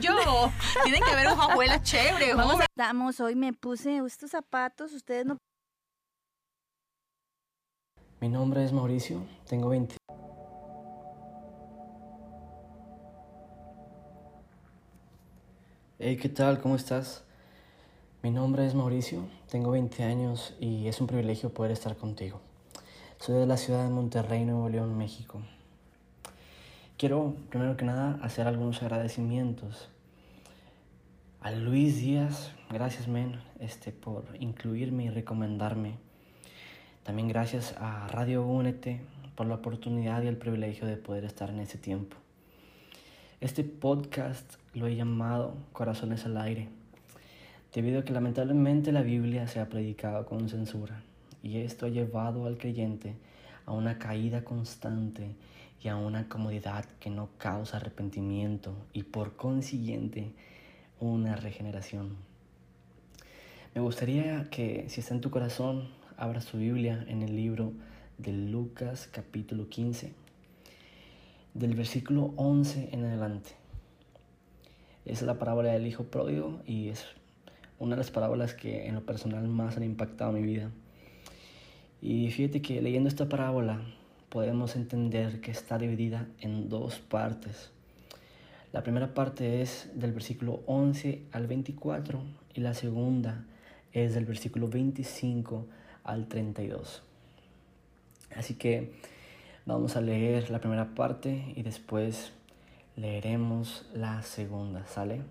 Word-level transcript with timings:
yo. 0.00 0.52
Tienen 0.84 1.02
que 1.02 1.14
ver 1.14 1.28
hojuelas 1.28 1.82
chévere. 1.82 2.34
Vamos, 2.34 2.60
Damos, 2.74 3.20
hoy 3.20 3.34
me 3.34 3.52
puse 3.52 3.98
estos 3.98 4.30
zapatos, 4.30 4.92
ustedes 4.92 5.26
no... 5.26 5.36
Mi 8.20 8.28
nombre 8.28 8.64
es 8.64 8.72
Mauricio, 8.72 9.22
tengo 9.48 9.70
20. 9.70 9.96
Hey, 15.98 16.16
¿qué 16.16 16.28
tal? 16.28 16.60
¿Cómo 16.60 16.76
estás? 16.76 17.22
Mi 18.22 18.30
nombre 18.30 18.66
es 18.66 18.74
Mauricio, 18.74 19.22
tengo 19.50 19.70
20 19.70 20.02
años 20.04 20.54
y 20.60 20.86
es 20.86 21.00
un 21.00 21.06
privilegio 21.06 21.50
poder 21.50 21.72
estar 21.72 21.96
contigo. 21.96 22.40
Soy 23.18 23.38
de 23.38 23.46
la 23.46 23.56
ciudad 23.56 23.84
de 23.84 23.90
Monterrey, 23.90 24.44
Nuevo 24.44 24.68
León, 24.68 24.96
México. 24.96 25.40
Quiero, 26.98 27.34
primero 27.48 27.78
que 27.78 27.86
nada, 27.86 28.18
hacer 28.22 28.46
algunos 28.46 28.82
agradecimientos. 28.82 29.88
A 31.42 31.52
Luis 31.52 31.96
Díaz, 31.96 32.52
gracias, 32.68 33.08
men, 33.08 33.40
este, 33.60 33.92
por 33.92 34.24
incluirme 34.40 35.04
y 35.04 35.08
recomendarme. 35.08 35.94
También 37.02 37.28
gracias 37.28 37.74
a 37.78 38.06
Radio 38.08 38.46
Únete 38.46 39.00
por 39.36 39.46
la 39.46 39.54
oportunidad 39.54 40.22
y 40.22 40.26
el 40.26 40.36
privilegio 40.36 40.86
de 40.86 40.98
poder 40.98 41.24
estar 41.24 41.48
en 41.48 41.60
ese 41.60 41.78
tiempo. 41.78 42.14
Este 43.40 43.64
podcast 43.64 44.56
lo 44.74 44.86
he 44.86 44.96
llamado 44.96 45.56
Corazones 45.72 46.26
al 46.26 46.36
Aire, 46.36 46.68
debido 47.74 48.00
a 48.00 48.04
que 48.04 48.12
lamentablemente 48.12 48.92
la 48.92 49.00
Biblia 49.00 49.48
se 49.48 49.60
ha 49.60 49.70
predicado 49.70 50.26
con 50.26 50.46
censura 50.50 51.02
y 51.42 51.56
esto 51.60 51.86
ha 51.86 51.88
llevado 51.88 52.44
al 52.44 52.58
creyente 52.58 53.14
a 53.64 53.72
una 53.72 53.98
caída 53.98 54.44
constante 54.44 55.30
y 55.82 55.88
a 55.88 55.96
una 55.96 56.28
comodidad 56.28 56.84
que 57.00 57.08
no 57.08 57.30
causa 57.38 57.78
arrepentimiento 57.78 58.74
y 58.92 59.04
por 59.04 59.36
consiguiente 59.36 60.34
una 61.00 61.34
regeneración. 61.34 62.16
Me 63.74 63.80
gustaría 63.80 64.48
que 64.50 64.84
si 64.88 65.00
está 65.00 65.14
en 65.14 65.20
tu 65.20 65.30
corazón, 65.30 65.88
abra 66.16 66.40
su 66.40 66.58
Biblia 66.58 67.04
en 67.08 67.22
el 67.22 67.34
libro 67.34 67.72
de 68.18 68.32
Lucas 68.32 69.08
capítulo 69.10 69.68
15, 69.68 70.12
del 71.54 71.74
versículo 71.74 72.34
11 72.36 72.90
en 72.92 73.04
adelante. 73.04 73.50
Es 75.06 75.22
la 75.22 75.38
parábola 75.38 75.72
del 75.72 75.86
Hijo 75.86 76.04
Pródigo 76.04 76.60
y 76.66 76.90
es 76.90 77.06
una 77.78 77.96
de 77.96 78.02
las 78.02 78.10
parábolas 78.10 78.52
que 78.52 78.86
en 78.86 78.94
lo 78.94 79.06
personal 79.06 79.48
más 79.48 79.78
han 79.78 79.84
impactado 79.84 80.32
mi 80.32 80.42
vida. 80.42 80.70
Y 82.02 82.30
fíjate 82.30 82.60
que 82.60 82.82
leyendo 82.82 83.08
esta 83.08 83.28
parábola 83.28 83.80
podemos 84.28 84.76
entender 84.76 85.40
que 85.40 85.50
está 85.50 85.78
dividida 85.78 86.28
en 86.40 86.68
dos 86.68 86.98
partes. 86.98 87.72
La 88.72 88.84
primera 88.84 89.14
parte 89.14 89.62
es 89.62 89.90
del 89.94 90.12
versículo 90.12 90.62
11 90.66 91.24
al 91.32 91.48
24 91.48 92.22
y 92.54 92.60
la 92.60 92.72
segunda 92.72 93.44
es 93.92 94.14
del 94.14 94.26
versículo 94.26 94.68
25 94.68 95.66
al 96.04 96.28
32. 96.28 97.02
Así 98.36 98.54
que 98.54 98.92
vamos 99.66 99.96
a 99.96 100.00
leer 100.00 100.50
la 100.50 100.60
primera 100.60 100.94
parte 100.94 101.52
y 101.56 101.62
después 101.62 102.32
leeremos 102.94 103.86
la 103.92 104.22
segunda, 104.22 104.86
¿sale? 104.86 105.22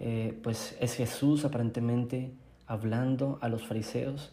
Eh, 0.00 0.36
pues 0.42 0.76
es 0.80 0.94
Jesús 0.94 1.44
aparentemente 1.44 2.32
hablando 2.66 3.38
a 3.40 3.48
los 3.48 3.64
fariseos 3.64 4.32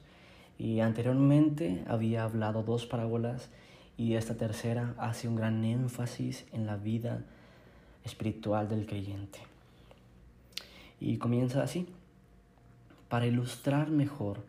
y 0.58 0.80
anteriormente 0.80 1.84
había 1.88 2.24
hablado 2.24 2.64
dos 2.64 2.88
parábolas 2.88 3.52
y 3.98 4.16
esta 4.16 4.36
tercera 4.36 4.96
hace 4.98 5.28
un 5.28 5.36
gran 5.36 5.64
énfasis 5.64 6.48
en 6.54 6.66
la 6.66 6.76
vida 6.76 7.24
espiritual 8.04 8.68
del 8.68 8.86
creyente. 8.86 9.40
Y 11.00 11.18
comienza 11.18 11.64
así. 11.64 11.88
Para 13.10 13.28
ilustrar 13.28 13.90
mejor 13.90 14.44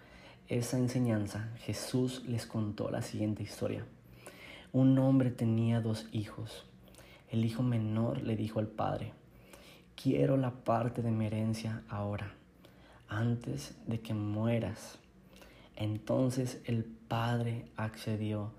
esa 0.48 0.78
enseñanza, 0.78 1.50
Jesús 1.60 2.22
les 2.26 2.46
contó 2.46 2.90
la 2.90 3.02
siguiente 3.02 3.42
historia. 3.42 3.84
Un 4.72 4.98
hombre 4.98 5.30
tenía 5.30 5.80
dos 5.80 6.06
hijos. 6.12 6.64
El 7.30 7.44
hijo 7.44 7.62
menor 7.62 8.22
le 8.22 8.36
dijo 8.36 8.58
al 8.60 8.66
padre, 8.66 9.12
quiero 9.94 10.36
la 10.36 10.50
parte 10.50 11.02
de 11.02 11.10
mi 11.10 11.26
herencia 11.26 11.82
ahora, 11.88 12.34
antes 13.08 13.76
de 13.86 14.00
que 14.00 14.14
mueras. 14.14 14.98
Entonces 15.76 16.60
el 16.64 16.84
padre 16.84 17.66
accedió 17.76 18.52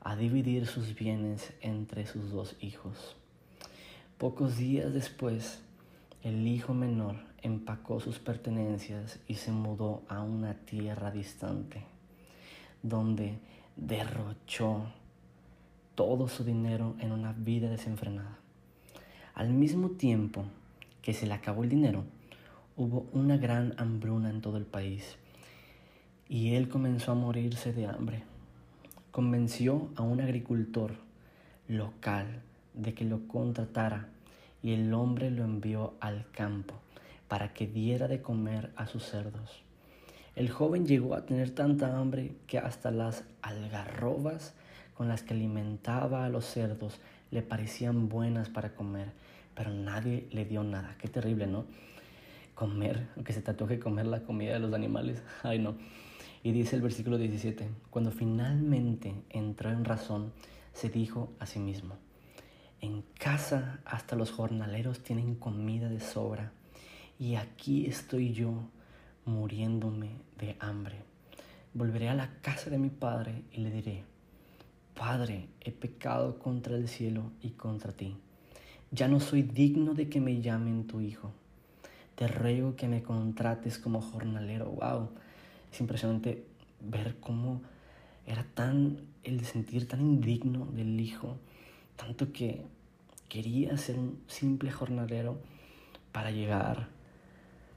a 0.00 0.16
dividir 0.16 0.66
sus 0.66 0.94
bienes 0.94 1.52
entre 1.60 2.06
sus 2.06 2.30
dos 2.30 2.56
hijos. 2.60 3.17
Pocos 4.18 4.56
días 4.56 4.92
después, 4.92 5.60
el 6.24 6.44
hijo 6.48 6.74
menor 6.74 7.14
empacó 7.40 8.00
sus 8.00 8.18
pertenencias 8.18 9.20
y 9.28 9.36
se 9.36 9.52
mudó 9.52 10.02
a 10.08 10.22
una 10.22 10.54
tierra 10.54 11.12
distante, 11.12 11.84
donde 12.82 13.38
derrochó 13.76 14.86
todo 15.94 16.26
su 16.26 16.42
dinero 16.42 16.96
en 16.98 17.12
una 17.12 17.32
vida 17.32 17.70
desenfrenada. 17.70 18.40
Al 19.34 19.50
mismo 19.50 19.90
tiempo 19.90 20.46
que 21.00 21.14
se 21.14 21.28
le 21.28 21.34
acabó 21.34 21.62
el 21.62 21.68
dinero, 21.68 22.02
hubo 22.76 23.06
una 23.12 23.36
gran 23.36 23.76
hambruna 23.78 24.30
en 24.30 24.40
todo 24.40 24.56
el 24.56 24.66
país 24.66 25.16
y 26.28 26.54
él 26.56 26.68
comenzó 26.68 27.12
a 27.12 27.14
morirse 27.14 27.72
de 27.72 27.86
hambre. 27.86 28.24
Convenció 29.12 29.90
a 29.94 30.02
un 30.02 30.20
agricultor 30.20 30.96
local 31.68 32.42
de 32.74 32.94
que 32.94 33.04
lo 33.04 33.26
contratara 33.28 34.08
y 34.62 34.72
el 34.72 34.92
hombre 34.94 35.30
lo 35.30 35.44
envió 35.44 35.94
al 36.00 36.30
campo 36.30 36.74
para 37.28 37.52
que 37.52 37.66
diera 37.66 38.08
de 38.08 38.22
comer 38.22 38.72
a 38.76 38.86
sus 38.86 39.04
cerdos. 39.04 39.62
El 40.34 40.50
joven 40.50 40.86
llegó 40.86 41.14
a 41.14 41.26
tener 41.26 41.50
tanta 41.50 41.98
hambre 41.98 42.32
que 42.46 42.58
hasta 42.58 42.90
las 42.90 43.24
algarrobas 43.42 44.54
con 44.94 45.08
las 45.08 45.22
que 45.22 45.34
alimentaba 45.34 46.24
a 46.24 46.28
los 46.28 46.44
cerdos 46.44 47.00
le 47.30 47.42
parecían 47.42 48.08
buenas 48.08 48.48
para 48.48 48.74
comer, 48.74 49.12
pero 49.54 49.70
nadie 49.70 50.28
le 50.30 50.44
dio 50.44 50.62
nada. 50.62 50.96
Qué 50.98 51.08
terrible, 51.08 51.46
¿no? 51.46 51.66
Comer, 52.54 53.08
aunque 53.16 53.32
se 53.32 53.42
te 53.42 53.78
comer 53.78 54.06
la 54.06 54.22
comida 54.22 54.54
de 54.54 54.60
los 54.60 54.72
animales. 54.72 55.22
Ay, 55.42 55.58
no. 55.58 55.76
Y 56.42 56.52
dice 56.52 56.76
el 56.76 56.82
versículo 56.82 57.18
17, 57.18 57.68
cuando 57.90 58.10
finalmente 58.10 59.14
entró 59.30 59.70
en 59.70 59.84
razón, 59.84 60.32
se 60.72 60.88
dijo 60.88 61.32
a 61.40 61.46
sí 61.46 61.58
mismo, 61.58 61.96
en 62.80 63.02
casa 63.18 63.80
hasta 63.84 64.16
los 64.16 64.30
jornaleros 64.30 65.00
tienen 65.00 65.34
comida 65.34 65.88
de 65.88 66.00
sobra 66.00 66.52
y 67.18 67.34
aquí 67.34 67.86
estoy 67.86 68.32
yo 68.32 68.54
muriéndome 69.24 70.10
de 70.38 70.56
hambre. 70.60 70.96
Volveré 71.74 72.08
a 72.08 72.14
la 72.14 72.30
casa 72.40 72.70
de 72.70 72.78
mi 72.78 72.90
padre 72.90 73.42
y 73.52 73.60
le 73.60 73.70
diré, 73.70 74.04
Padre, 74.94 75.48
he 75.60 75.70
pecado 75.70 76.38
contra 76.38 76.76
el 76.76 76.88
cielo 76.88 77.30
y 77.40 77.50
contra 77.50 77.92
ti. 77.92 78.16
Ya 78.90 79.06
no 79.06 79.20
soy 79.20 79.42
digno 79.42 79.94
de 79.94 80.08
que 80.08 80.20
me 80.20 80.40
llamen 80.40 80.86
tu 80.86 81.00
hijo. 81.00 81.32
Te 82.16 82.26
ruego 82.26 82.74
que 82.74 82.88
me 82.88 83.02
contrates 83.02 83.78
como 83.78 84.00
jornalero. 84.00 84.66
Wow 84.70 85.10
es 85.72 85.80
impresionante 85.80 86.44
ver 86.80 87.16
cómo 87.20 87.60
era 88.26 88.44
tan 88.54 89.00
el 89.24 89.44
sentir 89.44 89.88
tan 89.88 90.00
indigno 90.00 90.66
del 90.66 91.00
hijo, 91.00 91.36
tanto 91.96 92.32
que 92.32 92.64
quería 93.28 93.76
ser 93.76 93.98
un 93.98 94.20
simple 94.26 94.70
jornalero 94.70 95.38
para 96.12 96.30
llegar 96.30 96.88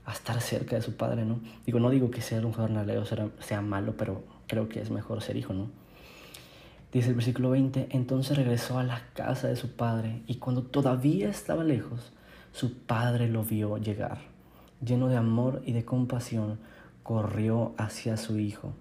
a 0.06 0.14
estar 0.14 0.42
cerca 0.42 0.76
de 0.76 0.82
su 0.82 0.96
padre, 0.96 1.26
¿no? 1.26 1.42
Digo, 1.66 1.80
no 1.80 1.90
digo 1.90 2.10
que 2.10 2.22
ser 2.22 2.46
un 2.46 2.54
jornalero 2.54 3.06
sea, 3.06 3.62
malo, 3.62 3.96
pero 3.98 4.24
creo 4.48 4.68
que 4.68 4.82
es 4.82 4.90
mejor 4.90 5.22
ser 5.22 5.38
hijo, 5.38 5.54
¿no? 5.54 5.70
Dice 6.92 7.10
el 7.10 7.16
versículo 7.16 7.52
20, 7.52 7.88
entonces 7.92 8.36
regresó 8.36 8.78
a 8.78 8.84
la 8.84 9.02
casa 9.14 9.48
de 9.48 9.56
su 9.56 9.76
padre 9.76 10.24
y 10.28 10.36
cuando 10.36 10.64
todavía 10.64 11.30
estaba 11.30 11.64
lejos, 11.64 12.12
su 12.52 12.80
padre 12.80 13.30
lo 13.30 13.44
vio 13.44 13.78
llegar, 13.78 14.20
lleno 14.84 15.08
de 15.08 15.16
amor 15.16 15.62
y 15.66 15.72
de 15.72 15.86
compasión, 15.86 16.60
corrió 17.04 17.74
hacia 17.78 18.18
su 18.18 18.40
hijo, 18.40 18.74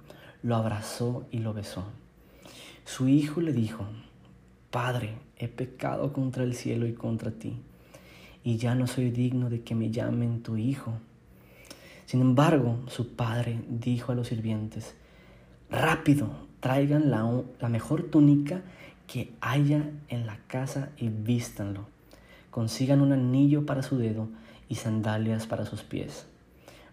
lo 0.43 0.57
abrazó 0.57 1.27
y 1.31 1.39
lo 1.39 1.55
besó. 1.55 1.85
Su 2.85 3.07
hijo 3.07 3.41
le 3.41 3.53
dijo, 3.53 3.85
Padre, 4.71 5.15
he 5.41 5.49
pecado 5.49 6.13
contra 6.13 6.45
el 6.45 6.55
cielo 6.55 6.87
y 6.87 6.93
contra 6.93 7.31
ti, 7.31 7.57
y 8.45 8.57
ya 8.57 8.75
no 8.75 8.87
soy 8.87 9.11
digno 9.11 9.51
de 9.51 9.63
que 9.63 9.75
me 9.75 9.91
llamen 9.91 10.43
tu 10.43 10.57
hijo. 10.57 10.93
Sin 12.07 12.21
embargo, 12.21 12.79
su 12.87 13.15
padre 13.15 13.61
dijo 13.69 14.13
a 14.13 14.15
los 14.15 14.29
sirvientes, 14.29 14.95
Rápido, 15.71 16.31
traigan 16.61 17.11
la, 17.11 17.69
mejor 17.69 18.05
túnica 18.05 18.63
que 19.07 19.33
haya 19.41 19.91
en 20.09 20.27
la 20.27 20.39
casa 20.47 20.91
y 20.97 21.09
vístanlo. 21.09 21.87
Consigan 22.51 23.01
un 23.01 23.13
anillo 23.13 23.67
para 23.67 23.83
su 23.83 23.97
dedo 23.97 24.29
y 24.69 24.77
sandalias 24.77 25.47
para 25.47 25.67
sus 25.67 25.83
pies 25.83 26.27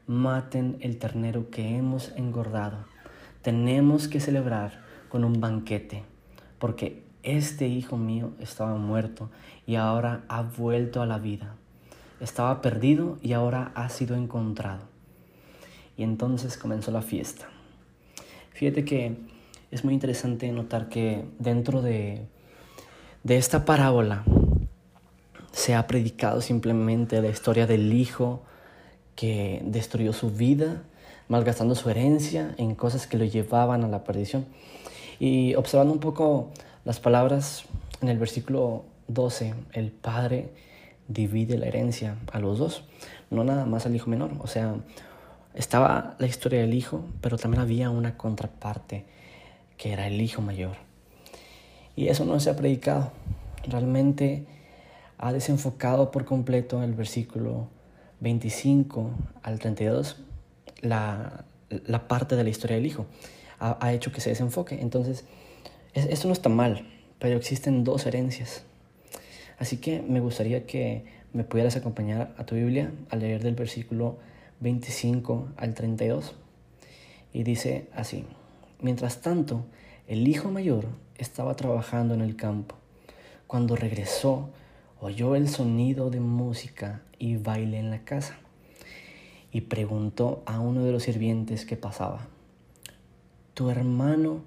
maten 0.08 0.78
el 0.80 0.98
ternero 0.98 1.50
que 1.50 1.76
hemos 1.76 2.14
engordado. 2.16 2.78
Tenemos 3.42 4.08
que 4.08 4.22
celebrar 4.22 4.82
con 5.10 5.26
un 5.26 5.40
banquete, 5.40 6.04
porque 6.60 7.04
este 7.28 7.68
hijo 7.68 7.98
mío 7.98 8.32
estaba 8.40 8.76
muerto 8.76 9.30
y 9.66 9.76
ahora 9.76 10.24
ha 10.30 10.44
vuelto 10.44 11.02
a 11.02 11.06
la 11.06 11.20
vida. 11.20 11.56
estaba 12.20 12.62
perdido 12.62 13.20
y 13.22 13.34
ahora 13.34 13.72
ha 13.76 13.90
sido 13.90 14.16
encontrado. 14.16 14.82
Y 15.98 16.04
entonces 16.04 16.58
comenzó 16.58 16.90
la 16.90 17.04
fiesta. 17.04 17.48
Fíjate 18.54 18.86
que 18.86 19.18
es 19.70 19.84
muy 19.84 19.94
interesante 19.94 20.52
notar 20.52 20.90
que 20.90 21.26
dentro 21.38 21.82
de, 21.82 22.26
de 23.24 23.38
esta 23.38 23.66
parábola 23.66 24.24
se 25.52 25.76
ha 25.76 25.86
predicado 25.86 26.42
simplemente 26.42 27.22
la 27.22 27.30
historia 27.30 27.68
del 27.68 27.92
hijo 27.94 28.42
que 29.16 29.62
destruyó 29.66 30.14
su 30.14 30.32
vida, 30.32 30.84
malgastando 31.28 31.76
su 31.76 31.90
herencia 31.90 32.56
en 32.58 32.74
cosas 32.74 33.06
que 33.06 33.18
lo 33.18 33.26
llevaban 33.26 33.84
a 33.84 33.88
la 33.90 34.04
perdición. 34.04 34.46
Y 35.20 35.56
observando 35.56 35.94
un 35.94 36.00
poco 36.00 36.52
las 36.88 37.02
palabras 37.02 37.66
en 38.00 38.08
el 38.08 38.18
versículo 38.18 38.86
12, 39.10 39.54
el 39.74 39.92
padre 39.92 40.54
divide 41.10 41.58
la 41.58 41.66
herencia 41.66 42.16
a 42.32 42.40
los 42.40 42.60
dos, 42.60 42.86
no 43.30 43.44
nada 43.44 43.66
más 43.66 43.86
al 43.86 43.94
hijo 43.94 44.10
menor. 44.10 44.32
O 44.40 44.48
sea, 44.48 44.74
estaba 45.54 46.16
la 46.18 46.28
historia 46.28 46.62
del 46.62 46.74
hijo, 46.74 47.04
pero 47.20 47.38
también 47.38 47.60
había 47.60 47.90
una 47.90 48.16
contraparte 48.16 49.04
que 49.76 49.92
era 49.92 50.08
el 50.08 50.22
hijo 50.22 50.42
mayor. 50.42 50.78
Y 51.98 52.08
eso 52.08 52.24
no 52.24 52.40
se 52.40 52.52
ha 52.52 52.56
predicado. 52.56 53.12
Realmente 53.68 54.46
ha 55.18 55.34
desenfocado 55.34 56.10
por 56.10 56.24
completo 56.24 56.84
el 56.84 56.94
versículo 56.94 57.68
25 58.22 59.12
al 59.44 59.60
32 59.60 60.16
la, 60.80 61.44
la 61.70 62.08
parte 62.08 62.38
de 62.38 62.46
la 62.46 62.50
historia 62.50 62.78
del 62.78 62.86
hijo. 62.86 63.08
Ha, 63.60 63.78
ha 63.86 63.92
hecho 63.92 64.14
que 64.14 64.22
se 64.22 64.30
desenfoque. 64.30 64.80
Entonces, 64.80 65.26
esto 66.06 66.28
no 66.28 66.34
está 66.34 66.50
mal, 66.50 66.88
pero 67.20 67.38
existen 67.38 67.84
dos 67.84 68.06
herencias. 68.06 68.64
Así 69.58 69.78
que 69.78 70.02
me 70.02 70.20
gustaría 70.20 70.66
que 70.66 71.06
me 71.34 71.44
pudieras 71.44 71.76
acompañar 71.76 72.34
a 72.38 72.46
tu 72.46 72.56
Biblia 72.56 72.92
a 73.10 73.16
leer 73.16 73.44
del 73.44 73.56
versículo 73.56 74.18
25 74.60 75.50
al 75.58 75.74
32. 75.74 76.36
Y 77.34 77.44
dice 77.44 77.88
así, 77.96 78.26
mientras 78.82 79.22
tanto, 79.22 79.66
el 80.08 80.28
hijo 80.28 80.52
mayor 80.52 80.86
estaba 81.18 81.56
trabajando 81.56 82.14
en 82.14 82.22
el 82.22 82.36
campo. 82.36 82.76
Cuando 83.48 83.76
regresó, 83.76 84.50
oyó 85.00 85.36
el 85.36 85.50
sonido 85.50 86.10
de 86.10 86.20
música 86.20 87.02
y 87.20 87.38
baile 87.38 87.80
en 87.80 87.90
la 87.90 88.04
casa 88.04 88.38
y 89.52 89.62
preguntó 89.62 90.44
a 90.46 90.60
uno 90.60 90.84
de 90.84 90.92
los 90.92 91.04
sirvientes 91.04 91.66
que 91.66 91.78
pasaba, 91.78 92.28
tu 93.54 93.70
hermano 93.70 94.42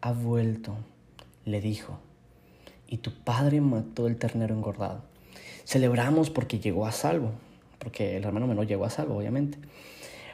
ha 0.00 0.12
vuelto, 0.12 0.76
le 1.44 1.60
dijo, 1.60 1.98
y 2.88 2.98
tu 2.98 3.12
padre 3.12 3.60
mató 3.60 4.06
el 4.06 4.16
ternero 4.16 4.54
engordado. 4.54 5.02
Celebramos 5.64 6.30
porque 6.30 6.58
llegó 6.58 6.86
a 6.86 6.92
salvo, 6.92 7.32
porque 7.78 8.16
el 8.16 8.24
hermano 8.24 8.46
menor 8.46 8.66
llegó 8.66 8.84
a 8.84 8.90
salvo, 8.90 9.16
obviamente. 9.16 9.58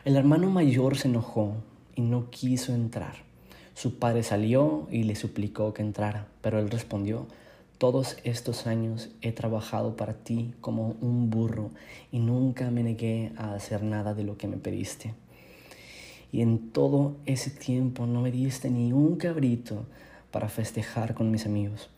El 0.04 0.16
hermano 0.16 0.50
mayor 0.50 0.96
se 0.96 1.08
enojó 1.08 1.54
y 1.94 2.00
no 2.00 2.30
quiso 2.30 2.74
entrar. 2.74 3.16
Su 3.74 3.98
padre 3.98 4.22
salió 4.22 4.88
y 4.90 5.02
le 5.02 5.16
suplicó 5.16 5.74
que 5.74 5.82
entrara, 5.82 6.28
pero 6.40 6.58
él 6.58 6.70
respondió, 6.70 7.26
todos 7.76 8.16
estos 8.24 8.66
años 8.66 9.10
he 9.20 9.32
trabajado 9.32 9.96
para 9.96 10.14
ti 10.14 10.54
como 10.62 10.96
un 11.02 11.28
burro 11.28 11.72
y 12.10 12.20
nunca 12.20 12.70
me 12.70 12.82
negué 12.82 13.32
a 13.36 13.52
hacer 13.52 13.82
nada 13.82 14.14
de 14.14 14.24
lo 14.24 14.38
que 14.38 14.48
me 14.48 14.56
pediste. 14.56 15.12
Y 16.32 16.40
en 16.40 16.70
todo 16.70 17.16
ese 17.26 17.50
tiempo 17.50 18.06
no 18.06 18.22
me 18.22 18.30
diste 18.30 18.70
ni 18.70 18.92
un 18.92 19.16
cabrito 19.16 19.84
para 20.36 20.50
festejar 20.50 21.14
con 21.14 21.30
mis 21.30 21.46
amigos. 21.46 21.88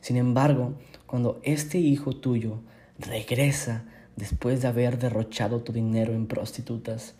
Sin 0.00 0.16
embargo, 0.16 0.74
cuando 1.06 1.40
este 1.44 1.78
hijo 1.78 2.16
tuyo 2.16 2.58
regresa 2.98 3.84
después 4.16 4.60
de 4.60 4.66
haber 4.66 4.98
derrochado 4.98 5.60
tu 5.60 5.72
dinero 5.72 6.12
en 6.12 6.26
prostitutas, 6.26 7.14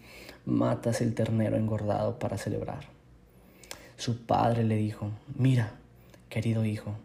matas 0.44 1.00
el 1.00 1.14
ternero 1.14 1.56
engordado 1.56 2.18
para 2.18 2.38
celebrar. 2.38 2.88
Su 3.96 4.26
padre 4.26 4.64
le 4.64 4.74
dijo, 4.74 5.12
mira, 5.36 5.74
querido 6.28 6.64
hijo, 6.64 6.96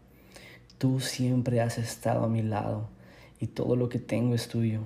Tú 0.78 0.98
siempre 0.98 1.60
has 1.60 1.78
estado 1.78 2.24
a 2.24 2.28
mi 2.28 2.42
lado 2.42 2.88
y 3.38 3.46
todo 3.46 3.76
lo 3.76 3.88
que 3.88 4.00
tengo 4.00 4.34
es 4.34 4.48
tuyo. 4.48 4.80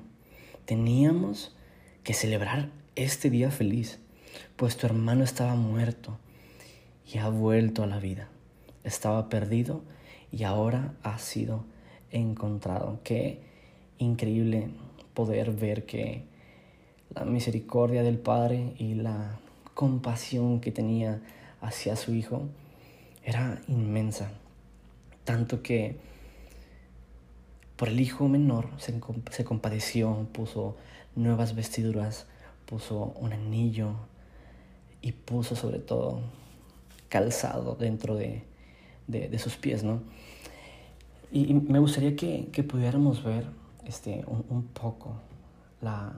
Teníamos 0.66 1.56
que 2.02 2.12
celebrar 2.12 2.68
este 2.96 3.30
día 3.30 3.50
feliz, 3.50 3.98
pues 4.56 4.76
tu 4.76 4.84
hermano 4.84 5.24
estaba 5.24 5.54
muerto 5.54 6.18
y 7.10 7.16
ha 7.16 7.30
vuelto 7.30 7.82
a 7.82 7.86
la 7.86 7.98
vida. 7.98 8.28
Estaba 8.84 9.28
perdido 9.28 9.82
y 10.30 10.44
ahora 10.44 10.94
ha 11.02 11.18
sido 11.18 11.64
encontrado. 12.10 13.00
Qué 13.02 13.40
increíble 13.98 14.70
poder 15.14 15.52
ver 15.52 15.86
que 15.86 16.24
la 17.14 17.24
misericordia 17.24 18.02
del 18.02 18.18
Padre 18.18 18.74
y 18.78 18.94
la 18.94 19.38
compasión 19.74 20.60
que 20.60 20.70
tenía 20.72 21.20
hacia 21.60 21.96
su 21.96 22.14
Hijo 22.14 22.42
era 23.24 23.60
inmensa. 23.68 24.30
Tanto 25.24 25.62
que 25.62 25.96
por 27.76 27.88
el 27.88 28.00
hijo 28.00 28.28
menor 28.28 28.68
se, 28.78 29.00
se 29.30 29.44
compadeció, 29.44 30.28
puso 30.32 30.76
nuevas 31.16 31.54
vestiduras, 31.54 32.26
puso 32.66 33.14
un 33.18 33.32
anillo 33.32 33.94
y 35.00 35.12
puso 35.12 35.56
sobre 35.56 35.78
todo 35.78 36.20
calzado 37.08 37.74
dentro 37.74 38.14
de, 38.16 38.42
de, 39.06 39.38
sus 39.38 39.56
pies, 39.56 39.84
¿no? 39.84 40.00
Y, 41.30 41.54
me 41.54 41.78
gustaría 41.78 42.16
que, 42.16 42.48
que, 42.52 42.62
pudiéramos 42.62 43.22
ver 43.24 43.46
este, 43.84 44.24
un, 44.26 44.44
un 44.48 44.64
poco 44.64 45.16
la, 45.80 46.12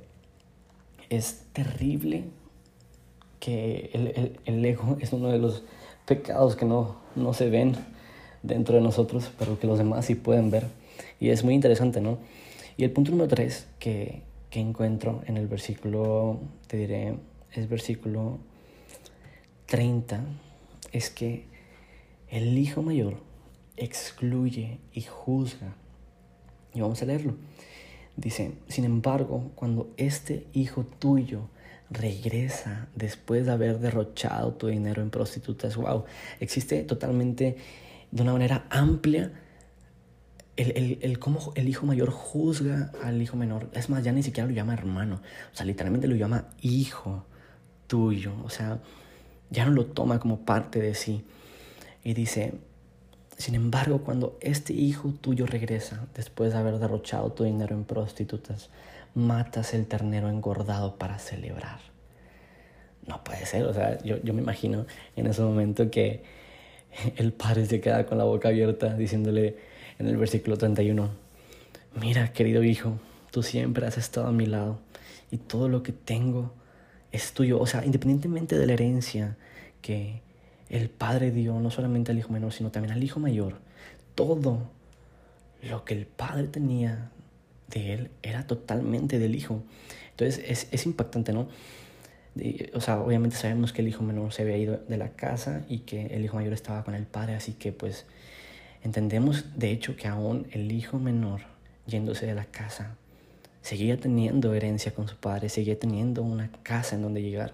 es 1.09 1.47
terrible 1.53 2.25
que 3.39 3.89
el, 3.93 4.39
el, 4.45 4.63
ego 4.63 4.97
es 4.99 5.11
uno 5.11 5.29
de 5.29 5.39
los 5.39 5.63
pecados 6.05 6.55
que 6.55 6.65
no, 6.65 6.97
no 7.15 7.33
se 7.33 7.49
ven 7.49 7.75
dentro 8.41 8.75
de 8.75 8.81
nosotros, 8.81 9.31
pero 9.39 9.59
que 9.59 9.67
los 9.67 9.77
demás 9.77 10.05
sí 10.05 10.15
pueden 10.15 10.51
ver. 10.51 10.67
Y 11.19 11.29
es 11.29 11.43
muy 11.43 11.53
interesante, 11.53 12.01
¿no? 12.01 12.17
Y 12.77 12.83
el 12.83 12.91
punto 12.91 13.11
número 13.11 13.29
tres 13.29 13.67
que, 13.79 14.21
que 14.49 14.59
encuentro 14.59 15.21
en 15.25 15.37
el 15.37 15.47
versículo, 15.47 16.39
te 16.67 16.77
diré, 16.77 17.15
es 17.53 17.69
versículo 17.69 18.39
30, 19.67 20.21
es 20.91 21.09
que 21.09 21.45
el 22.29 22.57
hijo 22.57 22.81
mayor 22.81 23.17
excluye 23.77 24.79
y 24.93 25.01
juzga. 25.01 25.75
Y 26.73 26.81
vamos 26.81 27.01
a 27.01 27.05
leerlo. 27.05 27.35
Dice, 28.15 28.51
sin 28.67 28.85
embargo, 28.85 29.51
cuando 29.55 29.89
este 29.97 30.45
hijo 30.53 30.85
tuyo 30.99 31.41
regresa 31.93 32.87
después 32.95 33.45
de 33.45 33.51
haber 33.51 33.79
derrochado 33.79 34.53
tu 34.53 34.67
dinero 34.67 35.01
en 35.01 35.09
prostitutas, 35.09 35.75
wow, 35.75 36.05
existe 36.39 36.83
totalmente 36.83 37.57
de 38.11 38.21
una 38.21 38.33
manera 38.33 38.65
amplia 38.69 39.31
el, 40.55 40.71
el, 40.77 40.99
el, 41.01 41.19
cómo 41.19 41.51
el 41.55 41.67
hijo 41.67 41.85
mayor 41.85 42.11
juzga 42.11 42.91
al 43.03 43.21
hijo 43.21 43.37
menor. 43.37 43.69
Es 43.73 43.89
más, 43.89 44.03
ya 44.03 44.11
ni 44.11 44.23
siquiera 44.23 44.47
lo 44.47 44.53
llama 44.53 44.73
hermano, 44.73 45.21
o 45.51 45.55
sea, 45.55 45.65
literalmente 45.65 46.07
lo 46.07 46.15
llama 46.15 46.49
hijo 46.61 47.25
tuyo, 47.87 48.33
o 48.43 48.49
sea, 48.49 48.79
ya 49.49 49.65
no 49.65 49.71
lo 49.71 49.85
toma 49.85 50.19
como 50.19 50.45
parte 50.45 50.79
de 50.79 50.95
sí. 50.95 51.23
Y 52.03 52.13
dice, 52.13 52.53
sin 53.37 53.55
embargo, 53.55 53.99
cuando 53.99 54.37
este 54.41 54.73
hijo 54.73 55.13
tuyo 55.21 55.45
regresa, 55.45 56.05
después 56.13 56.53
de 56.53 56.59
haber 56.59 56.79
derrochado 56.79 57.31
tu 57.31 57.43
dinero 57.43 57.75
en 57.75 57.83
prostitutas, 57.83 58.69
matas 59.15 59.73
el 59.73 59.85
ternero 59.87 60.29
engordado 60.29 60.95
para 60.97 61.19
celebrar. 61.19 61.79
No 63.07 63.23
puede 63.23 63.45
ser, 63.45 63.65
o 63.65 63.73
sea, 63.73 64.01
yo, 64.03 64.17
yo 64.23 64.33
me 64.33 64.41
imagino 64.41 64.85
en 65.15 65.27
ese 65.27 65.41
momento 65.41 65.91
que 65.91 66.23
el 67.17 67.33
padre 67.33 67.65
se 67.65 67.81
queda 67.81 68.05
con 68.05 68.17
la 68.17 68.23
boca 68.23 68.49
abierta 68.49 68.93
diciéndole 68.95 69.57
en 69.99 70.07
el 70.07 70.17
versículo 70.17 70.57
31, 70.57 71.09
mira 71.99 72.31
querido 72.33 72.63
hijo, 72.63 72.99
tú 73.31 73.43
siempre 73.43 73.85
has 73.85 73.97
estado 73.97 74.27
a 74.27 74.31
mi 74.31 74.45
lado 74.45 74.79
y 75.31 75.37
todo 75.37 75.67
lo 75.69 75.83
que 75.83 75.91
tengo 75.91 76.53
es 77.11 77.33
tuyo, 77.33 77.59
o 77.59 77.67
sea, 77.67 77.85
independientemente 77.85 78.57
de 78.57 78.65
la 78.65 78.73
herencia 78.73 79.37
que 79.81 80.21
el 80.69 80.89
Padre 80.89 81.31
dio 81.31 81.59
no 81.59 81.69
solamente 81.69 82.11
al 82.11 82.17
hijo 82.17 82.33
menor, 82.33 82.51
sino 82.53 82.71
también 82.71 82.93
al 82.93 83.03
hijo 83.03 83.19
mayor. 83.19 83.59
Todo 84.15 84.63
lo 85.61 85.85
que 85.85 85.93
el 85.93 86.07
Padre 86.07 86.47
tenía 86.47 87.11
de 87.73 87.93
él 87.93 88.11
era 88.21 88.47
totalmente 88.47 89.19
del 89.19 89.35
hijo. 89.35 89.63
Entonces 90.11 90.43
es, 90.47 90.67
es 90.71 90.85
impactante, 90.85 91.33
¿no? 91.33 91.47
o 92.73 92.81
sea, 92.81 92.99
obviamente 92.99 93.35
sabemos 93.35 93.73
que 93.73 93.81
el 93.81 93.87
hijo 93.87 94.03
menor 94.03 94.33
se 94.33 94.41
había 94.41 94.57
ido 94.57 94.79
de 94.87 94.97
la 94.97 95.09
casa 95.09 95.63
y 95.69 95.79
que 95.79 96.07
el 96.07 96.25
hijo 96.25 96.37
mayor 96.37 96.53
estaba 96.53 96.83
con 96.83 96.95
el 96.95 97.05
padre, 97.05 97.35
así 97.35 97.53
que 97.53 97.71
pues 97.71 98.05
entendemos 98.83 99.45
de 99.55 99.71
hecho 99.71 99.95
que 99.95 100.07
aún 100.07 100.47
el 100.51 100.71
hijo 100.71 100.97
menor 100.97 101.41
yéndose 101.85 102.25
de 102.25 102.33
la 102.33 102.45
casa 102.45 102.95
seguía 103.61 103.97
teniendo 103.97 104.53
herencia 104.53 104.93
con 104.93 105.07
su 105.07 105.15
padre, 105.15 105.49
seguía 105.49 105.77
teniendo 105.77 106.23
una 106.23 106.51
casa 106.63 106.95
en 106.95 107.03
donde 107.03 107.21
llegar. 107.21 107.53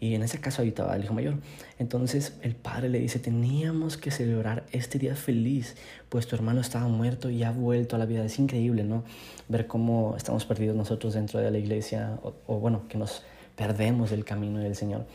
Y 0.00 0.14
en 0.14 0.22
ese 0.22 0.40
caso 0.40 0.62
habitaba 0.62 0.96
el 0.96 1.04
hijo 1.04 1.12
mayor. 1.12 1.34
Entonces 1.78 2.38
el 2.40 2.56
padre 2.56 2.88
le 2.88 2.98
dice, 2.98 3.18
teníamos 3.18 3.98
que 3.98 4.10
celebrar 4.10 4.64
este 4.72 4.98
día 4.98 5.14
feliz, 5.14 5.76
pues 6.08 6.26
tu 6.26 6.34
hermano 6.34 6.62
estaba 6.62 6.88
muerto 6.88 7.28
y 7.28 7.42
ha 7.42 7.50
vuelto 7.50 7.96
a 7.96 7.98
la 7.98 8.06
vida. 8.06 8.24
Es 8.24 8.38
increíble, 8.38 8.82
¿no? 8.82 9.04
Ver 9.48 9.66
cómo 9.66 10.16
estamos 10.16 10.46
perdidos 10.46 10.74
nosotros 10.74 11.12
dentro 11.12 11.38
de 11.38 11.50
la 11.50 11.58
iglesia, 11.58 12.18
o, 12.22 12.58
bueno, 12.58 12.88
que 12.88 12.96
nos 12.96 13.22
perdemos 13.56 14.08
del 14.10 14.24
camino 14.24 14.58
del 14.58 14.74
Señor. 14.74 15.06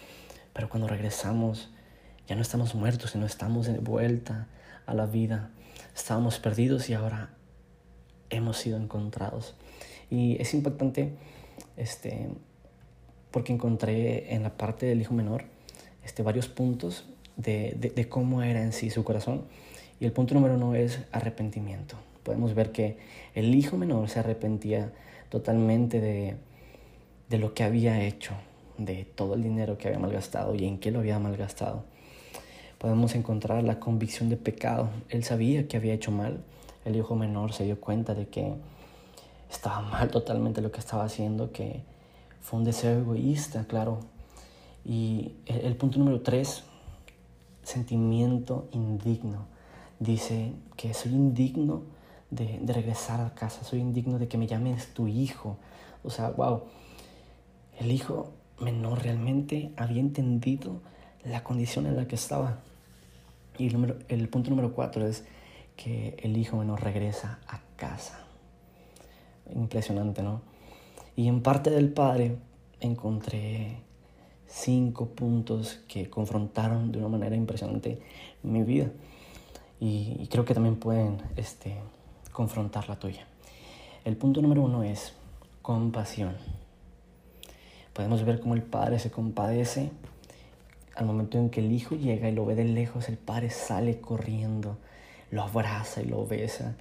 Pero 0.53 0.69
cuando 0.69 0.87
regresamos, 0.87 1.71
ya 2.27 2.35
no 2.35 2.43
estamos 2.43 2.75
muertos, 2.75 3.11
sino 3.11 3.25
estamos 3.25 3.65
de 3.65 3.79
vuelta 3.79 4.47
a 4.85 4.93
la 4.93 5.07
vida. 5.07 5.49
Estábamos 5.95 6.37
perdidos 6.37 6.89
y 6.89 6.93
ahora 6.93 7.31
hemos 8.29 8.57
sido 8.57 8.77
encontrados. 8.77 9.55
Y 10.11 10.39
es 10.39 10.53
impactante 10.53 11.15
este, 11.75 12.29
porque 13.35 13.51
encontré 13.51 14.33
en 14.33 14.43
la 14.43 14.55
parte 14.55 14.85
del 14.85 15.01
hijo 15.01 15.13
menor 15.13 15.43
este, 16.05 16.23
varios 16.23 16.47
puntos 16.47 17.03
de, 17.35 17.75
de, 17.93 18.07
cómo 18.07 18.41
era 18.41 18.63
en 18.63 18.71
sí 18.71 18.89
su 18.89 19.03
corazón. 19.03 19.41
Y 19.99 20.05
el 20.05 20.13
punto 20.13 20.33
número 20.33 20.55
uno 20.55 20.73
es 20.73 21.01
arrepentimiento. 21.11 21.97
Podemos 22.23 22.53
ver 22.53 22.71
que 22.71 22.97
el 23.33 23.53
hijo 23.53 23.75
menor 23.75 24.07
se 24.07 24.19
arrepentía 24.19 24.93
totalmente 25.27 25.99
de, 25.99 26.37
de 27.27 27.37
lo 27.37 27.53
que 27.53 27.65
había 27.65 28.01
hecho, 28.05 28.31
de 28.77 29.03
todo 29.03 29.33
el 29.33 29.43
dinero 29.43 29.77
que 29.77 29.89
había 29.89 29.99
malgastado 29.99 30.55
y 30.55 30.65
en 30.65 30.79
qué 30.79 30.91
lo 30.91 30.99
había 30.99 31.19
malgastado. 31.19 31.83
Podemos 32.77 33.15
encontrar 33.15 33.65
la 33.65 33.81
convicción 33.81 34.29
de 34.29 34.37
pecado. 34.37 34.91
Él 35.09 35.25
sabía 35.25 35.67
que 35.67 35.75
había 35.75 35.93
hecho 35.93 36.09
mal. 36.09 36.39
El 36.85 36.95
hijo 36.95 37.17
menor 37.17 37.51
se 37.51 37.65
dio 37.65 37.81
cuenta 37.81 38.15
de 38.15 38.29
que 38.29 38.53
estaba 39.51 39.81
mal 39.81 40.09
totalmente 40.09 40.61
lo 40.61 40.71
que 40.71 40.79
estaba 40.79 41.03
haciendo, 41.03 41.51
que 41.51 41.83
fue 42.45 42.59
un 42.59 42.65
deseo 42.65 42.99
egoísta, 42.99 43.65
claro. 43.65 44.01
Y 44.85 45.31
el, 45.47 45.75
punto 45.77 45.97
número 45.97 46.21
tres, 46.21 46.63
sentimiento 47.63 48.69
indigno. 48.71 49.47
Dice 49.99 50.53
que 50.77 50.93
soy 50.93 51.13
indigno 51.13 51.81
de, 52.29 52.61
regresar 52.67 53.19
a 53.19 53.33
casa, 53.33 53.63
soy 53.63 53.79
indigno 53.79 54.19
de 54.19 54.27
que 54.27 54.37
me 54.37 54.45
llames 54.45 54.93
tu 54.93 55.07
hijo. 55.07 55.57
O 56.03 56.11
sea, 56.11 56.29
wow, 56.29 56.65
el 57.79 57.91
hijo 57.91 58.31
menor 58.59 59.01
realmente 59.01 59.71
había 59.75 60.01
entendido 60.01 60.81
la 61.23 61.43
condición 61.43 61.87
en 61.87 61.95
la 61.95 62.07
que 62.07 62.13
estaba. 62.13 62.59
Y 63.57 63.65
el, 63.65 63.73
número, 63.73 63.97
el 64.07 64.29
punto 64.29 64.51
número 64.51 64.71
cuatro 64.75 65.07
es 65.07 65.25
que 65.75 66.15
el 66.21 66.37
hijo 66.37 66.57
menor 66.57 66.83
regresa 66.83 67.39
a 67.47 67.61
casa. 67.75 68.19
Impresionante, 69.51 70.21
¿no? 70.21 70.54
Y 71.15 71.27
en 71.27 71.41
parte 71.41 71.69
del 71.69 71.93
Padre 71.93 72.37
encontré 72.79 73.77
cinco 74.47 75.07
puntos 75.09 75.79
que 75.87 76.09
confrontaron 76.09 76.91
de 76.91 76.99
una 76.99 77.07
manera 77.07 77.35
impresionante 77.35 77.99
mi 78.43 78.63
vida. 78.63 78.91
Y, 79.79 80.27
creo 80.29 80.45
que 80.45 80.53
también 80.53 80.77
pueden 80.77 81.21
este, 81.35 81.75
confrontar 82.31 82.87
la 82.89 82.97
tuya. 82.97 83.27
El 84.03 84.17
punto 84.17 84.41
número 84.41 84.61
uno 84.61 84.83
es 84.83 85.13
compasión. 85.61 86.35
Podemos 87.93 88.23
ver 88.23 88.39
cómo 88.39 88.53
el 88.55 88.63
Padre 88.63 88.99
se 88.99 89.11
compadece. 89.11 89.91
Al 90.95 91.05
momento 91.05 91.37
en 91.37 91.49
que 91.49 91.59
el 91.59 91.71
Hijo 91.71 91.95
llega 91.95 92.29
y 92.29 92.33
lo 92.33 92.45
ve 92.45 92.55
de 92.55 92.65
lejos, 92.65 93.09
el 93.09 93.17
Padre 93.17 93.49
sale 93.49 93.99
corriendo, 93.99 94.77
lo 95.31 95.43
abraza 95.43 96.01
y 96.01 96.05
lo 96.05 96.25
besa 96.25 96.75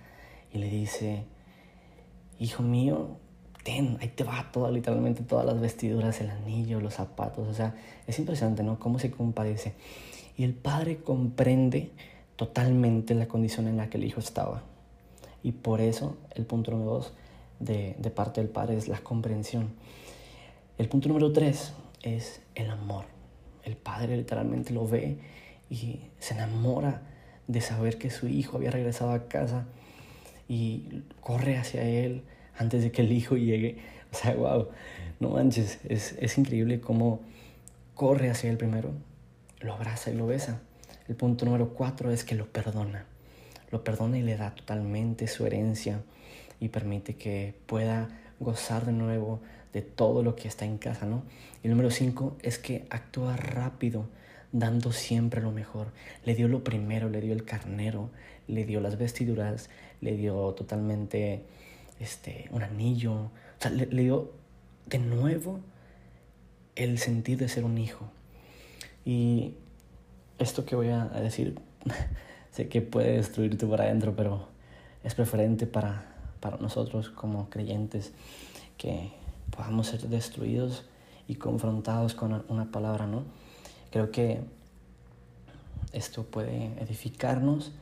y 0.52 0.58
le 0.58 0.68
dice, 0.68 1.24
Hijo 2.38 2.62
mío, 2.62 3.16
ten, 3.64 3.98
ahí 4.00 4.08
te 4.08 4.22
va 4.22 4.50
toda, 4.52 4.70
literalmente 4.70 5.22
todas 5.22 5.44
las 5.44 5.60
vestiduras, 5.60 6.20
el 6.20 6.30
anillo, 6.30 6.80
los 6.80 6.94
zapatos, 6.94 7.48
o 7.48 7.54
sea, 7.54 7.74
es 8.06 8.16
impresionante, 8.18 8.62
¿no? 8.62 8.78
Cómo 8.78 9.00
se 9.00 9.10
compadece. 9.10 9.72
Y 10.36 10.44
el 10.44 10.54
padre 10.54 10.98
comprende 10.98 11.90
totalmente 12.36 13.14
la 13.14 13.26
condición 13.26 13.66
en 13.66 13.78
la 13.78 13.88
que 13.88 13.96
el 13.96 14.04
hijo 14.04 14.20
estaba. 14.20 14.62
Y 15.42 15.52
por 15.52 15.80
eso 15.80 16.16
el 16.34 16.44
punto 16.44 16.70
número 16.70 16.92
dos 16.92 17.12
de, 17.58 17.96
de 17.98 18.10
parte 18.10 18.40
del 18.40 18.50
padre 18.50 18.76
es 18.76 18.86
la 18.86 18.98
comprensión. 18.98 19.70
El 20.78 20.88
punto 20.88 21.08
número 21.08 21.32
tres 21.32 21.72
es 22.02 22.42
el 22.54 22.70
amor. 22.70 23.06
El 23.64 23.76
padre 23.76 24.16
literalmente 24.16 24.72
lo 24.72 24.86
ve 24.86 25.18
y 25.70 26.00
se 26.18 26.34
enamora 26.34 27.02
de 27.46 27.60
saber 27.60 27.98
que 27.98 28.10
su 28.10 28.28
hijo 28.28 28.56
había 28.58 28.70
regresado 28.70 29.12
a 29.12 29.28
casa 29.28 29.66
y 30.48 31.02
corre 31.20 31.56
hacia 31.56 31.82
él, 31.82 32.24
antes 32.56 32.82
de 32.82 32.92
que 32.92 33.02
el 33.02 33.12
hijo 33.12 33.36
llegue. 33.36 33.78
O 34.14 34.16
sea, 34.16 34.32
wow, 34.36 34.68
no 35.18 35.30
manches, 35.30 35.80
es, 35.88 36.14
es 36.20 36.38
increíble 36.38 36.80
cómo 36.80 37.20
corre 37.96 38.30
hacia 38.30 38.48
él 38.48 38.56
primero, 38.56 38.92
lo 39.58 39.74
abraza 39.74 40.12
y 40.12 40.14
lo 40.14 40.24
besa. 40.24 40.60
El 41.08 41.16
punto 41.16 41.44
número 41.44 41.70
cuatro 41.70 42.12
es 42.12 42.22
que 42.22 42.36
lo 42.36 42.46
perdona. 42.46 43.06
Lo 43.72 43.82
perdona 43.82 44.18
y 44.18 44.22
le 44.22 44.36
da 44.36 44.54
totalmente 44.54 45.26
su 45.26 45.44
herencia 45.46 46.00
y 46.60 46.68
permite 46.68 47.16
que 47.16 47.54
pueda 47.66 48.08
gozar 48.38 48.86
de 48.86 48.92
nuevo 48.92 49.40
de 49.72 49.82
todo 49.82 50.22
lo 50.22 50.36
que 50.36 50.48
está 50.48 50.64
en 50.64 50.78
casa, 50.78 51.04
¿no? 51.06 51.24
Y 51.62 51.66
el 51.66 51.72
número 51.72 51.90
cinco 51.90 52.36
es 52.42 52.58
que 52.58 52.86
actúa 52.90 53.36
rápido, 53.36 54.06
dando 54.52 54.92
siempre 54.92 55.42
lo 55.42 55.50
mejor. 55.50 55.88
Le 56.24 56.34
dio 56.34 56.48
lo 56.48 56.62
primero, 56.62 57.08
le 57.08 57.20
dio 57.20 57.32
el 57.32 57.44
carnero, 57.44 58.10
le 58.46 58.64
dio 58.64 58.80
las 58.80 58.96
vestiduras, 58.96 59.68
le 60.00 60.16
dio 60.16 60.52
totalmente 60.52 61.42
este, 62.00 62.48
un 62.50 62.62
anillo. 62.62 63.14
O 63.14 63.30
sea, 63.58 63.70
le, 63.70 63.86
dio 63.86 64.32
de 64.86 64.98
nuevo 64.98 65.60
el 66.76 66.98
sentido 66.98 67.40
de 67.40 67.48
ser 67.48 67.64
un 67.64 67.78
hijo. 67.78 68.08
Y 69.04 69.54
esto 70.38 70.64
que 70.64 70.76
voy 70.76 70.88
a 70.88 71.04
decir, 71.06 71.58
sé 72.50 72.68
que 72.68 72.82
puede 72.82 73.16
destruirte 73.16 73.66
por 73.66 73.80
adentro, 73.80 74.14
pero 74.16 74.48
es 75.02 75.14
preferente 75.14 75.66
para, 75.66 76.14
para 76.40 76.56
nosotros 76.58 77.10
como 77.10 77.50
creyentes 77.50 78.12
que 78.78 79.12
podamos 79.50 79.88
ser 79.88 80.08
destruidos 80.08 80.84
y 81.28 81.36
confrontados 81.36 82.14
con 82.14 82.44
una 82.48 82.70
palabra, 82.70 83.06
¿no? 83.06 83.24
Creo 83.90 84.10
que 84.10 84.40
esto 85.92 86.24
puede 86.24 86.72
edificarnos 86.80 87.72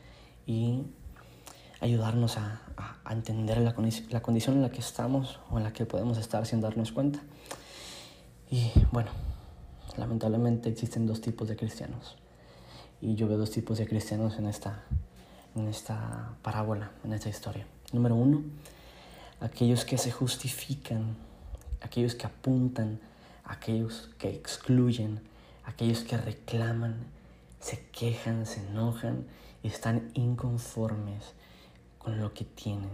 y 0.45 0.83
ayudarnos 1.83 2.37
a, 2.37 2.61
entender 3.09 3.57
la, 3.57 3.73
condición 4.21 4.55
en 4.55 4.61
la 4.61 4.71
que 4.71 4.79
estamos 4.79 5.39
o 5.51 5.57
en 5.57 5.65
la 5.65 5.73
que 5.73 5.85
podemos 5.85 6.17
estar 6.17 6.45
sin 6.45 6.61
darnos 6.61 6.93
cuenta. 6.93 7.19
Y 8.49 8.71
bueno, 8.91 9.11
lamentablemente 9.97 10.69
existen 10.69 11.05
dos 11.05 11.19
tipos 11.19 11.49
de 11.49 11.57
cristianos. 11.57 12.15
Y 13.01 13.15
yo 13.15 13.27
veo 13.27 13.37
dos 13.37 13.51
tipos 13.51 13.77
de 13.77 13.85
cristianos 13.85 14.39
en 14.39 14.47
esta, 14.47 14.83
en 15.55 15.67
esta 15.67 16.29
parábola, 16.41 16.91
en 17.03 17.11
esta 17.11 17.27
historia. 17.27 17.67
Número 17.91 18.15
uno, 18.15 18.43
aquellos 19.41 19.83
que 19.83 19.97
se 19.97 20.09
justifican, 20.09 21.17
aquellos 21.81 22.15
que 22.15 22.25
apuntan, 22.25 23.01
aquellos 23.43 24.09
que 24.17 24.29
excluyen, 24.29 25.19
aquellos 25.65 26.03
que 26.03 26.15
reclaman, 26.15 26.95
se 27.59 27.85
quejan, 27.91 28.45
se 28.45 28.61
enojan 28.61 29.25
y 29.61 29.67
están 29.67 30.09
inconformes 30.13 31.33
con 32.03 32.19
lo 32.19 32.33
que 32.33 32.45
tienen. 32.45 32.89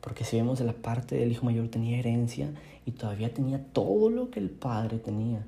Porque 0.00 0.24
si 0.24 0.36
vemos 0.36 0.60
la 0.60 0.72
parte 0.72 1.16
del 1.16 1.32
hijo 1.32 1.46
mayor 1.46 1.68
tenía 1.68 1.98
herencia 1.98 2.50
y 2.84 2.92
todavía 2.92 3.32
tenía 3.32 3.64
todo 3.72 4.10
lo 4.10 4.30
que 4.30 4.40
el 4.40 4.50
padre 4.50 4.98
tenía. 4.98 5.44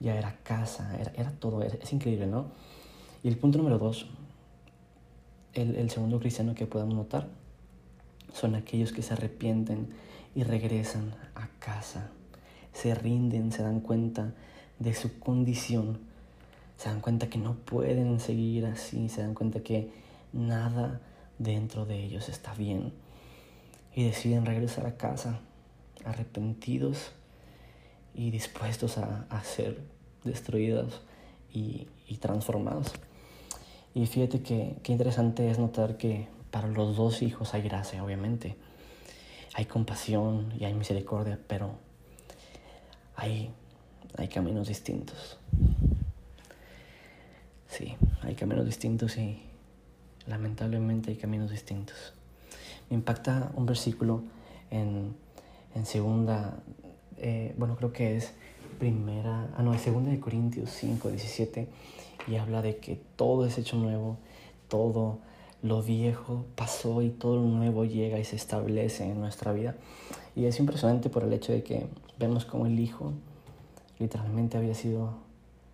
Ya 0.00 0.16
era 0.16 0.36
casa, 0.42 0.98
era, 1.16 1.30
todo, 1.32 1.62
es 1.62 1.92
increíble, 1.92 2.26
¿no? 2.26 2.46
Y 3.22 3.28
el 3.28 3.38
punto 3.38 3.58
número 3.58 3.78
dos, 3.78 4.06
el, 5.54 5.76
el 5.76 5.90
segundo 5.90 6.20
cristiano 6.20 6.54
que 6.54 6.66
podemos 6.66 6.94
notar, 6.94 7.28
son 8.32 8.54
aquellos 8.54 8.92
que 8.92 9.02
se 9.02 9.14
arrepienten 9.14 9.88
y 10.34 10.42
regresan 10.42 11.14
a 11.34 11.48
casa. 11.58 12.10
Se 12.72 12.94
rinden, 12.94 13.52
se 13.52 13.62
dan 13.62 13.80
cuenta 13.80 14.34
de 14.78 14.92
su 14.92 15.18
condición, 15.18 15.98
se 16.76 16.88
dan 16.88 17.00
cuenta 17.00 17.30
que 17.30 17.38
no 17.38 17.54
pueden 17.54 18.20
seguir 18.20 18.66
así, 18.66 19.08
se 19.08 19.22
dan 19.22 19.34
cuenta 19.34 19.60
que 19.60 19.90
nada 20.32 21.00
dentro 21.38 21.86
de 21.86 22.02
ellos 22.02 22.28
está 22.28 22.54
bien 22.54 22.92
y 23.94 24.04
deciden 24.04 24.46
regresar 24.46 24.86
a 24.86 24.96
casa 24.96 25.40
arrepentidos 26.04 27.12
y 28.14 28.30
dispuestos 28.30 28.98
a, 28.98 29.42
ser 29.44 29.80
destruidos 30.24 31.02
y, 31.52 31.88
transformados. 32.20 32.92
Y 33.92 34.06
fíjate 34.06 34.40
que, 34.40 34.76
qué 34.82 34.92
interesante 34.92 35.50
es 35.50 35.58
notar 35.58 35.96
que 35.96 36.28
para 36.50 36.68
los 36.68 36.96
dos 36.96 37.22
hijos 37.22 37.54
hay 37.54 37.62
gracia, 37.62 38.04
obviamente. 38.04 38.56
Hay 39.54 39.66
compasión 39.66 40.52
y 40.58 40.64
hay 40.64 40.74
misericordia, 40.74 41.38
pero 41.48 41.76
hay, 43.16 43.50
hay 44.16 44.28
caminos 44.28 44.68
distintos. 44.68 45.38
Sí, 47.68 47.96
hay 48.22 48.34
caminos 48.36 48.64
distintos 48.64 49.16
y 49.16 49.42
lamentablemente 50.26 51.10
hay 51.10 51.16
caminos 51.16 51.50
distintos. 51.50 52.14
Me 52.90 52.96
impacta 52.96 53.50
un 53.54 53.66
versículo 53.66 54.22
en, 54.70 55.14
en 55.74 55.86
segunda, 55.86 56.58
eh, 57.18 57.54
bueno, 57.58 57.76
creo 57.76 57.92
que 57.92 58.16
es 58.16 58.32
primera, 58.78 59.48
ah, 59.56 59.62
no, 59.62 59.74
es 59.74 59.80
segunda 59.80 60.10
de 60.10 60.20
Corintios 60.20 60.70
5, 60.70 61.08
17, 61.08 61.68
y 62.26 62.36
habla 62.36 62.62
de 62.62 62.78
que 62.78 63.00
todo 63.16 63.46
es 63.46 63.58
hecho 63.58 63.76
nuevo, 63.76 64.18
todo 64.68 65.18
lo 65.62 65.82
viejo 65.82 66.44
pasó 66.56 67.00
y 67.00 67.08
todo 67.08 67.36
lo 67.36 67.42
nuevo 67.42 67.84
llega 67.84 68.18
y 68.18 68.24
se 68.24 68.36
establece 68.36 69.04
en 69.04 69.20
nuestra 69.20 69.52
vida. 69.52 69.74
Y 70.36 70.44
es 70.44 70.58
impresionante 70.58 71.08
por 71.08 71.22
el 71.22 71.32
hecho 71.32 71.52
de 71.52 71.62
que 71.62 71.86
vemos 72.18 72.44
como 72.44 72.66
el 72.66 72.78
Hijo 72.78 73.12
literalmente 73.98 74.58
había 74.58 74.74
sido 74.74 75.14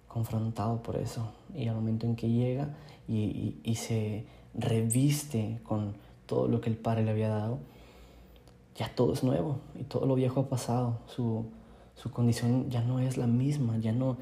confrontado 0.07 0.83
por 0.83 0.97
eso. 0.97 1.33
Y 1.55 1.67
al 1.67 1.75
momento 1.75 2.07
en 2.07 2.15
que 2.15 2.29
llega 2.29 2.69
y, 3.09 3.57
y 3.65 3.75
se 3.75 4.25
reviste 4.55 5.59
con 5.63 5.95
todo 6.27 6.49
lo 6.49 6.61
que 6.61 6.71
el 6.71 6.77
Padre 6.77 7.05
le 7.05 7.11
había 7.11 7.29
dado, 7.29 7.59
ya 8.77 8.95
todo 8.95 9.13
es 9.13 9.23
nuevo 9.23 9.59
y 9.79 9.85
todo 9.85 10.07
lo 10.07 10.15
viejo 10.15 10.41
ha 10.41 10.49
pasado. 10.49 10.99
Su, 11.07 11.47
su 11.97 12.11
condición 12.11 12.71
ya 12.71 12.83
no 12.83 13.01
es 13.01 13.17
la 13.17 13.27
misma, 13.27 13.77
ya 13.79 13.93
no, 13.93 14.17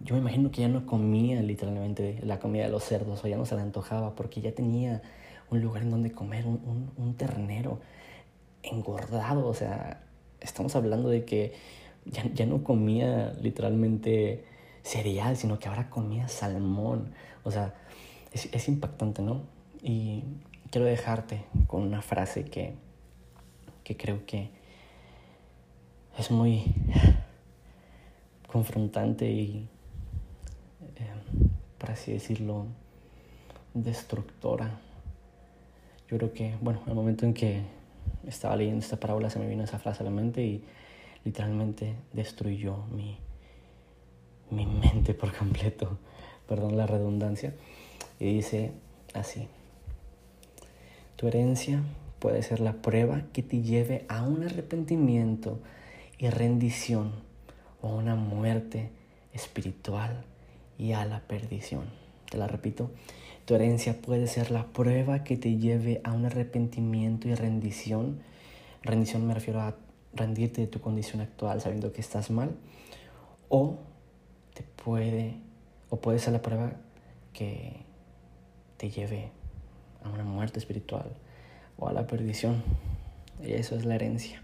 yo 0.00 0.14
me 0.14 0.20
imagino 0.20 0.50
que 0.50 0.62
ya 0.62 0.68
no 0.68 0.86
comía 0.86 1.42
literalmente 1.42 2.20
la 2.22 2.38
comida 2.38 2.64
de 2.64 2.70
los 2.70 2.84
cerdos 2.84 3.24
o 3.24 3.28
ya 3.28 3.36
no 3.36 3.46
se 3.46 3.56
le 3.56 3.62
antojaba 3.62 4.14
porque 4.14 4.40
ya 4.40 4.52
tenía 4.52 5.02
un 5.50 5.60
lugar 5.60 5.82
en 5.82 5.90
donde 5.90 6.12
comer, 6.12 6.46
un, 6.46 6.90
un, 6.96 7.14
ternero 7.14 7.78
engordado, 8.62 9.46
o 9.46 9.54
sea, 9.54 10.02
estamos 10.40 10.74
hablando 10.76 11.08
de 11.08 11.24
que 11.24 11.54
ya, 12.04 12.24
ya, 12.34 12.46
no 12.46 12.64
comía 12.64 13.32
literalmente 13.40 14.44
cereal, 14.82 15.36
sino 15.36 15.58
que 15.58 15.68
ahora 15.68 15.88
comía 15.88 16.28
salmón, 16.28 17.12
o 17.44 17.50
sea, 17.50 17.74
es, 18.32 18.48
es 18.52 18.68
impactante, 18.68 19.22
¿no? 19.22 19.42
Y 19.88 20.24
quiero 20.72 20.84
dejarte 20.84 21.44
con 21.68 21.82
una 21.82 22.02
frase 22.02 22.44
que, 22.44 22.74
que 23.84 23.96
creo 23.96 24.26
que 24.26 24.50
es 26.18 26.28
muy 26.32 26.74
confrontante 28.48 29.30
y, 29.30 29.68
eh, 30.96 31.06
por 31.78 31.92
así 31.92 32.12
decirlo, 32.14 32.66
destructora. 33.74 34.80
Yo 36.10 36.16
creo 36.16 36.32
que, 36.32 36.56
bueno, 36.60 36.82
el 36.88 36.94
momento 36.94 37.24
en 37.24 37.32
que 37.32 37.62
estaba 38.26 38.56
leyendo 38.56 38.80
esta 38.80 38.96
parábola 38.96 39.30
se 39.30 39.38
me 39.38 39.46
vino 39.46 39.62
esa 39.62 39.78
frase 39.78 40.02
a 40.02 40.06
la 40.06 40.10
mente 40.10 40.42
y 40.42 40.64
literalmente 41.24 41.94
destruyó 42.12 42.78
mi, 42.86 43.18
mi 44.50 44.66
mente 44.66 45.14
por 45.14 45.32
completo, 45.32 45.96
perdón 46.48 46.76
la 46.76 46.88
redundancia, 46.88 47.54
y 48.18 48.34
dice 48.34 48.72
así, 49.14 49.46
tu 51.16 51.26
herencia 51.26 51.82
puede 52.18 52.42
ser 52.42 52.60
la 52.60 52.74
prueba 52.74 53.22
que 53.32 53.42
te 53.42 53.62
lleve 53.62 54.04
a 54.08 54.22
un 54.22 54.42
arrepentimiento 54.42 55.58
y 56.18 56.28
rendición 56.28 57.12
o 57.82 57.94
una 57.94 58.14
muerte 58.14 58.90
espiritual 59.32 60.24
y 60.78 60.92
a 60.92 61.04
la 61.04 61.20
perdición. 61.20 61.84
Te 62.30 62.38
la 62.38 62.46
repito, 62.46 62.90
tu 63.44 63.54
herencia 63.54 64.00
puede 64.00 64.26
ser 64.26 64.50
la 64.50 64.66
prueba 64.66 65.24
que 65.24 65.36
te 65.36 65.56
lleve 65.56 66.00
a 66.04 66.12
un 66.12 66.26
arrepentimiento 66.26 67.28
y 67.28 67.34
rendición. 67.34 68.20
Rendición 68.82 69.26
me 69.26 69.34
refiero 69.34 69.60
a 69.60 69.76
rendirte 70.14 70.62
de 70.62 70.66
tu 70.66 70.80
condición 70.80 71.20
actual 71.20 71.60
sabiendo 71.60 71.92
que 71.92 72.00
estás 72.00 72.30
mal 72.30 72.56
o 73.48 73.78
te 74.54 74.62
puede 74.62 75.36
o 75.90 75.96
puede 76.00 76.18
ser 76.18 76.32
la 76.32 76.42
prueba 76.42 76.72
que 77.32 77.84
te 78.78 78.90
lleve 78.90 79.30
a 80.06 80.10
una 80.10 80.24
muerte 80.24 80.58
espiritual 80.58 81.10
o 81.78 81.88
a 81.88 81.92
la 81.92 82.06
perdición. 82.06 82.62
Y 83.42 83.52
eso 83.52 83.76
es 83.76 83.84
la 83.84 83.94
herencia. 83.94 84.42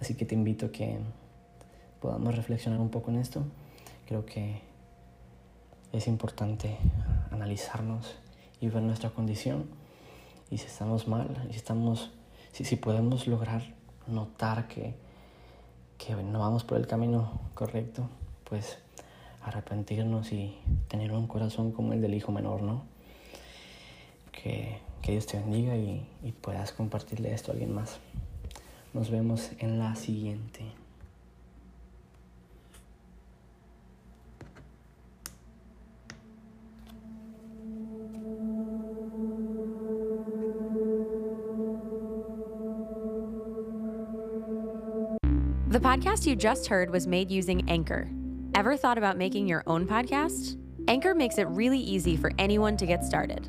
Así 0.00 0.14
que 0.14 0.24
te 0.24 0.34
invito 0.34 0.66
a 0.66 0.72
que 0.72 0.98
podamos 2.00 2.34
reflexionar 2.34 2.80
un 2.80 2.90
poco 2.90 3.10
en 3.10 3.18
esto. 3.18 3.44
Creo 4.06 4.24
que 4.24 4.60
es 5.92 6.06
importante 6.06 6.76
analizarnos 7.30 8.16
y 8.60 8.68
ver 8.68 8.82
nuestra 8.82 9.10
condición. 9.10 9.66
Y 10.50 10.58
si 10.58 10.66
estamos 10.66 11.08
mal, 11.08 11.48
si, 11.50 11.56
estamos, 11.56 12.12
si, 12.52 12.64
si 12.64 12.76
podemos 12.76 13.26
lograr 13.26 13.62
notar 14.06 14.68
que, 14.68 14.94
que 15.98 16.14
no 16.14 16.38
vamos 16.38 16.64
por 16.64 16.78
el 16.78 16.86
camino 16.86 17.40
correcto, 17.54 18.08
pues 18.48 18.78
arrepentirnos 19.42 20.32
y 20.32 20.56
tener 20.88 21.12
un 21.12 21.26
corazón 21.26 21.72
como 21.72 21.92
el 21.92 22.00
del 22.00 22.14
hijo 22.14 22.32
menor, 22.32 22.62
¿no? 22.62 22.95
Que, 24.46 25.12
Dios 25.12 25.26
te 25.26 25.38
bendiga 25.38 25.76
y, 25.76 26.04
y 26.24 26.32
puedas 26.32 26.72
compartirle 26.72 27.32
esto 27.32 27.52
a 27.52 27.54
alguien 27.54 27.72
más. 27.72 27.98
Nos 28.92 29.08
vemos 29.08 29.50
en 29.60 29.78
la 29.78 29.94
siguiente. 29.94 30.64
The 45.68 45.80
podcast 45.80 46.26
you 46.26 46.34
just 46.34 46.66
heard 46.66 46.90
was 46.90 47.06
made 47.06 47.30
using 47.30 47.68
Anchor. 47.68 48.08
Ever 48.54 48.76
thought 48.76 48.98
about 48.98 49.16
making 49.16 49.46
your 49.46 49.62
own 49.66 49.86
podcast? 49.86 50.56
Anchor 50.88 51.14
makes 51.14 51.38
it 51.38 51.46
really 51.48 51.78
easy 51.78 52.16
for 52.16 52.32
anyone 52.38 52.76
to 52.78 52.86
get 52.86 53.04
started. 53.04 53.48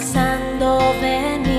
alzando 0.00 0.78
ven. 1.02 1.49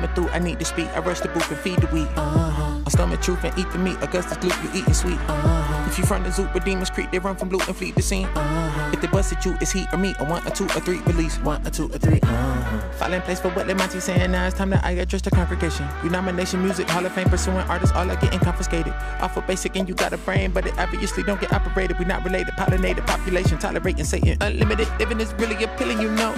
Coming 0.00 0.14
through, 0.14 0.28
I 0.30 0.38
need 0.38 0.58
to 0.58 0.64
speak. 0.64 0.88
I 0.88 1.00
rush 1.00 1.20
the 1.20 1.28
booth 1.28 1.50
and 1.50 1.58
feed 1.60 1.78
the 1.78 1.86
weed. 1.88 2.08
Uh-huh. 2.16 2.82
I 2.86 2.90
stomach 2.90 3.20
truth 3.20 3.44
and 3.44 3.56
eat 3.58 3.70
the 3.72 3.78
meat. 3.78 3.96
Augustus 4.02 4.38
gloop, 4.38 4.56
you 4.64 4.80
eating 4.80 4.94
sweet. 4.94 5.18
Uh-huh. 5.28 5.88
If 5.88 5.98
you 5.98 6.04
from 6.04 6.22
the 6.22 6.32
zoo, 6.32 6.48
but 6.52 6.64
demons 6.64 6.90
creep, 6.90 7.10
they 7.10 7.18
run 7.18 7.36
from 7.36 7.50
loot 7.50 7.66
and 7.66 7.76
flee 7.76 7.90
the 7.90 8.02
scene. 8.02 8.26
Uh-huh. 8.26 8.90
If 8.92 9.00
they 9.00 9.08
bust 9.08 9.32
at 9.32 9.44
you, 9.44 9.56
it's 9.60 9.72
heat 9.72 9.86
or 9.92 9.98
me. 9.98 10.14
Or 10.20 10.26
one 10.26 10.46
a 10.46 10.50
two 10.50 10.64
a 10.64 10.80
three, 10.80 11.00
release. 11.00 11.36
One 11.38 11.64
a 11.66 11.70
two 11.70 11.86
a 11.86 11.98
3 11.98 12.20
Uh-huh. 12.22 12.92
Fall 12.92 13.12
in 13.12 13.22
place 13.22 13.40
for 13.40 13.50
what 13.50 13.66
Monty 13.66 14.00
saying. 14.00 14.30
Now 14.30 14.46
it's 14.46 14.56
time 14.56 14.70
that 14.70 14.84
I 14.84 14.92
address 14.92 15.22
the 15.22 15.30
congregation. 15.30 15.86
Renomination 16.02 16.62
music, 16.62 16.88
Hall 16.88 17.04
of 17.04 17.12
Fame 17.12 17.28
pursuing 17.28 17.58
artists, 17.68 17.94
all 17.94 18.10
are 18.10 18.16
getting 18.16 18.40
confiscated. 18.40 18.94
Off 19.20 19.36
of 19.36 19.46
basic 19.46 19.76
and 19.76 19.88
you 19.88 19.94
got 19.94 20.12
a 20.12 20.18
brain, 20.18 20.50
but 20.50 20.66
it 20.66 20.78
obviously 20.78 21.22
don't 21.22 21.40
get 21.40 21.52
operated. 21.52 21.98
We 21.98 22.04
not 22.04 22.24
related, 22.24 22.54
pollinated 22.54 23.06
population, 23.06 23.58
tolerating 23.58 24.04
Satan. 24.04 24.36
Unlimited 24.40 24.88
living 24.98 25.20
is 25.20 25.32
really 25.34 25.62
appealing, 25.62 26.00
you 26.00 26.10
know. 26.12 26.34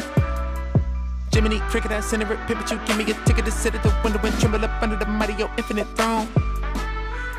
Jiminy, 1.32 1.60
cricket, 1.70 1.92
I 1.92 2.00
send 2.00 2.22
it, 2.22 2.28
pivot 2.46 2.70
you, 2.70 2.78
give 2.86 2.96
me 2.98 3.04
a 3.04 3.14
ticket 3.24 3.46
to 3.46 3.50
sit 3.50 3.74
at 3.74 3.82
the 3.82 3.94
window 4.04 4.20
and 4.22 4.38
tremble 4.38 4.62
up 4.64 4.82
under 4.82 4.96
the 4.96 5.06
mighty, 5.06 5.32
your 5.34 5.50
infinite 5.56 5.88
throne. 5.96 6.28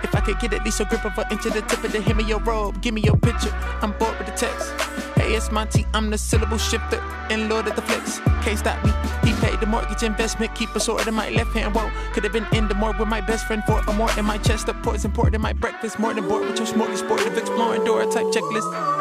If 0.03 0.13
I 0.15 0.19
could 0.19 0.39
get 0.39 0.53
at 0.53 0.65
least 0.65 0.79
a 0.79 0.86
grip 0.86 1.06
of 1.06 1.17
an 1.17 1.25
inch 1.32 1.45
of 1.45 1.53
the 1.53 1.62
tip 1.62 1.84
of 1.84 1.91
the 1.91 2.01
hem 2.01 2.19
of 2.19 2.27
your 2.27 2.39
robe. 2.39 2.82
Give 2.82 2.93
me 2.93 3.01
your 3.01 3.15
picture. 3.17 3.51
I'm 3.82 3.93
bored 3.93 4.17
with 4.17 4.27
the 4.27 4.34
text. 4.34 4.69
Hey, 5.15 5.34
it's 5.34 5.49
Monty. 5.51 5.86
I'm 5.93 6.10
the 6.10 6.17
syllable 6.17 6.58
shifter 6.58 6.99
and 7.29 7.49
Lord 7.49 7.67
of 7.67 7.75
the 7.75 7.82
flex. 7.84 8.19
Can't 8.43 8.60
stop 8.60 8.84
me. 8.84 8.91
He 9.23 9.34
paid 9.39 9.60
the 9.60 9.65
mortgage 9.65 10.03
investment. 10.03 10.53
Keep 10.56 10.75
a 10.75 10.79
sword 10.79 11.08
in 11.08 11.13
my 11.13 11.29
left 11.29 11.53
hand. 11.53 11.73
Whoa, 11.73 11.89
could 12.13 12.23
have 12.25 12.34
been 12.34 12.47
in 12.51 12.67
the 12.67 12.75
morgue 12.75 12.99
with 12.99 13.08
my 13.08 13.21
best 13.21 13.47
friend 13.47 13.63
for 13.65 13.79
a 13.79 13.93
more 13.93 14.10
in 14.17 14.25
my 14.25 14.38
chest. 14.39 14.67
Up 14.67 14.84
poison 14.84 15.12
poured 15.12 15.34
in 15.36 15.41
my 15.41 15.53
breakfast. 15.53 15.97
More 15.99 16.13
than 16.13 16.27
bored 16.27 16.47
with 16.47 16.58
your 16.58 16.67
smorgasbord 16.67 17.25
of 17.25 17.38
exploring 17.38 17.86
door 17.86 18.03
type 18.03 18.25
checklist. 18.25 18.92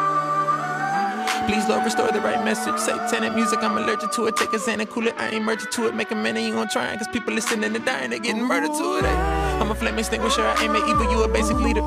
Please, 1.47 1.67
Lord, 1.67 1.83
restore 1.83 2.11
the 2.11 2.21
right 2.21 2.43
message. 2.45 2.77
Satanic 2.77 3.33
music, 3.33 3.59
I'm 3.61 3.77
allergic 3.77 4.11
to 4.11 4.27
it. 4.27 4.35
Take 4.37 4.53
a 4.53 4.57
Xan 4.57 4.79
and 4.79 4.89
cool 4.89 5.07
it. 5.07 5.15
I 5.17 5.29
ain't 5.29 5.43
allergic 5.43 5.71
to 5.71 5.87
it. 5.87 5.95
Make 5.95 6.11
a 6.11 6.15
minute, 6.15 6.41
you 6.41 6.53
gon' 6.53 6.69
try 6.69 6.95
Cause 6.95 7.07
people 7.09 7.33
listening 7.33 7.75
and 7.75 7.85
dying, 7.85 8.11
they 8.11 8.19
getting 8.19 8.43
murdered 8.43 8.71
to 8.71 8.97
it. 8.97 9.03
eh? 9.03 9.59
I'm 9.59 9.69
a 9.69 9.75
flame 9.75 9.99
extinguisher. 9.99 10.41
I 10.41 10.63
aim 10.63 10.75
at 10.75 10.87
evil, 10.87 11.11
you 11.11 11.21
a 11.23 11.27
basic 11.27 11.57
leader. 11.57 11.81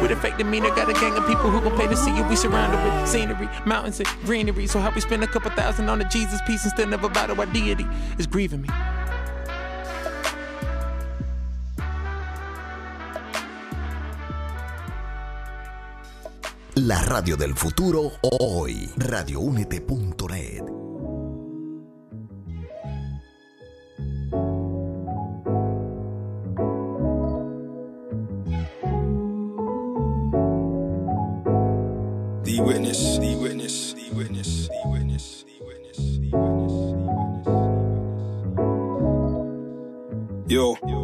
With 0.00 0.10
a 0.10 0.16
fake 0.16 0.36
demeanor, 0.38 0.70
got 0.70 0.88
a 0.90 0.94
gang 0.94 1.16
of 1.16 1.26
people 1.26 1.50
who 1.50 1.60
gon' 1.60 1.78
pay 1.78 1.86
to 1.86 1.96
see 1.96 2.16
you. 2.16 2.24
We 2.24 2.34
surrounded 2.34 2.82
with 2.82 3.08
scenery, 3.08 3.48
mountains, 3.66 4.00
and 4.00 4.08
greenery. 4.24 4.66
So 4.66 4.80
how 4.80 4.90
we 4.90 5.00
spend 5.00 5.22
a 5.22 5.28
couple 5.28 5.50
thousand 5.50 5.88
on 5.88 6.00
a 6.00 6.08
Jesus 6.08 6.40
piece 6.46 6.64
and 6.64 6.72
still 6.72 6.88
never 6.88 7.08
battle 7.08 7.38
our 7.38 7.46
deity 7.46 7.86
is 8.18 8.26
grieving 8.26 8.62
me. 8.62 8.68
La 16.86 17.00
radio 17.00 17.36
del 17.36 17.54
futuro 17.54 18.10
hoy. 18.22 18.90
Radioúnete.net. 18.96 20.64
The 32.42 32.60
witness, 32.60 33.20
the 33.20 33.36
witness, 33.36 33.94
the 33.94 34.10
witness, 34.12 34.66
the 34.66 34.88
witness, 34.88 35.44
the 35.46 35.62
witness. 35.64 36.74
Yo. 40.48 41.01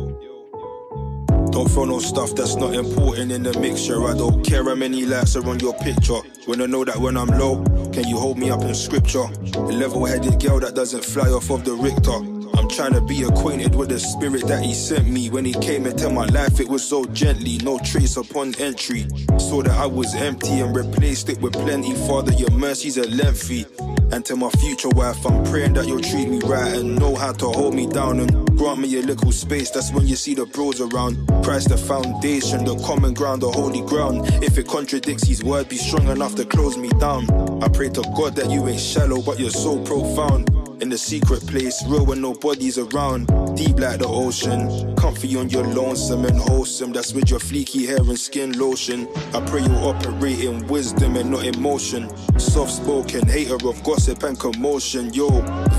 Don't 1.59 1.69
throw 1.69 1.87
no 1.87 1.99
stuff 1.99 2.37
that's 2.37 2.55
not 2.55 2.73
important 2.73 3.33
in 3.33 3.43
the 3.43 3.59
mixture. 3.59 4.07
I 4.07 4.15
don't 4.17 4.47
care 4.47 4.63
how 4.63 4.77
many 4.77 5.05
likes 5.05 5.35
are 5.35 5.45
on 5.49 5.59
your 5.59 5.75
picture. 5.75 6.21
Wanna 6.47 6.69
know 6.69 6.85
that 6.85 6.97
when 6.97 7.17
I'm 7.17 7.27
low, 7.27 7.65
can 7.93 8.07
you 8.07 8.17
hold 8.17 8.39
me 8.39 8.49
up 8.49 8.63
in 8.63 8.77
scripture? 8.77 9.25
A 9.55 9.73
level 9.75 10.05
headed 10.05 10.41
girl 10.41 10.61
that 10.61 10.77
doesn't 10.77 11.05
fly 11.05 11.29
off 11.29 11.51
of 11.51 11.65
the 11.65 11.73
Richter. 11.73 12.38
Trying 12.71 12.93
to 12.93 13.01
be 13.01 13.23
acquainted 13.25 13.75
with 13.75 13.89
the 13.89 13.99
spirit 13.99 14.47
that 14.47 14.63
he 14.63 14.73
sent 14.73 15.09
me. 15.09 15.31
When 15.31 15.45
he 15.45 15.53
came 15.55 15.87
into 15.87 16.09
my 16.11 16.27
life, 16.27 16.61
it 16.61 16.69
was 16.69 16.85
so 16.85 17.05
gently, 17.07 17.59
no 17.59 17.79
trace 17.81 18.17
upon 18.17 18.55
entry. 18.61 19.09
Saw 19.39 19.63
that 19.63 19.77
I 19.77 19.87
was 19.87 20.15
empty 20.15 20.61
and 20.61 20.77
replaced 20.77 21.29
it 21.29 21.41
with 21.41 21.55
plenty. 21.55 21.95
Father, 22.07 22.33
your 22.35 22.51
mercies 22.51 22.97
are 22.97 23.07
lengthy. 23.07 23.67
And 24.13 24.25
to 24.27 24.37
my 24.37 24.51
future 24.51 24.89
wife, 24.91 25.27
I'm 25.27 25.45
praying 25.45 25.75
that 25.75 25.87
you'll 25.87 26.01
treat 26.01 26.29
me 26.29 26.39
right 26.45 26.73
and 26.73 26.99
know 26.99 27.15
how 27.15 27.33
to 27.33 27.47
hold 27.47 27.75
me 27.75 27.87
down 27.87 28.21
and 28.21 28.57
grant 28.57 28.81
me 28.81 28.97
a 28.99 29.03
little 29.03 29.33
space. 29.33 29.71
That's 29.71 29.93
when 29.93 30.07
you 30.07 30.17
see 30.17 30.35
the 30.35 30.47
bros 30.47 30.81
around. 30.81 31.17
Christ, 31.45 31.71
the 31.71 31.77
foundation, 31.77 32.65
the 32.65 32.77
common 32.85 33.13
ground, 33.13 33.43
the 33.43 33.51
holy 33.51 33.83
ground. 33.83 34.23
If 34.43 34.57
it 34.57 34.69
contradicts 34.69 35.27
his 35.27 35.43
word, 35.43 35.69
be 35.69 35.77
strong 35.77 36.09
enough 36.09 36.37
to 36.37 36.45
close 36.45 36.77
me 36.79 36.89
down. 37.01 37.29
I 37.63 37.69
pray 37.69 37.89
to 37.91 38.03
God 38.17 38.37
that 38.37 38.51
you 38.51 38.67
ain't 38.69 38.81
shallow, 38.81 39.21
but 39.21 39.39
you're 39.39 39.51
so 39.51 39.83
profound. 39.85 40.58
In 40.81 40.89
the 40.89 40.99
secret 40.99 41.45
place, 41.45 41.85
real 41.89 42.07
when 42.07 42.21
nobody's 42.21 42.79
around. 42.79 43.27
Deep 43.57 43.81
like 43.81 43.99
the 43.99 44.07
ocean. 44.07 44.95
Comfy 44.95 45.37
on 45.37 45.51
your 45.51 45.65
lonesome 45.65 46.25
and 46.25 46.39
wholesome. 46.39 46.93
That's 46.93 47.13
with 47.13 47.31
your 47.31 47.41
fleeky 47.41 47.85
hair 47.85 47.99
and 47.99 48.19
skin 48.19 48.57
lotion. 48.57 49.09
I 49.35 49.45
pray 49.47 49.63
you 49.63 49.73
operate 49.73 50.39
in 50.39 50.65
wisdom 50.69 51.17
and 51.17 51.33
not 51.33 51.45
emotion. 51.45 52.09
Soft 52.39 52.71
spoken, 52.71 53.27
hater 53.27 53.55
of 53.55 53.83
gossip 53.83 54.23
and 54.23 54.39
commotion. 54.39 55.13
Yo, 55.13 55.29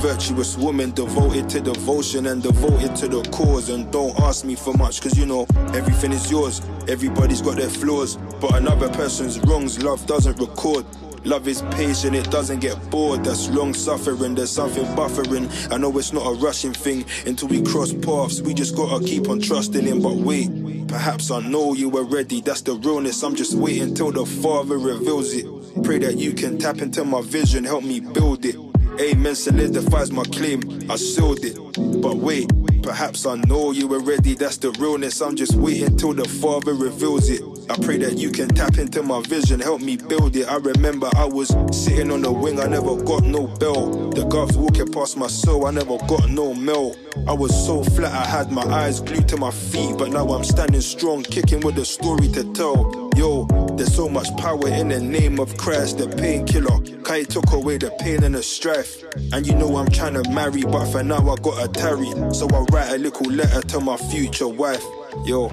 virtuous 0.01 0.57
woman 0.57 0.91
devoted 0.91 1.47
to 1.49 1.61
devotion 1.61 2.25
and 2.27 2.43
devoted 2.43 2.93
to 2.97 3.07
the 3.07 3.21
cause. 3.31 3.69
And 3.69 3.89
don't 3.93 4.19
ask 4.19 4.43
me 4.43 4.55
for 4.55 4.73
much, 4.73 4.99
cause 5.01 5.17
you 5.17 5.25
know 5.25 5.47
everything 5.73 6.11
is 6.11 6.29
yours. 6.29 6.61
Everybody's 6.89 7.41
got 7.41 7.55
their 7.55 7.69
flaws, 7.69 8.17
but 8.41 8.53
another 8.55 8.89
person's 8.89 9.39
wrongs 9.39 9.81
love 9.81 10.05
doesn't 10.07 10.37
record. 10.39 10.85
Love 11.25 11.47
is 11.47 11.61
patient, 11.71 12.15
it 12.15 12.29
doesn't 12.31 12.59
get 12.59 12.77
bored. 12.89 13.23
That's 13.23 13.49
long 13.49 13.73
suffering, 13.73 14.35
there's 14.35 14.51
something 14.51 14.85
buffering. 14.95 15.49
I 15.71 15.77
know 15.77 15.97
it's 15.97 16.13
not 16.13 16.25
a 16.25 16.33
rushing 16.39 16.73
thing 16.73 17.05
until 17.25 17.49
we 17.49 17.61
cross 17.61 17.93
paths. 17.93 18.41
We 18.41 18.53
just 18.53 18.75
gotta 18.75 19.03
keep 19.03 19.29
on 19.29 19.39
trusting 19.41 19.85
him, 19.85 20.01
but 20.01 20.15
wait. 20.15 20.87
Perhaps 20.87 21.29
I 21.29 21.39
know 21.41 21.73
you 21.73 21.87
were 21.89 22.03
ready, 22.03 22.41
that's 22.41 22.61
the 22.61 22.73
realness. 22.73 23.21
I'm 23.23 23.35
just 23.35 23.53
waiting 23.53 23.93
till 23.93 24.11
the 24.11 24.25
Father 24.25 24.77
reveals 24.77 25.33
it. 25.33 25.45
Pray 25.83 25.99
that 25.99 26.17
you 26.17 26.33
can 26.33 26.57
tap 26.57 26.79
into 26.79 27.05
my 27.05 27.21
vision, 27.21 27.63
help 27.63 27.83
me 27.83 27.99
build 27.99 28.45
it. 28.45 28.55
Amen 28.99 29.35
solidifies 29.35 30.11
my 30.11 30.23
claim, 30.23 30.61
I 30.89 30.95
sealed 30.95 31.43
it. 31.43 31.55
But 32.01 32.17
wait, 32.17 32.49
perhaps 32.81 33.25
I 33.25 33.35
know 33.35 33.71
you 33.71 33.87
were 33.87 33.99
ready, 33.99 34.33
that's 34.33 34.57
the 34.57 34.71
realness. 34.71 35.21
I'm 35.21 35.35
just 35.35 35.55
waiting 35.55 35.95
till 35.95 36.13
the 36.13 36.27
Father 36.27 36.73
reveals 36.73 37.29
it. 37.29 37.41
I 37.69 37.77
pray 37.77 37.97
that 37.97 38.17
you 38.17 38.31
can 38.31 38.49
tap 38.49 38.79
into 38.79 39.03
my 39.03 39.21
vision, 39.21 39.59
help 39.59 39.81
me 39.81 39.95
build 39.95 40.35
it. 40.35 40.47
I 40.47 40.57
remember 40.57 41.07
I 41.15 41.25
was 41.25 41.49
sitting 41.71 42.09
on 42.11 42.23
the 42.23 42.31
wing, 42.31 42.59
I 42.59 42.65
never 42.65 42.95
got 43.03 43.23
no 43.23 43.45
bell. 43.45 44.09
The 44.09 44.25
guards 44.25 44.57
walking 44.57 44.91
past 44.91 45.17
my 45.17 45.27
soul, 45.27 45.67
I 45.67 45.71
never 45.71 45.99
got 46.07 46.29
no 46.31 46.55
mail. 46.55 46.95
I 47.27 47.33
was 47.33 47.53
so 47.67 47.83
flat, 47.83 48.11
I 48.11 48.25
had 48.25 48.51
my 48.51 48.63
eyes 48.63 48.99
glued 49.01 49.27
to 49.29 49.37
my 49.37 49.51
feet, 49.51 49.99
but 49.99 50.09
now 50.09 50.27
I'm 50.29 50.43
standing 50.43 50.81
strong, 50.81 51.21
kicking 51.21 51.59
with 51.59 51.77
a 51.77 51.85
story 51.85 52.27
to 52.29 52.51
tell. 52.53 53.11
Yo, 53.15 53.45
there's 53.75 53.93
so 53.93 54.09
much 54.09 54.35
power 54.37 54.67
in 54.67 54.87
the 54.87 54.99
name 54.99 55.39
of 55.39 55.55
Christ, 55.57 55.99
the 55.99 56.07
painkiller. 56.07 56.79
Kai 57.03 57.23
took 57.23 57.51
away 57.51 57.77
the 57.77 57.91
pain 57.99 58.23
and 58.23 58.33
the 58.33 58.41
strife. 58.41 59.03
And 59.31 59.45
you 59.45 59.53
know 59.53 59.77
I'm 59.77 59.91
trying 59.91 60.15
to 60.15 60.27
marry, 60.31 60.63
but 60.63 60.85
for 60.91 61.03
now 61.03 61.29
I 61.29 61.35
gotta 61.35 61.67
tarry. 61.67 62.09
So 62.33 62.47
I 62.49 62.65
write 62.71 62.93
a 62.93 62.97
little 62.97 63.31
letter 63.31 63.61
to 63.61 63.79
my 63.79 63.97
future 63.97 64.47
wife. 64.47 64.83
Yo. 65.23 65.51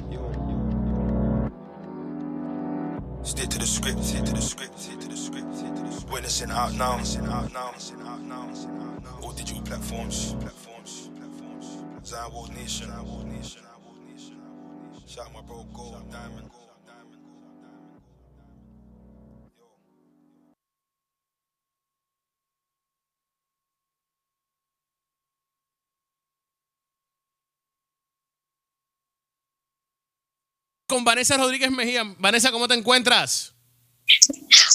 Con 30.88 31.04
Vanessa 31.04 31.36
Rodríguez 31.36 31.70
Mejía. 31.70 32.02
Vanessa, 32.18 32.50
¿cómo 32.50 32.66
te 32.66 32.74
encuentras? 32.74 33.54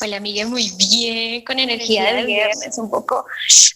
Hola, 0.03 0.19
Miguel, 0.19 0.47
muy 0.47 0.71
bien, 0.71 1.45
con 1.45 1.59
energía 1.59 2.11
de 2.11 2.25
viernes, 2.25 2.75
un 2.79 2.89
poco, 2.89 3.23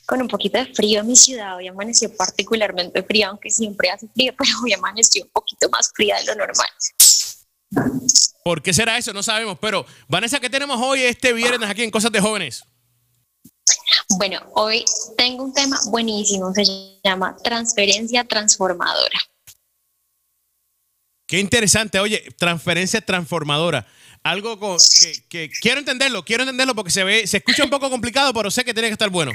con 0.07 0.23
un 0.23 0.27
poquito 0.27 0.57
de 0.57 0.65
frío 0.73 1.01
en 1.01 1.07
mi 1.07 1.15
ciudad. 1.15 1.55
Hoy 1.55 1.67
amaneció 1.67 2.11
particularmente 2.17 3.03
frío, 3.03 3.27
aunque 3.29 3.51
siempre 3.51 3.91
hace 3.91 4.07
frío, 4.07 4.33
pero 4.37 4.49
hoy 4.63 4.73
amaneció 4.73 5.23
un 5.23 5.29
poquito 5.29 5.69
más 5.69 5.91
fría 5.93 6.17
de 6.17 6.25
lo 6.25 6.33
normal. 6.33 6.67
¿Por 8.43 8.63
qué 8.63 8.73
será 8.73 8.97
eso? 8.97 9.13
No 9.13 9.21
sabemos. 9.21 9.59
Pero, 9.61 9.85
Vanessa, 10.07 10.39
¿qué 10.39 10.49
tenemos 10.49 10.81
hoy 10.81 11.01
este 11.01 11.31
viernes 11.31 11.69
aquí 11.69 11.83
en 11.83 11.91
Cosas 11.91 12.11
de 12.11 12.19
Jóvenes? 12.19 12.63
Bueno, 14.17 14.41
hoy 14.53 14.83
tengo 15.17 15.43
un 15.43 15.53
tema 15.53 15.79
buenísimo, 15.89 16.51
se 16.55 16.63
llama 17.03 17.35
transferencia 17.43 18.23
transformadora. 18.23 19.19
Qué 21.27 21.39
interesante. 21.39 21.99
Oye, 21.99 22.33
transferencia 22.37 23.01
transformadora. 23.01 23.85
Algo 24.25 24.57
con- 24.59 24.79
que, 25.29 25.51
quiero 25.61 25.79
entenderlo, 25.79 26.25
quiero 26.25 26.41
entenderlo 26.41 26.73
porque 26.73 26.89
se 26.89 27.03
ve, 27.03 27.27
se 27.27 27.37
escucha 27.37 27.63
un 27.63 27.69
poco 27.69 27.91
complicado, 27.91 28.33
pero 28.33 28.49
sé 28.49 28.63
que 28.65 28.73
tiene 28.73 28.89
que 28.89 28.93
estar 28.93 29.11
bueno. 29.11 29.31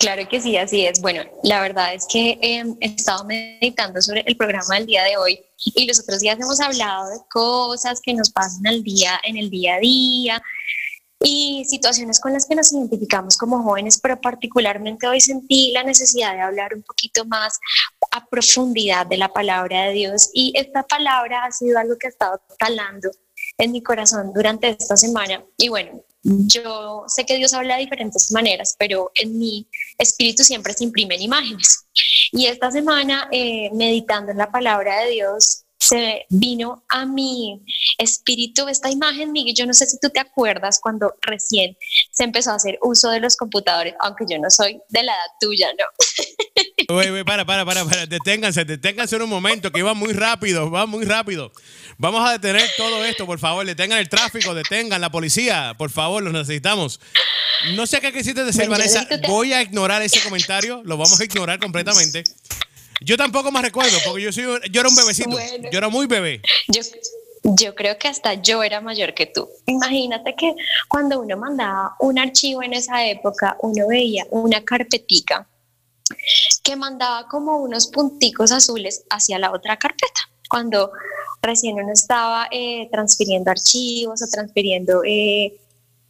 Claro 0.00 0.28
que 0.28 0.40
sí, 0.40 0.56
así 0.56 0.84
es. 0.84 1.00
Bueno, 1.00 1.22
la 1.44 1.60
verdad 1.60 1.94
es 1.94 2.04
que 2.12 2.36
eh, 2.42 2.64
he 2.80 2.86
estado 2.86 3.24
meditando 3.24 4.02
sobre 4.02 4.24
el 4.26 4.36
programa 4.36 4.74
del 4.74 4.86
día 4.86 5.04
de 5.04 5.16
hoy 5.16 5.38
y 5.64 5.86
los 5.86 6.00
otros 6.00 6.18
días 6.18 6.36
hemos 6.40 6.60
hablado 6.60 7.08
de 7.10 7.18
cosas 7.30 8.00
que 8.02 8.12
nos 8.12 8.30
pasan 8.30 8.66
al 8.66 8.82
día, 8.82 9.20
en 9.22 9.36
el 9.36 9.50
día 9.50 9.76
a 9.76 9.78
día 9.78 10.42
y 11.22 11.64
situaciones 11.68 12.18
con 12.18 12.32
las 12.32 12.46
que 12.46 12.56
nos 12.56 12.72
identificamos 12.72 13.36
como 13.36 13.62
jóvenes, 13.62 14.00
pero 14.02 14.20
particularmente 14.20 15.06
hoy 15.06 15.20
sentí 15.20 15.70
la 15.70 15.84
necesidad 15.84 16.34
de 16.34 16.40
hablar 16.40 16.74
un 16.74 16.82
poquito 16.82 17.24
más 17.24 17.60
a 18.10 18.26
profundidad 18.26 19.06
de 19.06 19.16
la 19.16 19.28
palabra 19.32 19.84
de 19.84 19.92
Dios 19.92 20.30
y 20.34 20.52
esta 20.56 20.82
palabra 20.82 21.44
ha 21.44 21.52
sido 21.52 21.78
algo 21.78 21.96
que 21.98 22.08
ha 22.08 22.10
estado 22.10 22.40
talando 22.58 23.10
en 23.58 23.72
mi 23.72 23.82
corazón 23.82 24.32
durante 24.34 24.68
esta 24.68 24.96
semana 24.96 25.44
y 25.56 25.68
bueno, 25.68 26.04
yo 26.24 27.04
sé 27.06 27.26
que 27.26 27.36
Dios 27.36 27.52
habla 27.52 27.74
de 27.74 27.82
diferentes 27.82 28.32
maneras, 28.32 28.76
pero 28.78 29.12
en 29.14 29.38
mi 29.38 29.68
espíritu 29.98 30.42
siempre 30.42 30.72
se 30.72 30.84
imprimen 30.84 31.20
imágenes. 31.20 31.86
Y 32.32 32.46
esta 32.46 32.70
semana, 32.70 33.28
eh, 33.30 33.70
meditando 33.74 34.32
en 34.32 34.38
la 34.38 34.50
palabra 34.50 35.00
de 35.00 35.10
Dios, 35.10 35.63
se 35.84 36.26
vino 36.30 36.82
a 36.88 37.04
mi 37.04 37.60
espíritu 37.98 38.68
esta 38.68 38.90
imagen, 38.90 39.32
Miguel. 39.32 39.54
Yo 39.54 39.66
no 39.66 39.74
sé 39.74 39.86
si 39.86 39.98
tú 40.00 40.08
te 40.10 40.20
acuerdas 40.20 40.78
cuando 40.80 41.14
recién 41.20 41.76
se 42.10 42.24
empezó 42.24 42.52
a 42.52 42.54
hacer 42.54 42.78
uso 42.82 43.10
de 43.10 43.20
los 43.20 43.36
computadores, 43.36 43.94
aunque 44.00 44.24
yo 44.28 44.38
no 44.38 44.50
soy 44.50 44.80
de 44.88 45.02
la 45.02 45.12
edad 45.12 45.32
tuya, 45.40 45.68
¿no? 45.78 45.84
Oye, 46.88 47.10
oye, 47.10 47.24
para, 47.24 47.46
para, 47.46 47.64
para, 47.64 47.84
para, 47.84 48.06
deténganse, 48.06 48.64
deténganse 48.64 49.16
en 49.16 49.22
un 49.22 49.30
momento, 49.30 49.72
que 49.72 49.82
va 49.82 49.94
muy 49.94 50.12
rápido, 50.12 50.70
va 50.70 50.84
muy 50.84 51.06
rápido. 51.06 51.50
Vamos 51.96 52.28
a 52.28 52.32
detener 52.32 52.68
todo 52.76 53.02
esto, 53.04 53.24
por 53.24 53.38
favor, 53.38 53.64
detengan 53.64 53.98
el 53.98 54.08
tráfico, 54.08 54.54
detengan 54.54 55.00
la 55.00 55.10
policía, 55.10 55.74
por 55.78 55.90
favor, 55.90 56.22
los 56.22 56.32
necesitamos. 56.34 57.00
No 57.74 57.86
sé 57.86 58.00
qué 58.00 58.12
quisiste 58.12 58.44
decir, 58.44 58.68
Vanessa, 58.68 59.06
voy 59.26 59.54
a 59.54 59.62
ignorar 59.62 60.02
ese 60.02 60.20
comentario, 60.20 60.82
lo 60.84 60.98
vamos 60.98 61.18
a 61.18 61.24
ignorar 61.24 61.58
completamente. 61.58 62.24
Yo 63.00 63.16
tampoco 63.16 63.50
me 63.50 63.62
recuerdo, 63.62 63.96
porque 64.06 64.22
yo, 64.22 64.32
soy, 64.32 64.44
yo 64.70 64.80
era 64.80 64.88
un 64.88 64.96
bebecito, 64.96 65.30
Bueno. 65.30 65.68
yo 65.70 65.78
era 65.78 65.88
muy 65.88 66.06
bebé. 66.06 66.40
Yo, 66.68 66.82
yo 67.42 67.74
creo 67.74 67.98
que 67.98 68.08
hasta 68.08 68.34
yo 68.34 68.62
era 68.62 68.80
mayor 68.80 69.14
que 69.14 69.26
tú. 69.26 69.48
Imagínate 69.66 70.34
que 70.34 70.54
cuando 70.88 71.20
uno 71.20 71.36
mandaba 71.36 71.96
un 72.00 72.18
archivo 72.18 72.62
en 72.62 72.72
esa 72.72 73.06
época, 73.06 73.56
uno 73.60 73.86
veía 73.88 74.26
una 74.30 74.64
carpetica 74.64 75.46
que 76.62 76.76
mandaba 76.76 77.28
como 77.28 77.58
unos 77.58 77.88
punticos 77.88 78.52
azules 78.52 79.04
hacia 79.10 79.38
la 79.38 79.52
otra 79.52 79.76
carpeta. 79.76 80.20
Cuando 80.48 80.90
recién 81.42 81.76
uno 81.76 81.92
estaba 81.92 82.48
eh, 82.50 82.88
transfiriendo 82.90 83.50
archivos 83.50 84.22
o 84.22 84.26
transfiriendo, 84.30 85.02
eh, 85.04 85.58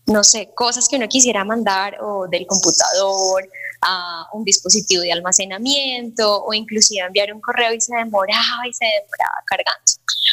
no 0.07 0.23
sé, 0.23 0.51
cosas 0.55 0.89
que 0.89 0.97
uno 0.97 1.09
quisiera 1.09 1.45
mandar 1.45 1.97
o 2.03 2.27
del 2.29 2.47
computador 2.47 3.49
a 3.81 4.27
un 4.33 4.45
dispositivo 4.45 5.03
de 5.03 5.13
almacenamiento 5.13 6.45
o 6.45 6.53
inclusive 6.53 7.05
enviar 7.05 7.33
un 7.33 7.41
correo 7.41 7.73
y 7.73 7.81
se 7.81 7.95
demoraba 7.97 8.67
y 8.69 8.73
se 8.73 8.85
demoraba 8.85 9.43
cargando. 9.47 9.81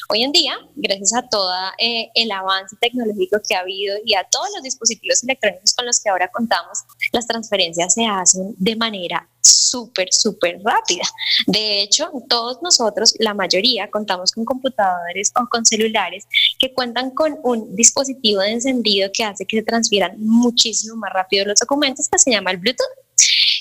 Hoy 0.10 0.23
en 0.23 0.31
día, 0.31 0.57
gracias 0.75 1.13
a 1.13 1.27
todo 1.27 1.53
el 1.79 2.31
avance 2.31 2.75
tecnológico 2.79 3.38
que 3.47 3.55
ha 3.55 3.60
habido 3.60 3.95
y 4.05 4.13
a 4.15 4.23
todos 4.25 4.47
los 4.55 4.63
dispositivos 4.63 5.23
electrónicos 5.23 5.73
con 5.73 5.86
los 5.86 5.99
que 5.99 6.10
ahora 6.10 6.29
contamos, 6.29 6.79
las 7.12 7.27
transferencias 7.27 7.93
se 7.93 8.05
hacen 8.05 8.53
de 8.57 8.75
manera 8.75 9.27
súper, 9.41 10.10
súper 10.12 10.60
rápida. 10.63 11.04
De 11.47 11.82
hecho, 11.82 12.12
todos 12.30 12.62
nosotros, 12.62 13.15
la 13.19 13.34
mayoría, 13.34 13.89
contamos 13.89 14.32
con 14.32 14.45
computadores 14.45 15.32
o 15.39 15.47
con 15.49 15.65
celulares 15.65 16.27
que 16.60 16.73
cuentan 16.73 17.12
con 17.12 17.39
un 17.43 17.75
dispositivo 17.75 18.41
de 18.41 18.51
encendido 18.51 19.10
que 19.13 19.23
hace 19.23 19.45
que 19.45 19.58
se 19.58 19.63
transfieran 19.63 20.15
muchísimo 20.19 20.95
más 20.95 21.12
rápido 21.13 21.45
los 21.45 21.60
documentos, 21.60 22.08
que 22.10 22.19
se 22.19 22.32
llama 22.32 22.51
el 22.51 22.58
Bluetooth. 22.58 22.88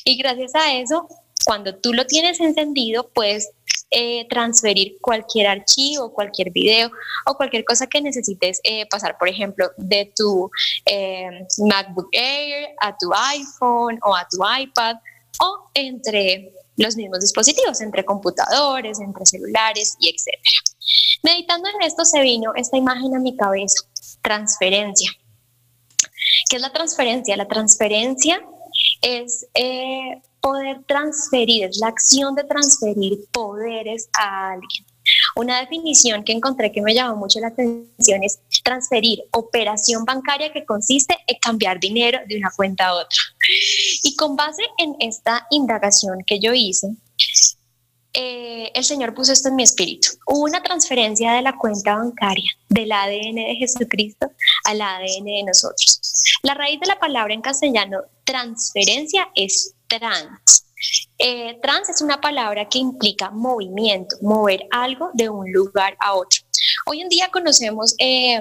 Y 0.04 0.16
gracias 0.16 0.54
a 0.54 0.74
eso, 0.74 1.06
cuando 1.44 1.74
tú 1.74 1.92
lo 1.92 2.06
tienes 2.06 2.40
encendido, 2.40 3.08
puedes 3.08 3.50
eh, 3.92 4.26
transferir 4.28 4.98
cualquier 5.00 5.48
archivo, 5.48 6.12
cualquier 6.12 6.52
video 6.52 6.92
o 7.26 7.34
cualquier 7.34 7.64
cosa 7.64 7.88
que 7.88 8.00
necesites 8.00 8.60
eh, 8.62 8.86
pasar, 8.88 9.18
por 9.18 9.28
ejemplo, 9.28 9.68
de 9.78 10.12
tu 10.14 10.48
eh, 10.86 11.44
MacBook 11.58 12.08
Air 12.12 12.68
a 12.80 12.96
tu 12.96 13.10
iPhone 13.12 13.98
o 14.02 14.14
a 14.14 14.28
tu 14.30 14.38
iPad 14.62 14.96
o 15.38 15.70
entre 15.74 16.52
los 16.76 16.96
mismos 16.96 17.20
dispositivos, 17.20 17.80
entre 17.80 18.04
computadores, 18.04 19.00
entre 19.00 19.26
celulares 19.26 19.96
y 20.00 20.08
etcétera. 20.08 20.60
Meditando 21.22 21.68
en 21.68 21.82
esto 21.82 22.04
se 22.04 22.20
vino 22.22 22.52
esta 22.56 22.76
imagen 22.76 23.14
a 23.14 23.18
mi 23.18 23.36
cabeza, 23.36 23.84
transferencia. 24.22 25.10
¿Qué 26.48 26.56
es 26.56 26.62
la 26.62 26.72
transferencia? 26.72 27.36
La 27.36 27.48
transferencia 27.48 28.40
es 29.02 29.46
eh, 29.54 30.22
poder 30.40 30.82
transferir, 30.84 31.64
es 31.64 31.78
la 31.78 31.88
acción 31.88 32.34
de 32.34 32.44
transferir 32.44 33.26
poderes 33.30 34.08
a 34.18 34.52
alguien. 34.52 34.89
Una 35.36 35.60
definición 35.60 36.24
que 36.24 36.32
encontré 36.32 36.72
que 36.72 36.82
me 36.82 36.94
llamó 36.94 37.16
mucho 37.16 37.40
la 37.40 37.48
atención 37.48 38.22
es 38.22 38.40
transferir 38.62 39.22
operación 39.32 40.04
bancaria 40.04 40.52
que 40.52 40.64
consiste 40.64 41.16
en 41.26 41.38
cambiar 41.38 41.80
dinero 41.80 42.18
de 42.26 42.36
una 42.36 42.50
cuenta 42.54 42.88
a 42.88 42.94
otra. 42.94 43.18
Y 44.02 44.16
con 44.16 44.36
base 44.36 44.62
en 44.78 44.96
esta 45.00 45.46
indagación 45.50 46.18
que 46.26 46.40
yo 46.40 46.52
hice, 46.52 46.88
eh, 48.12 48.72
el 48.74 48.84
Señor 48.84 49.14
puso 49.14 49.32
esto 49.32 49.48
en 49.48 49.56
mi 49.56 49.62
espíritu. 49.62 50.08
Hubo 50.26 50.40
una 50.40 50.62
transferencia 50.62 51.32
de 51.32 51.42
la 51.42 51.56
cuenta 51.56 51.94
bancaria 51.94 52.50
del 52.68 52.90
ADN 52.90 53.36
de 53.36 53.56
Jesucristo 53.56 54.32
al 54.64 54.80
ADN 54.80 55.24
de 55.24 55.44
nosotros. 55.46 56.00
La 56.42 56.54
raíz 56.54 56.80
de 56.80 56.86
la 56.86 56.98
palabra 56.98 57.34
en 57.34 57.40
castellano 57.40 58.00
transferencia 58.24 59.28
es 59.34 59.74
trans. 59.86 60.64
Eh, 61.18 61.58
trans 61.62 61.88
es 61.88 62.00
una 62.00 62.20
palabra 62.20 62.68
que 62.68 62.78
implica 62.78 63.30
movimiento, 63.30 64.16
mover 64.22 64.66
algo 64.70 65.10
de 65.12 65.28
un 65.28 65.52
lugar 65.52 65.96
a 66.00 66.14
otro. 66.14 66.42
Hoy 66.86 67.00
en 67.00 67.08
día 67.08 67.28
conocemos 67.30 67.94
eh, 67.98 68.40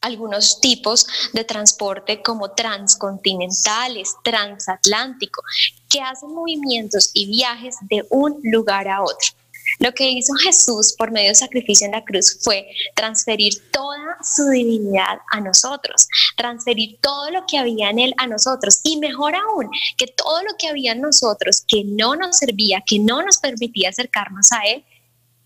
algunos 0.00 0.60
tipos 0.60 1.06
de 1.32 1.44
transporte 1.44 2.22
como 2.22 2.50
transcontinentales, 2.52 4.14
transatlántico, 4.22 5.42
que 5.88 6.00
hacen 6.00 6.32
movimientos 6.32 7.10
y 7.14 7.26
viajes 7.26 7.76
de 7.88 8.04
un 8.10 8.38
lugar 8.44 8.86
a 8.88 9.02
otro. 9.02 9.30
Lo 9.78 9.92
que 9.92 10.10
hizo 10.10 10.32
Jesús 10.34 10.94
por 10.96 11.10
medio 11.10 11.28
del 11.28 11.36
sacrificio 11.36 11.86
en 11.86 11.92
la 11.92 12.04
cruz 12.04 12.38
fue 12.42 12.66
transferir 12.94 13.70
toda 13.70 14.16
su 14.22 14.48
divinidad 14.48 15.18
a 15.30 15.40
nosotros, 15.40 16.08
transferir 16.36 16.98
todo 17.00 17.30
lo 17.30 17.44
que 17.46 17.58
había 17.58 17.90
en 17.90 17.98
él 17.98 18.14
a 18.18 18.26
nosotros 18.26 18.80
y 18.82 18.98
mejor 18.98 19.34
aún, 19.34 19.68
que 19.96 20.06
todo 20.06 20.42
lo 20.42 20.50
que 20.58 20.68
había 20.68 20.92
en 20.92 21.00
nosotros 21.00 21.64
que 21.66 21.82
no 21.84 22.16
nos 22.16 22.38
servía, 22.38 22.82
que 22.86 22.98
no 22.98 23.22
nos 23.22 23.38
permitía 23.38 23.90
acercarnos 23.90 24.52
a 24.52 24.62
él, 24.66 24.84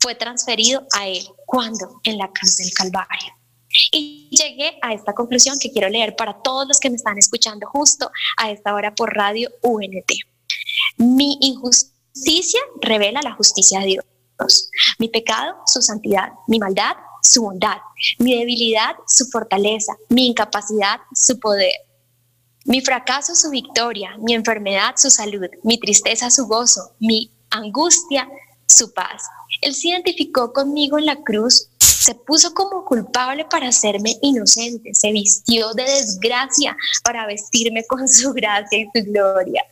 fue 0.00 0.14
transferido 0.14 0.86
a 0.92 1.08
él. 1.08 1.26
¿Cuándo? 1.46 2.00
En 2.04 2.18
la 2.18 2.28
cruz 2.28 2.56
del 2.56 2.72
Calvario. 2.72 3.32
Y 3.92 4.28
llegué 4.30 4.78
a 4.82 4.94
esta 4.94 5.14
conclusión 5.14 5.58
que 5.58 5.70
quiero 5.70 5.88
leer 5.88 6.16
para 6.16 6.40
todos 6.42 6.66
los 6.66 6.80
que 6.80 6.90
me 6.90 6.96
están 6.96 7.18
escuchando 7.18 7.66
justo 7.66 8.10
a 8.36 8.50
esta 8.50 8.74
hora 8.74 8.94
por 8.94 9.14
radio 9.14 9.50
UNT. 9.62 10.12
Mi 10.96 11.38
injusticia 11.40 11.97
revela 12.80 13.20
la 13.22 13.34
justicia 13.34 13.80
de 13.80 13.86
Dios. 13.86 14.70
Mi 14.98 15.08
pecado, 15.08 15.56
su 15.66 15.82
santidad. 15.82 16.32
Mi 16.46 16.58
maldad, 16.58 16.96
su 17.22 17.42
bondad. 17.42 17.78
Mi 18.18 18.38
debilidad, 18.38 18.96
su 19.06 19.26
fortaleza. 19.26 19.96
Mi 20.08 20.26
incapacidad, 20.26 21.00
su 21.12 21.38
poder. 21.38 21.72
Mi 22.64 22.80
fracaso, 22.80 23.34
su 23.34 23.50
victoria. 23.50 24.16
Mi 24.18 24.34
enfermedad, 24.34 24.94
su 24.96 25.10
salud. 25.10 25.48
Mi 25.62 25.78
tristeza, 25.78 26.30
su 26.30 26.46
gozo. 26.46 26.92
Mi 27.00 27.30
angustia, 27.50 28.28
su 28.66 28.92
paz. 28.92 29.24
Él 29.62 29.74
se 29.74 29.88
identificó 29.88 30.52
conmigo 30.52 30.98
en 30.98 31.06
la 31.06 31.16
cruz 31.16 31.68
se 31.78 32.14
puso 32.14 32.54
como 32.54 32.84
culpable 32.84 33.44
para 33.44 33.68
hacerme 33.68 34.16
inocente, 34.22 34.94
se 34.94 35.12
vistió 35.12 35.74
de 35.74 35.84
desgracia 35.84 36.76
para 37.04 37.26
vestirme 37.26 37.84
con 37.86 38.08
su 38.08 38.32
gracia 38.32 38.78
y 38.78 38.86
su 38.94 39.12
gloria. 39.12 39.62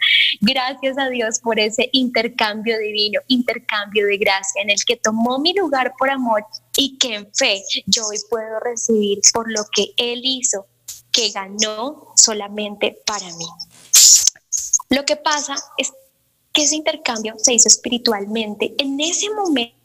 Gracias 0.41 0.99
a 0.99 1.09
Dios 1.09 1.41
por 1.41 1.59
ese 1.59 1.89
intercambio 1.93 2.79
divino, 2.79 3.21
intercambio 3.29 4.07
de 4.07 4.19
gracia 4.19 4.63
en 4.63 4.71
el 4.71 4.85
que 4.85 4.97
tomó 4.97 5.39
mi 5.39 5.55
lugar 5.55 5.95
por 5.99 6.11
amor 6.11 6.45
y 6.77 6.99
que 6.99 7.15
en 7.15 7.35
fe 7.35 7.63
yo 7.87 8.07
hoy 8.07 8.19
puedo 8.29 8.61
recibir 8.61 9.21
por 9.33 9.51
lo 9.51 9.65
que 9.75 9.95
Él 9.97 10.21
hizo, 10.23 10.67
que 11.11 11.31
ganó 11.31 12.13
solamente 12.17 13.01
para 13.07 13.27
mí. 13.27 13.47
Lo 14.91 15.05
que 15.05 15.17
pasa 15.17 15.57
es 15.79 15.91
que 16.53 16.65
ese 16.65 16.77
intercambio 16.77 17.35
se 17.39 17.55
hizo 17.55 17.69
espiritualmente 17.69 18.75
en 18.79 19.01
ese 19.01 19.31
momento 19.31 19.77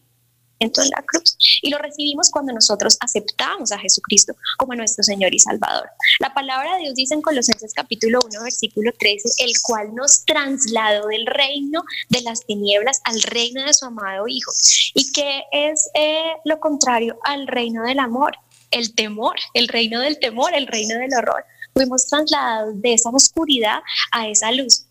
en 0.62 0.90
la 0.92 1.02
cruz 1.02 1.36
y 1.62 1.70
lo 1.70 1.78
recibimos 1.80 2.30
cuando 2.30 2.54
nosotros 2.54 2.98
aceptamos 3.00 3.72
a 3.72 3.80
Jesucristo 3.80 4.36
como 4.58 4.76
nuestro 4.76 5.04
Señor 5.04 5.34
y 5.34 5.40
Salvador. 5.40 5.90
La 6.20 6.34
palabra 6.34 6.76
de 6.76 6.84
Dios 6.84 6.96
dice 6.96 7.16
en 7.16 7.22
Colosenses 7.22 7.74
capítulo 7.74 8.20
1 8.26 8.44
versículo 8.44 8.92
13, 8.98 9.30
el 9.40 9.54
cual 9.64 9.96
nos 9.96 10.24
trasladó 10.26 11.08
del 11.08 11.26
reino 11.26 11.84
de 12.10 12.22
las 12.22 12.46
tinieblas 12.46 13.02
al 13.06 13.22
reino 13.24 13.64
de 13.64 13.74
su 13.74 13.86
amado 13.86 14.28
Hijo 14.28 14.52
y 14.94 15.12
que 15.12 15.44
es 15.52 15.90
eh, 15.96 16.34
lo 16.46 16.60
contrario 16.60 17.18
al 17.24 17.48
reino 17.48 17.84
del 17.84 18.00
amor, 18.00 18.38
el 18.70 18.94
temor, 18.94 19.36
el 19.54 19.68
reino 19.68 20.00
del 20.00 20.20
temor, 20.20 20.54
el 20.54 20.68
reino 20.68 20.98
del 21.00 21.14
horror. 21.14 21.44
Fuimos 21.74 22.06
trasladados 22.06 22.82
de 22.82 22.94
esa 22.94 23.10
oscuridad 23.10 23.80
a 24.12 24.28
esa 24.28 24.52
luz, 24.52 24.86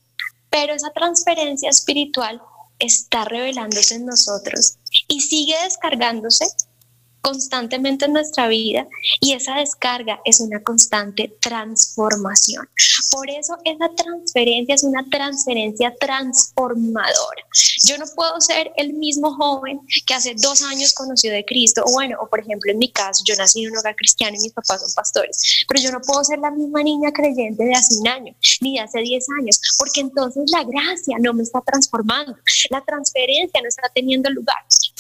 pero 0.49 0.75
esa 0.75 0.91
transferencia 0.91 1.71
espiritual 1.71 2.43
está 2.81 3.25
revelándose 3.25 3.95
en 3.95 4.07
nosotros 4.07 4.79
y 5.07 5.21
sigue 5.21 5.55
descargándose 5.65 6.47
constantemente 7.21 8.07
en 8.07 8.13
nuestra 8.13 8.49
vida 8.49 8.87
y 9.21 9.33
esa 9.33 9.57
descarga 9.57 10.21
es 10.25 10.41
una 10.41 10.63
constante 10.63 11.35
transformación. 11.41 12.69
Por 13.11 13.29
eso 13.31 13.57
esa 13.65 13.89
transferencia 13.95 14.75
es 14.75 14.85
una 14.85 15.05
transferencia 15.11 15.95
transformadora. 15.99 17.43
Yo 17.85 17.99
no 17.99 18.05
puedo 18.15 18.41
ser 18.41 18.73
el 18.77 18.93
mismo 18.95 19.35
joven 19.35 19.81
que 20.07 20.15
hace 20.15 20.35
dos 20.37 20.63
años 20.63 20.93
conoció 20.95 21.33
de 21.33 21.45
Cristo, 21.45 21.83
o 21.87 21.93
bueno, 21.93 22.17
o 22.21 22.29
por 22.29 22.41
ejemplo 22.41 22.71
en 22.71 22.79
mi 22.79 22.91
caso, 22.91 23.23
yo 23.27 23.35
nací 23.37 23.65
en 23.65 23.73
un 23.73 23.79
hogar 23.79 23.97
cristiano 23.97 24.37
y 24.39 24.43
mis 24.43 24.53
papás 24.53 24.81
son 24.83 24.93
pastores, 24.95 25.65
pero 25.69 25.81
yo 25.81 25.91
no 25.91 26.01
puedo 26.01 26.23
ser 26.25 26.39
la 26.39 26.51
misma 26.51 26.83
niña 26.83 27.13
creyente 27.13 27.65
de 27.65 27.73
hace 27.73 27.97
un 27.99 28.09
año, 28.09 28.35
ni 28.61 28.75
de 28.75 28.81
hace 28.81 29.01
diez 29.01 29.27
años, 29.41 29.61
porque 29.79 30.01
entonces 30.01 30.51
la 30.51 30.65
gracia 30.65 31.17
no 31.21 31.35
me 31.35 31.43
está 31.43 31.61
transformando, 31.61 32.37
la 32.71 32.83
transferencia 32.83 33.61
no 33.61 33.69
está 33.69 33.91
teniendo 33.95 34.31
lugar. 34.31 34.57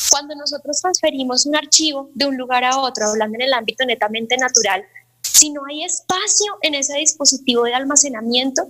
Cuando 0.08 0.34
nosotros 0.34 0.80
transferimos 0.80 1.46
un 1.46 1.56
archivo 1.56 2.10
de 2.14 2.26
un 2.26 2.36
lugar 2.36 2.64
a 2.64 2.78
otro, 2.78 3.06
hablando 3.06 3.36
en 3.36 3.42
el 3.42 3.52
ámbito 3.52 3.84
netamente 3.84 4.36
natural, 4.36 4.84
si 5.22 5.50
no 5.50 5.62
hay 5.68 5.84
espacio 5.84 6.56
en 6.62 6.74
ese 6.74 6.96
dispositivo 6.98 7.64
de 7.64 7.74
almacenamiento, 7.74 8.68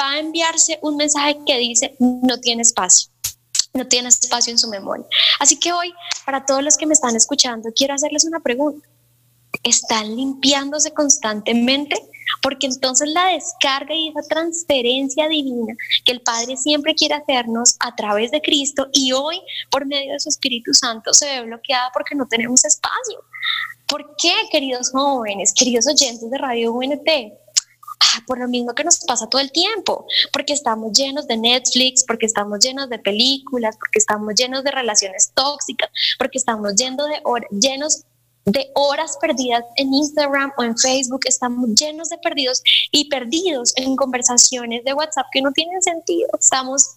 va 0.00 0.12
a 0.12 0.18
enviarse 0.18 0.78
un 0.82 0.96
mensaje 0.96 1.38
que 1.46 1.58
dice 1.58 1.96
no 1.98 2.38
tiene 2.40 2.62
espacio, 2.62 3.10
no 3.72 3.86
tiene 3.86 4.08
espacio 4.08 4.50
en 4.50 4.58
su 4.58 4.68
memoria. 4.68 5.06
Así 5.40 5.58
que 5.58 5.72
hoy, 5.72 5.92
para 6.24 6.44
todos 6.44 6.62
los 6.62 6.76
que 6.76 6.86
me 6.86 6.94
están 6.94 7.16
escuchando, 7.16 7.70
quiero 7.74 7.94
hacerles 7.94 8.24
una 8.24 8.40
pregunta. 8.40 8.86
¿Están 9.62 10.16
limpiándose 10.16 10.92
constantemente? 10.92 11.96
Porque 12.42 12.66
entonces 12.66 13.08
la 13.08 13.28
descarga 13.28 13.94
y 13.94 14.08
esa 14.08 14.22
transferencia 14.28 15.28
divina 15.28 15.74
que 16.04 16.12
el 16.12 16.20
Padre 16.20 16.56
siempre 16.56 16.94
quiere 16.94 17.14
hacernos 17.14 17.76
a 17.80 17.94
través 17.94 18.30
de 18.30 18.42
Cristo 18.42 18.88
y 18.92 19.12
hoy 19.12 19.40
por 19.70 19.86
medio 19.86 20.12
de 20.12 20.20
su 20.20 20.28
Espíritu 20.28 20.74
Santo 20.74 21.14
se 21.14 21.26
ve 21.26 21.46
bloqueada 21.46 21.90
porque 21.92 22.14
no 22.14 22.26
tenemos 22.26 22.64
espacio. 22.64 23.20
¿Por 23.86 24.16
qué, 24.16 24.32
queridos 24.50 24.90
jóvenes, 24.90 25.52
queridos 25.54 25.86
oyentes 25.86 26.30
de 26.30 26.38
Radio 26.38 26.72
UNT? 26.72 27.08
Ah, 28.00 28.22
por 28.26 28.38
lo 28.38 28.48
mismo 28.48 28.74
que 28.74 28.84
nos 28.84 28.98
pasa 29.04 29.28
todo 29.28 29.40
el 29.40 29.52
tiempo, 29.52 30.06
porque 30.32 30.52
estamos 30.52 30.92
llenos 30.92 31.26
de 31.26 31.36
Netflix, 31.36 32.04
porque 32.04 32.26
estamos 32.26 32.58
llenos 32.58 32.88
de 32.88 32.98
películas, 32.98 33.76
porque 33.78 33.98
estamos 33.98 34.34
llenos 34.34 34.64
de 34.64 34.70
relaciones 34.70 35.32
tóxicas, 35.34 35.90
porque 36.18 36.38
estamos 36.38 36.74
llenos 36.74 37.06
de, 37.08 37.22
llenos 37.50 38.04
de 38.44 38.70
horas 38.74 39.16
perdidas 39.20 39.64
en 39.76 39.92
Instagram 39.94 40.52
o 40.56 40.64
en 40.64 40.76
Facebook, 40.76 41.20
estamos 41.26 41.68
llenos 41.74 42.10
de 42.10 42.18
perdidos 42.18 42.62
y 42.90 43.08
perdidos 43.08 43.72
en 43.76 43.96
conversaciones 43.96 44.84
de 44.84 44.92
WhatsApp 44.92 45.26
que 45.32 45.42
no 45.42 45.52
tienen 45.52 45.82
sentido. 45.82 46.28
Estamos 46.38 46.94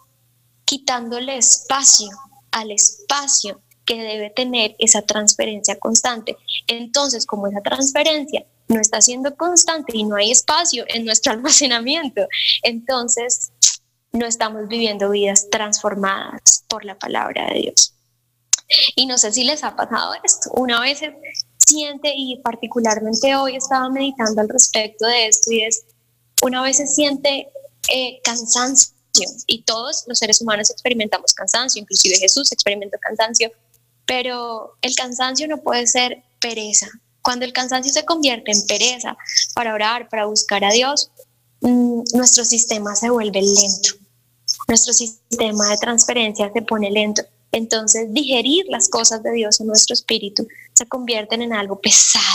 quitándole 0.66 1.38
espacio 1.38 2.10
al 2.52 2.72
espacio 2.72 3.62
que 3.86 3.96
debe 3.96 4.30
tener 4.30 4.76
esa 4.80 5.02
transferencia 5.02 5.80
constante. 5.80 6.36
Entonces, 6.68 7.26
como 7.26 7.48
esa 7.48 7.62
transferencia 7.62 8.46
no 8.68 8.82
está 8.82 9.00
siendo 9.00 9.36
constante 9.36 9.96
y 9.96 10.04
no 10.04 10.18
hay 10.18 10.32
espacio 10.32 10.84
en 10.90 11.06
nuestro 11.06 11.32
almacenamiento, 11.34 12.28
entonces 12.64 13.54
no 14.12 14.26
estamos 14.26 14.68
viviendo 14.68 15.10
vidas 15.10 15.50
transformadas 15.50 16.66
por 16.68 16.84
la 16.84 17.00
palabra 17.00 17.48
de 17.48 17.62
Dios. 17.62 17.97
Y 18.96 19.06
no 19.06 19.18
sé 19.18 19.32
si 19.32 19.44
les 19.44 19.64
ha 19.64 19.76
pasado 19.76 20.14
esto. 20.24 20.52
Una 20.54 20.82
vez 20.82 21.02
siente, 21.58 22.14
y 22.16 22.40
particularmente 22.42 23.36
hoy 23.36 23.56
estaba 23.56 23.90
meditando 23.90 24.42
al 24.42 24.50
respecto 24.50 25.06
de 25.06 25.28
esto, 25.28 25.52
y 25.52 25.64
es, 25.64 25.84
una 26.42 26.62
vez 26.62 26.78
se 26.78 26.88
siente 26.88 27.50
eh, 27.94 28.20
cansancio, 28.24 28.94
y 29.48 29.64
todos 29.64 30.04
los 30.08 30.20
seres 30.20 30.42
humanos 30.42 30.70
experimentamos 30.70 31.34
cansancio, 31.34 31.82
inclusive 31.82 32.18
Jesús 32.18 32.52
experimentó 32.52 32.98
cansancio, 33.00 33.52
pero 34.06 34.78
el 34.82 34.96
cansancio 34.96 35.48
no 35.48 35.58
puede 35.62 35.88
ser 35.88 36.24
pereza. 36.40 36.88
Cuando 37.22 37.46
el 37.46 37.54
cansancio 37.54 37.92
se 37.92 38.06
convierte 38.06 38.52
en 38.52 38.66
pereza 38.66 39.18
para 39.54 39.74
orar, 39.74 40.08
para 40.10 40.26
buscar 40.26 40.64
a 40.64 40.72
Dios, 40.72 41.12
mm, 41.62 42.04
nuestro 42.14 42.46
sistema 42.46 42.96
se 42.96 43.10
vuelve 43.10 43.42
lento. 43.42 43.96
Nuestro 44.68 44.94
sistema 44.94 45.70
de 45.70 45.78
transferencia 45.78 46.52
se 46.54 46.62
pone 46.62 46.90
lento. 46.90 47.24
Entonces, 47.52 48.14
digerir 48.14 48.66
las 48.70 48.90
cosas 48.90 49.24
de 49.24 49.32
Dios 49.32 49.60
en 49.60 49.68
nuestro 49.68 49.94
espíritu 49.94 50.48
se 50.74 50.86
convierten 50.86 51.42
en 51.42 51.54
algo 51.54 51.80
pesado. 51.80 52.26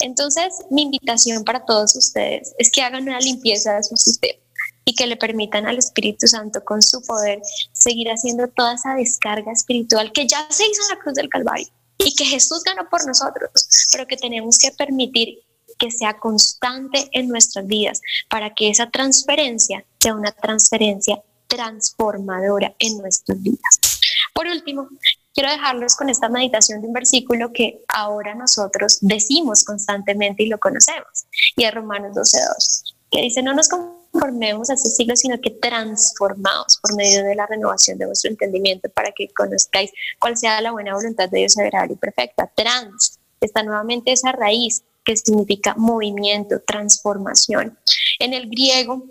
Entonces, 0.00 0.52
mi 0.70 0.82
invitación 0.82 1.44
para 1.44 1.64
todos 1.64 1.96
ustedes 1.96 2.52
es 2.58 2.70
que 2.70 2.82
hagan 2.82 3.04
una 3.04 3.18
limpieza 3.20 3.76
de 3.76 3.82
su 3.82 3.96
sistema 3.96 4.40
y 4.84 4.94
que 4.94 5.06
le 5.06 5.16
permitan 5.16 5.66
al 5.66 5.78
Espíritu 5.78 6.28
Santo 6.28 6.64
con 6.64 6.80
su 6.80 7.02
poder 7.02 7.40
seguir 7.72 8.08
haciendo 8.08 8.48
toda 8.48 8.74
esa 8.74 8.94
descarga 8.94 9.52
espiritual 9.52 10.12
que 10.12 10.26
ya 10.26 10.46
se 10.48 10.64
hizo 10.64 10.82
en 10.82 10.96
la 10.96 11.02
cruz 11.02 11.14
del 11.14 11.28
Calvario 11.28 11.66
y 11.98 12.14
que 12.14 12.24
Jesús 12.24 12.62
ganó 12.62 12.88
por 12.88 13.04
nosotros, 13.06 13.50
pero 13.90 14.06
que 14.06 14.16
tenemos 14.16 14.58
que 14.58 14.70
permitir 14.70 15.40
que 15.78 15.90
sea 15.90 16.18
constante 16.18 17.08
en 17.12 17.28
nuestras 17.28 17.66
vidas 17.66 18.00
para 18.30 18.54
que 18.54 18.70
esa 18.70 18.90
transferencia 18.90 19.84
sea 20.00 20.14
una 20.14 20.32
transferencia 20.32 21.22
transformadora 21.48 22.74
en 22.78 22.98
nuestras 22.98 23.42
vidas. 23.42 23.95
Por 24.36 24.48
último, 24.48 24.90
quiero 25.34 25.50
dejarlos 25.50 25.96
con 25.96 26.10
esta 26.10 26.28
meditación 26.28 26.82
de 26.82 26.88
un 26.88 26.92
versículo 26.92 27.54
que 27.54 27.82
ahora 27.88 28.34
nosotros 28.34 28.98
decimos 29.00 29.64
constantemente 29.64 30.42
y 30.42 30.48
lo 30.48 30.58
conocemos, 30.58 31.24
y 31.56 31.64
es 31.64 31.72
Romanos 31.72 32.14
12.2, 32.14 32.94
que 33.10 33.22
dice, 33.22 33.42
no 33.42 33.54
nos 33.54 33.70
conformemos 33.70 34.68
a 34.68 34.74
este 34.74 34.90
siglo, 34.90 35.16
sino 35.16 35.40
que 35.40 35.52
transformados 35.52 36.78
por 36.82 36.94
medio 36.94 37.24
de 37.24 37.34
la 37.34 37.46
renovación 37.46 37.96
de 37.96 38.04
vuestro 38.04 38.30
entendimiento 38.30 38.90
para 38.90 39.10
que 39.12 39.30
conozcáis 39.34 39.90
cuál 40.18 40.36
sea 40.36 40.60
la 40.60 40.72
buena 40.72 40.94
voluntad 40.94 41.30
de 41.30 41.38
Dios 41.38 41.56
agradable 41.56 41.94
y 41.94 41.96
perfecta. 41.96 42.52
Trans, 42.54 43.18
está 43.40 43.62
nuevamente 43.62 44.12
esa 44.12 44.32
raíz 44.32 44.82
que 45.02 45.16
significa 45.16 45.74
movimiento, 45.78 46.60
transformación. 46.60 47.78
En 48.18 48.34
el 48.34 48.50
griego, 48.50 49.02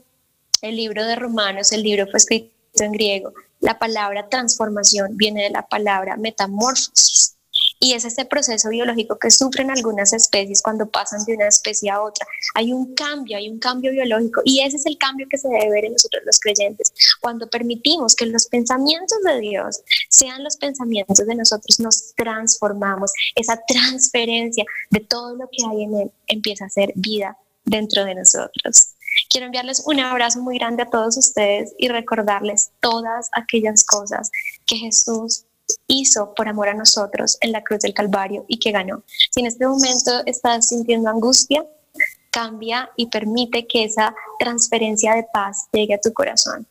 el 0.61 0.75
libro 0.75 1.03
de 1.03 1.15
Romanos, 1.15 1.71
el 1.71 1.81
libro 1.81 2.05
fue 2.05 2.17
escrito 2.17 2.53
en 2.83 2.91
griego, 2.91 3.33
la 3.65 3.79
palabra 3.79 4.29
transformación 4.29 5.17
viene 5.17 5.43
de 5.43 5.49
la 5.49 5.67
palabra 5.67 6.17
metamorfosis 6.17 7.35
y 7.79 7.93
es 7.93 8.05
ese 8.05 8.25
proceso 8.25 8.69
biológico 8.69 9.17
que 9.17 9.31
sufren 9.31 9.71
algunas 9.71 10.13
especies 10.13 10.61
cuando 10.61 10.89
pasan 10.89 11.25
de 11.25 11.33
una 11.33 11.47
especie 11.47 11.89
a 11.89 12.01
otra. 12.01 12.25
Hay 12.53 12.71
un 12.71 12.93
cambio, 12.93 13.37
hay 13.37 13.49
un 13.49 13.59
cambio 13.59 13.91
biológico 13.91 14.41
y 14.45 14.61
ese 14.61 14.77
es 14.77 14.85
el 14.85 14.97
cambio 14.97 15.27
que 15.29 15.37
se 15.37 15.47
debe 15.49 15.71
ver 15.71 15.85
en 15.85 15.93
nosotros 15.93 16.21
los 16.25 16.39
creyentes. 16.39 16.93
Cuando 17.21 17.49
permitimos 17.49 18.15
que 18.15 18.27
los 18.27 18.45
pensamientos 18.47 19.17
de 19.23 19.39
Dios 19.39 19.81
sean 20.09 20.43
los 20.43 20.57
pensamientos 20.57 21.17
de 21.17 21.35
nosotros, 21.35 21.79
nos 21.79 22.13
transformamos. 22.15 23.11
Esa 23.35 23.59
transferencia 23.67 24.63
de 24.91 24.99
todo 24.99 25.35
lo 25.35 25.49
que 25.51 25.65
hay 25.69 25.83
en 25.83 25.95
Él 25.95 26.11
empieza 26.27 26.65
a 26.65 26.69
ser 26.69 26.93
vida 26.95 27.37
dentro 27.65 28.05
de 28.05 28.15
nosotros. 28.15 28.94
Quiero 29.29 29.47
enviarles 29.47 29.83
un 29.85 29.99
abrazo 29.99 30.41
muy 30.41 30.57
grande 30.57 30.83
a 30.83 30.89
todos 30.89 31.17
ustedes 31.17 31.73
y 31.77 31.87
recordarles 31.87 32.71
todas 32.79 33.29
aquellas 33.33 33.83
cosas 33.83 34.29
que 34.65 34.77
Jesús 34.77 35.45
hizo 35.87 36.33
por 36.35 36.47
amor 36.47 36.69
a 36.69 36.73
nosotros 36.73 37.37
en 37.41 37.51
la 37.51 37.63
cruz 37.63 37.79
del 37.79 37.93
Calvario 37.93 38.45
y 38.47 38.59
que 38.59 38.71
ganó. 38.71 39.03
Si 39.31 39.39
en 39.39 39.47
este 39.47 39.67
momento 39.67 40.11
estás 40.25 40.69
sintiendo 40.69 41.09
angustia, 41.09 41.65
cambia 42.31 42.91
y 42.97 43.07
permite 43.07 43.65
que 43.65 43.85
esa 43.85 44.13
transferencia 44.39 45.15
de 45.15 45.25
paz 45.31 45.67
llegue 45.71 45.93
a 45.93 46.01
tu 46.01 46.11
corazón. 46.13 46.67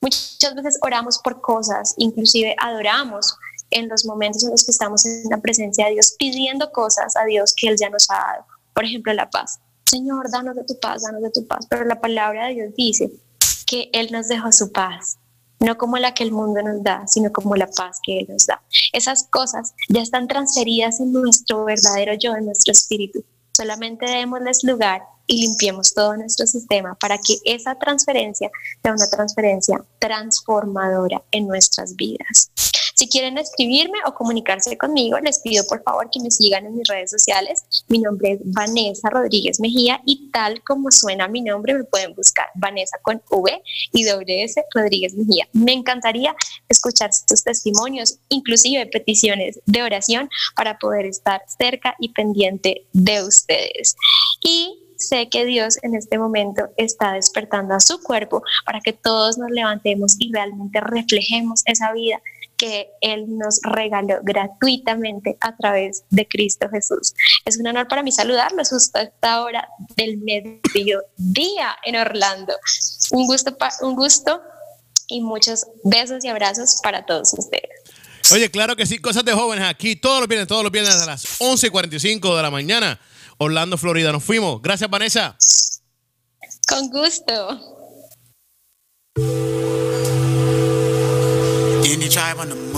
Muchas 0.00 0.54
veces 0.54 0.78
oramos 0.82 1.18
por 1.18 1.40
cosas, 1.40 1.94
inclusive 1.96 2.54
adoramos 2.58 3.36
en 3.70 3.88
los 3.88 4.04
momentos 4.04 4.44
en 4.44 4.50
los 4.50 4.64
que 4.64 4.70
estamos 4.70 5.06
en 5.06 5.24
la 5.30 5.38
presencia 5.38 5.86
de 5.86 5.92
Dios, 5.92 6.14
pidiendo 6.18 6.70
cosas 6.72 7.16
a 7.16 7.24
Dios 7.24 7.54
que 7.56 7.68
Él 7.68 7.76
ya 7.78 7.88
nos 7.90 8.10
ha 8.10 8.14
dado. 8.14 8.46
Por 8.74 8.84
ejemplo, 8.84 9.12
la 9.12 9.30
paz. 9.30 9.60
Señor, 9.86 10.30
danos 10.30 10.56
de 10.56 10.64
tu 10.64 10.78
paz, 10.80 11.02
danos 11.02 11.22
de 11.22 11.30
tu 11.30 11.46
paz. 11.46 11.66
Pero 11.68 11.84
la 11.84 12.00
palabra 12.00 12.46
de 12.46 12.54
Dios 12.54 12.74
dice 12.76 13.10
que 13.66 13.90
Él 13.92 14.08
nos 14.12 14.28
dejó 14.28 14.52
su 14.52 14.72
paz 14.72 15.18
no 15.64 15.78
como 15.78 15.96
la 15.96 16.14
que 16.14 16.24
el 16.24 16.32
mundo 16.32 16.62
nos 16.62 16.82
da, 16.82 17.06
sino 17.06 17.32
como 17.32 17.56
la 17.56 17.66
paz 17.66 17.98
que 18.02 18.20
Él 18.20 18.26
nos 18.28 18.46
da. 18.46 18.62
Esas 18.92 19.24
cosas 19.24 19.74
ya 19.88 20.02
están 20.02 20.28
transferidas 20.28 21.00
en 21.00 21.12
nuestro 21.12 21.64
verdadero 21.64 22.14
yo, 22.14 22.34
en 22.36 22.46
nuestro 22.46 22.72
espíritu. 22.72 23.24
Solamente 23.56 24.06
démosles 24.06 24.64
lugar 24.64 25.02
y 25.26 25.40
limpiemos 25.40 25.94
todo 25.94 26.16
nuestro 26.16 26.46
sistema 26.46 26.94
para 26.96 27.18
que 27.18 27.38
esa 27.44 27.76
transferencia 27.76 28.50
sea 28.82 28.92
una 28.92 29.08
transferencia 29.08 29.82
transformadora 29.98 31.22
en 31.30 31.46
nuestras 31.46 31.96
vidas. 31.96 32.50
Si 32.94 33.08
quieren 33.08 33.38
escribirme 33.38 33.98
o 34.06 34.14
comunicarse 34.14 34.78
conmigo, 34.78 35.18
les 35.18 35.40
pido 35.40 35.64
por 35.66 35.82
favor 35.82 36.08
que 36.10 36.20
me 36.20 36.30
sigan 36.30 36.66
en 36.66 36.76
mis 36.76 36.86
redes 36.86 37.10
sociales. 37.10 37.64
Mi 37.88 37.98
nombre 37.98 38.32
es 38.32 38.40
Vanessa 38.44 39.10
Rodríguez 39.10 39.58
Mejía 39.58 40.00
y 40.06 40.30
tal 40.30 40.62
como 40.62 40.92
suena 40.92 41.26
mi 41.26 41.42
nombre, 41.42 41.74
me 41.74 41.84
pueden 41.84 42.14
buscar 42.14 42.46
Vanessa 42.54 42.98
con 43.02 43.20
V 43.28 43.62
y 43.92 44.04
WS 44.04 44.60
Rodríguez 44.72 45.14
Mejía. 45.14 45.48
Me 45.52 45.72
encantaría 45.72 46.36
escuchar 46.68 47.10
sus 47.12 47.42
testimonios, 47.42 48.18
inclusive 48.28 48.86
peticiones 48.86 49.58
de 49.66 49.82
oración 49.82 50.28
para 50.54 50.78
poder 50.78 51.06
estar 51.06 51.42
cerca 51.58 51.96
y 51.98 52.10
pendiente 52.10 52.86
de 52.92 53.24
ustedes. 53.24 53.96
Y 54.40 54.84
sé 54.96 55.28
que 55.28 55.44
Dios 55.44 55.78
en 55.82 55.94
este 55.94 56.18
momento 56.18 56.68
está 56.76 57.14
despertando 57.14 57.74
a 57.74 57.80
su 57.80 58.00
cuerpo 58.00 58.42
para 58.64 58.80
que 58.80 58.92
todos 58.92 59.38
nos 59.38 59.50
levantemos 59.50 60.16
y 60.18 60.32
realmente 60.32 60.80
reflejemos 60.80 61.62
esa 61.66 61.92
vida 61.92 62.20
que 62.56 62.88
Él 63.00 63.24
nos 63.28 63.60
regaló 63.62 64.20
gratuitamente 64.22 65.36
a 65.40 65.56
través 65.56 66.04
de 66.10 66.26
Cristo 66.26 66.68
Jesús. 66.70 67.14
Es 67.44 67.58
un 67.58 67.66
honor 67.66 67.88
para 67.88 68.02
mí 68.02 68.12
saludarlos 68.12 68.70
justo 68.70 68.98
a 68.98 69.02
esta 69.02 69.42
hora 69.42 69.68
del 69.96 70.18
mediodía 70.18 71.76
en 71.84 71.96
Orlando. 71.96 72.54
Un 73.10 73.26
gusto, 73.26 73.56
un 73.82 73.96
gusto 73.96 74.40
y 75.08 75.20
muchos 75.20 75.66
besos 75.84 76.24
y 76.24 76.28
abrazos 76.28 76.80
para 76.82 77.04
todos 77.04 77.32
ustedes. 77.36 77.70
Oye, 78.32 78.50
claro 78.50 78.74
que 78.74 78.86
sí, 78.86 78.98
cosas 78.98 79.24
de 79.24 79.32
jóvenes 79.32 79.66
aquí, 79.66 79.96
todos 79.96 80.20
los 80.20 80.28
viernes, 80.28 80.48
todos 80.48 80.62
los 80.62 80.72
viernes 80.72 80.94
a 80.94 81.06
las 81.06 81.40
11.45 81.40 82.34
de 82.36 82.42
la 82.42 82.50
mañana, 82.50 82.98
Orlando, 83.36 83.76
Florida. 83.76 84.12
Nos 84.12 84.24
fuimos. 84.24 84.62
Gracias, 84.62 84.88
Vanessa. 84.88 85.36
Con 86.66 86.88
gusto. 86.88 87.60
Any 91.94 92.08
tribe 92.08 92.38
on 92.40 92.48
the 92.48 92.56
move. 92.56 92.74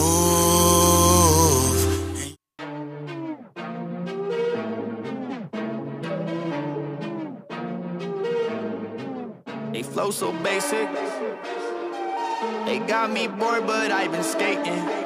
They 9.72 9.82
flow 9.82 10.10
so 10.10 10.32
basic. 10.42 10.86
They 12.66 12.78
got 12.86 13.10
me 13.10 13.28
bored, 13.28 13.66
but 13.66 13.90
I've 13.90 14.12
been 14.12 14.22
skating. 14.22 15.05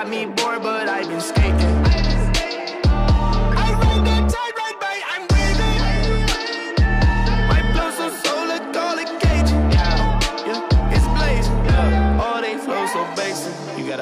Got 0.00 0.08
me 0.08 0.24
bored, 0.24 0.62
but 0.62 0.88
I've 0.88 1.06
been 1.08 1.20
skating. 1.20 1.59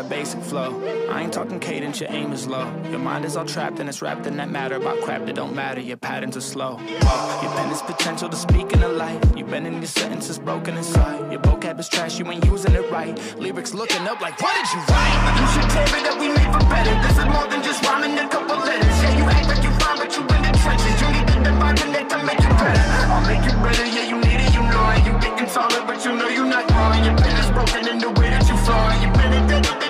Basic 0.08 0.42
flow. 0.42 0.80
I 1.10 1.22
ain't 1.22 1.32
talking 1.32 1.60
cadence, 1.60 2.00
your 2.00 2.10
aim 2.10 2.32
is 2.32 2.46
low. 2.46 2.66
Your 2.90 2.98
mind 2.98 3.24
is 3.24 3.36
all 3.36 3.44
trapped 3.44 3.78
and 3.80 3.88
it's 3.88 4.00
wrapped 4.00 4.26
in 4.26 4.36
that 4.38 4.50
matter 4.50 4.76
about 4.76 5.00
crap 5.02 5.26
that 5.26 5.34
don't 5.34 5.54
matter. 5.54 5.80
Your 5.80 5.96
patterns 5.96 6.36
are 6.36 6.40
slow. 6.40 6.78
Oh, 6.80 7.40
your 7.42 7.52
pen 7.52 7.70
is 7.70 7.82
potential 7.82 8.28
to 8.28 8.36
speak 8.36 8.72
in 8.72 8.82
a 8.82 8.88
life. 8.88 9.22
You've 9.36 9.50
been 9.50 9.66
in 9.66 9.74
your 9.74 9.86
sentences 9.86 10.38
broken 10.38 10.76
inside. 10.76 11.30
Your 11.30 11.40
vocab 11.42 11.78
is 11.78 11.88
trash, 11.88 12.18
you 12.18 12.26
ain't 12.30 12.44
using 12.44 12.72
it 12.72 12.90
right. 12.90 13.14
Lyrics 13.38 13.74
looking 13.74 14.06
up 14.08 14.20
like, 14.20 14.40
what 14.40 14.54
did 14.56 14.72
you 14.72 14.80
write? 14.88 15.16
You 15.40 15.46
should 15.52 15.70
tell 15.70 15.88
me 15.92 16.00
that 16.08 16.16
we 16.18 16.28
made 16.28 16.50
for 16.52 16.64
better. 16.70 16.94
This 17.06 17.18
is 17.18 17.26
more 17.26 17.46
than 17.48 17.62
just 17.62 17.84
rhyming 17.84 18.18
a 18.18 18.28
couple 18.28 18.56
letters. 18.56 18.96
Yeah, 19.02 19.18
you 19.18 19.24
act 19.28 19.48
like 19.48 19.62
you 19.62 19.72
fine, 19.76 19.98
but 19.98 20.10
you 20.16 20.22
in 20.22 20.42
the 20.42 20.52
trenches. 20.62 20.96
You 21.02 21.08
need 21.12 21.28
the 21.28 21.36
divine 21.44 21.76
connect 21.76 22.10
to 22.10 22.18
make 22.24 22.40
you 22.40 22.52
better. 22.56 22.84
I'll 23.12 23.26
make 23.28 23.44
you 23.44 23.54
better, 23.60 23.86
yeah, 23.86 24.08
you 24.08 24.16
need 24.16 24.40
it, 24.40 24.54
you 24.54 24.62
know 24.62 24.84
it. 24.96 25.04
You 25.04 25.12
getting 25.20 25.48
taller, 25.52 25.84
but 25.84 26.04
you 26.04 26.16
know 26.16 26.28
you're 26.28 26.48
not 26.48 26.64
growing. 26.68 27.04
Your 27.04 27.16
pen 27.16 27.36
is 27.36 27.50
broken 27.52 27.88
in 27.88 27.98
the 27.98 28.10
way 28.16 28.30
that 28.32 28.48
you 28.48 28.56
flowing. 28.64 29.02
You've 29.02 29.14
better 29.14 29.42
better 29.48 29.87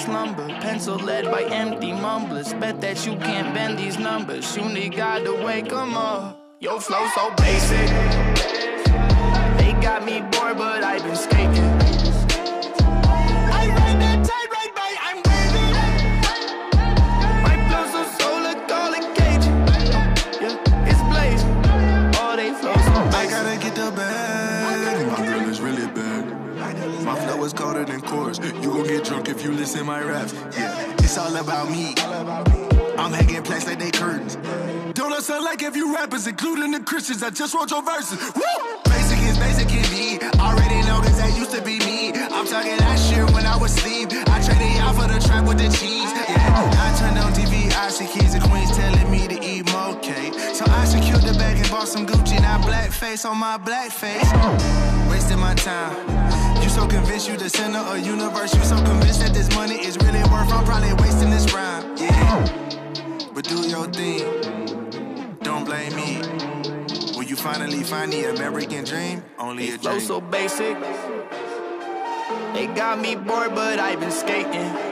slumber, 0.00 0.48
pencil 0.60 0.96
led 0.96 1.24
by 1.26 1.42
empty 1.42 1.92
mumblers. 1.92 2.54
Bet 2.54 2.80
that 2.80 3.06
you 3.06 3.16
can't 3.16 3.52
bend 3.54 3.78
these 3.78 3.98
numbers. 3.98 4.56
You 4.56 4.64
need 4.68 4.96
God 4.96 5.24
to 5.24 5.34
wake 5.44 5.72
'em 5.72 5.96
up. 5.96 6.38
Your 6.60 6.80
flow 6.80 7.04
so 7.14 7.24
basic. 7.36 7.88
They 9.58 9.72
got 9.86 10.04
me 10.04 10.16
bored, 10.32 10.56
but 10.58 10.82
I've 10.82 11.02
been 11.04 11.16
skating. 11.16 11.39
If 29.30 29.44
you 29.44 29.52
listen 29.52 29.86
my 29.86 30.02
raps. 30.02 30.34
Yeah, 30.58 30.94
it's 30.98 31.16
all 31.16 31.34
about 31.36 31.70
me. 31.70 31.94
I'm 32.98 33.12
hanging 33.12 33.42
plaques 33.42 33.66
like 33.66 33.78
they 33.78 33.90
curtains. 33.90 34.36
Don't 34.94 35.12
it 35.12 35.22
sound 35.22 35.44
like 35.44 35.62
if 35.62 35.76
you 35.76 35.94
rappers, 35.94 36.26
including 36.26 36.72
the 36.72 36.80
Christians, 36.80 37.22
I 37.22 37.30
just 37.30 37.54
wrote 37.54 37.70
your 37.70 37.82
verses. 37.82 38.18
Woo! 38.34 38.42
Basic 38.84 39.18
is 39.20 39.38
basic 39.38 39.70
indeed. 39.72 40.22
Already 40.40 40.82
know 40.86 41.00
that 41.00 41.32
used 41.38 41.52
to 41.52 41.62
be 41.62 41.78
me. 41.78 42.12
I'm 42.12 42.46
talking 42.46 42.76
that 42.76 42.98
shit 42.98 43.24
when 43.32 43.46
I 43.46 43.56
was 43.56 43.76
asleep. 43.76 44.08
I 44.26 44.42
traded 44.42 44.76
y'all 44.76 44.94
for 44.94 45.06
the 45.06 45.20
trap 45.24 45.46
with 45.46 45.58
the 45.58 45.68
cheese. 45.78 46.10
Yeah, 46.10 46.84
I 46.84 46.98
turned 46.98 47.18
on 47.18 47.32
TV, 47.32 47.72
I 47.72 47.88
see 47.88 48.06
kids 48.06 48.34
and 48.34 48.42
queens 48.42 48.76
telling 48.76 49.10
me 49.10 49.28
to 49.28 49.38
eat 49.42 49.70
more 49.72 49.94
cake. 50.00 50.34
So 50.54 50.64
I 50.66 50.84
secured 50.84 51.22
the 51.22 51.34
bag 51.38 51.56
and 51.56 51.70
bought 51.70 51.88
some 51.88 52.06
Gucci. 52.06 52.40
Now 52.40 52.60
black 52.60 52.90
face 52.90 53.24
on 53.24 53.38
my 53.38 53.56
black 53.58 53.90
face. 53.92 54.30
Wasting 55.08 55.38
my 55.38 55.54
time. 55.54 56.19
So 56.80 56.86
convinced 56.86 57.28
you 57.28 57.36
the 57.36 57.50
center 57.50 57.78
of 57.78 57.98
universe. 57.98 58.54
You 58.54 58.64
so 58.64 58.76
convinced 58.76 59.20
that 59.20 59.34
this 59.34 59.54
money 59.54 59.74
is 59.74 59.98
really 59.98 60.22
worth. 60.32 60.50
I'm 60.50 60.64
probably 60.64 60.94
wasting 60.94 61.28
this 61.28 61.52
rhyme. 61.52 61.94
Yeah. 61.98 63.28
But 63.34 63.44
do 63.44 63.68
your 63.68 63.86
thing. 63.88 65.36
Don't 65.42 65.66
blame 65.66 65.94
me. 65.94 66.22
When 67.18 67.28
you 67.28 67.36
finally 67.36 67.82
find 67.82 68.10
the 68.10 68.30
American 68.34 68.84
dream, 68.84 69.22
only 69.38 69.68
a 69.68 69.78
Flow 69.78 69.92
dream. 69.92 70.06
so 70.06 70.20
basic. 70.22 70.80
They 72.54 72.66
got 72.74 72.98
me 72.98 73.14
bored, 73.14 73.54
but 73.54 73.78
I've 73.78 74.00
been 74.00 74.10
skating. 74.10 74.89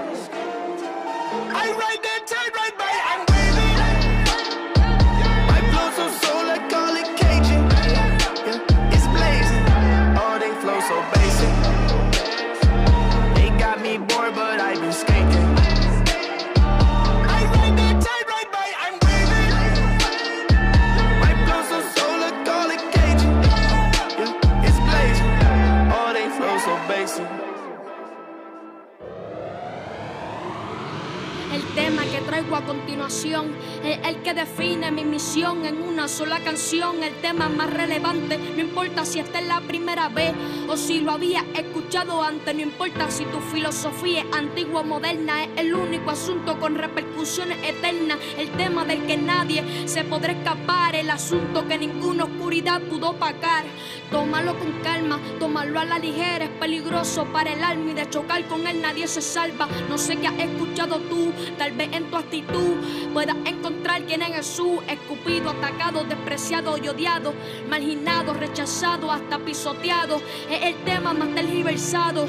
A 32.38 32.64
continuación 32.64 33.50
es 33.84 33.98
el 34.06 34.22
que 34.22 34.34
define 34.34 34.90
mi 34.90 35.04
misión 35.04 35.64
en 35.64 35.82
una 35.82 36.08
sola 36.08 36.40
canción. 36.40 37.02
El 37.02 37.14
tema 37.20 37.48
más 37.48 37.72
relevante, 37.72 38.38
no 38.38 38.60
importa 38.60 39.04
si 39.04 39.20
esta 39.20 39.38
es 39.38 39.46
la 39.46 39.60
primera 39.60 40.08
vez 40.08 40.34
o 40.68 40.76
si 40.76 41.00
lo 41.00 41.12
había 41.12 41.44
escuchado 41.54 42.22
antes, 42.22 42.54
no 42.54 42.62
importa 42.62 43.10
si 43.10 43.24
tu 43.26 43.40
filosofía 43.40 44.22
es 44.22 44.36
antigua 44.36 44.80
o 44.80 44.84
moderna, 44.84 45.44
es 45.44 45.50
el 45.56 45.74
único 45.74 46.10
asunto 46.10 46.58
con 46.58 46.74
repercusiones 46.74 47.58
eternas. 47.62 48.18
El 48.36 48.50
tema 48.50 48.84
del 48.84 49.06
que 49.06 49.16
nadie 49.16 49.64
se 49.86 50.04
podrá 50.04 50.32
escapar, 50.32 50.94
el 50.94 51.10
asunto 51.10 51.66
que 51.66 51.78
ninguna 51.78 52.24
oscuridad 52.24 52.80
pudo 52.82 53.10
opacar. 53.10 53.64
Tómalo 54.10 54.58
con 54.58 54.72
calma, 54.82 55.20
tómalo 55.38 55.78
a 55.78 55.84
la 55.84 55.98
ligera, 55.98 56.46
es 56.46 56.50
peligroso 56.50 57.26
para 57.26 57.52
el 57.52 57.62
alma 57.62 57.90
y 57.90 57.94
de 57.94 58.08
chocar 58.08 58.44
con 58.46 58.66
él 58.66 58.80
nadie 58.80 59.06
se 59.06 59.20
salva. 59.20 59.68
No 59.88 59.98
sé 59.98 60.16
qué 60.16 60.26
has 60.26 60.38
escuchado 60.38 60.98
tú, 60.98 61.32
tal 61.56 61.72
vez 61.72 61.90
en 61.92 62.10
tu 62.10 62.16
actitud 62.16 62.76
puedas 63.12 63.36
encontrar 63.44 63.67
quién 64.06 64.22
es 64.22 64.28
Jesús, 64.28 64.80
escupido, 64.88 65.50
atacado, 65.50 66.04
despreciado 66.04 66.78
y 66.78 66.88
odiado, 66.88 67.34
marginado, 67.68 68.34
rechazado, 68.34 69.10
hasta 69.12 69.38
pisoteado. 69.38 70.20
Es 70.50 70.62
el 70.62 70.74
tema 70.84 71.12
más 71.12 71.34
tergiversado 71.34 72.26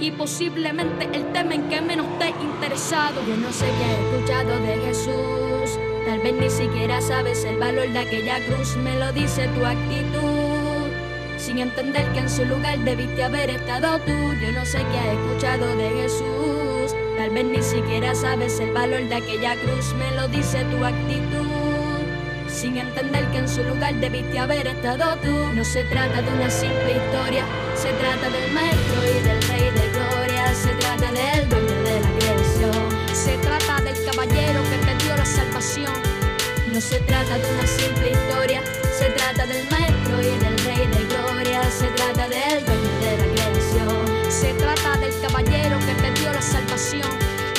y 0.00 0.10
posiblemente 0.10 1.08
el 1.12 1.32
tema 1.32 1.54
en 1.54 1.68
que 1.68 1.80
menos 1.80 2.06
te 2.18 2.26
he 2.26 2.30
interesado. 2.30 3.20
Yo 3.26 3.36
no 3.36 3.52
sé 3.52 3.66
qué 3.66 3.84
he 3.84 4.16
escuchado 4.16 4.60
de 4.60 4.76
Jesús, 4.86 5.78
tal 6.06 6.18
vez 6.20 6.34
ni 6.34 6.50
siquiera 6.50 7.00
sabes 7.00 7.44
el 7.44 7.58
valor 7.58 7.88
de 7.88 7.98
aquella 7.98 8.44
cruz, 8.46 8.76
me 8.76 8.98
lo 8.98 9.12
dice 9.12 9.48
tu 9.48 9.64
actitud. 9.64 10.90
Sin 11.38 11.58
entender 11.58 12.10
que 12.12 12.20
en 12.20 12.30
su 12.30 12.44
lugar 12.44 12.78
debiste 12.80 13.22
haber 13.22 13.50
estado 13.50 13.98
tú. 13.98 14.12
Yo 14.40 14.52
no 14.52 14.64
sé 14.64 14.78
qué 14.78 14.98
has 14.98 15.08
escuchado 15.08 15.76
de 15.76 15.90
Jesús. 15.90 16.53
Ni 17.42 17.60
siquiera 17.62 18.14
sabes 18.14 18.60
el 18.60 18.70
valor 18.70 19.08
de 19.08 19.16
aquella 19.16 19.56
cruz. 19.56 19.92
Me 19.94 20.08
lo 20.14 20.28
dice 20.28 20.64
tu 20.66 20.84
actitud. 20.84 22.04
Sin 22.48 22.76
entender 22.76 23.26
que 23.32 23.38
en 23.38 23.48
su 23.48 23.64
lugar 23.64 23.92
debiste 23.96 24.38
haber 24.38 24.68
estado 24.68 25.16
tú. 25.16 25.52
No 25.52 25.64
se 25.64 25.82
trata 25.84 26.22
de 26.22 26.32
una 26.32 26.48
simple 26.48 26.92
historia. 26.92 27.44
Se 27.74 27.88
trata 27.94 28.30
del 28.30 28.52
maestro 28.52 29.02
y 29.02 29.22
del 29.22 29.42
rey 29.48 29.70
de 29.70 29.90
gloria. 29.90 30.54
Se 30.54 30.68
trata 30.74 31.10
del 31.10 31.48
dueño 31.48 31.82
de 31.82 32.00
la 32.00 32.10
creación. 32.18 32.88
Se 33.12 33.36
trata 33.38 33.80
del 33.82 34.04
caballero 34.04 34.62
que 34.70 34.78
te 34.86 35.04
dio 35.04 35.16
la 35.16 35.26
salvación. 35.26 35.92
No 36.72 36.80
se 36.80 37.00
trata 37.00 37.36
de 37.38 37.52
una 37.52 37.66
simple 37.66 38.10
historia, 38.10 38.60
se 38.98 39.06
trata 39.10 39.46
del 39.46 39.64
maestro 39.70 40.20
y 40.20 40.38
del 40.38 40.58
rey 40.64 40.86
de 40.88 41.04
gloria, 41.06 41.62
se 41.70 41.86
trata 41.86 42.03
salvación. 46.44 47.08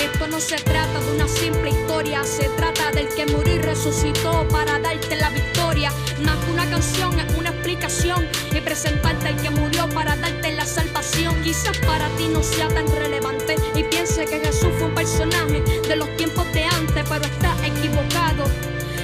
Esto 0.02 0.28
no 0.28 0.40
se 0.40 0.58
trata 0.58 1.00
de 1.00 1.12
una 1.12 1.28
simple 1.28 1.70
historia, 1.70 2.24
se 2.24 2.48
trata 2.50 2.92
del 2.92 3.08
que 3.10 3.26
murió 3.26 3.56
y 3.56 3.60
resucitó 3.60 4.48
para 4.50 4.80
darte 4.80 5.16
la 5.16 5.30
victoria. 5.30 5.92
Más 6.24 6.38
que 6.38 6.52
una 6.52 6.70
canción 6.70 7.20
es 7.20 7.36
una 7.36 7.50
explicación 7.50 8.28
y 8.52 8.62
presentarte 8.62 9.30
al 9.30 9.42
que 9.42 9.50
murió 9.50 9.90
para 9.90 10.16
darte 10.16 10.52
la 10.54 10.66
salvación. 10.66 11.36
Quizás 11.44 11.78
para 11.80 12.08
ti 12.18 12.28
no 12.28 12.44
sea 12.44 12.68
tan 12.68 12.88
relevante 12.88 13.56
y 13.76 13.84
piense 13.84 14.26
que 14.26 14.40
Jesús 14.40 14.70
fue 14.78 14.88
un 14.88 14.96
personaje 14.96 15.62
de 15.88 15.96
los 15.96 16.16
tiempos 16.18 16.46
de 16.54 16.64
antes, 16.66 17.04
pero 17.10 17.26
está 17.26 17.56
equivocado. 17.66 18.46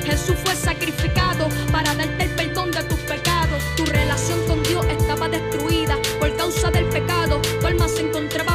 Jesús 0.06 0.36
fue 0.44 0.56
sacrificado 0.56 1.48
para 1.72 1.94
darte 1.96 2.24
el 2.24 2.32
perdón 2.32 2.72
de 2.72 2.84
tus 2.84 3.00
pecados. 3.00 3.64
Tu 3.76 3.86
relación 3.86 4.40
con 4.48 4.62
Dios 4.64 4.86
estaba 4.88 5.30
destruida 5.30 5.98
por 6.20 6.36
causa 6.36 6.72
del 6.72 6.86
pecado. 6.86 7.42
Tu 7.60 7.68
alma 7.68 7.88
se 7.88 8.02
encontraba 8.02 8.51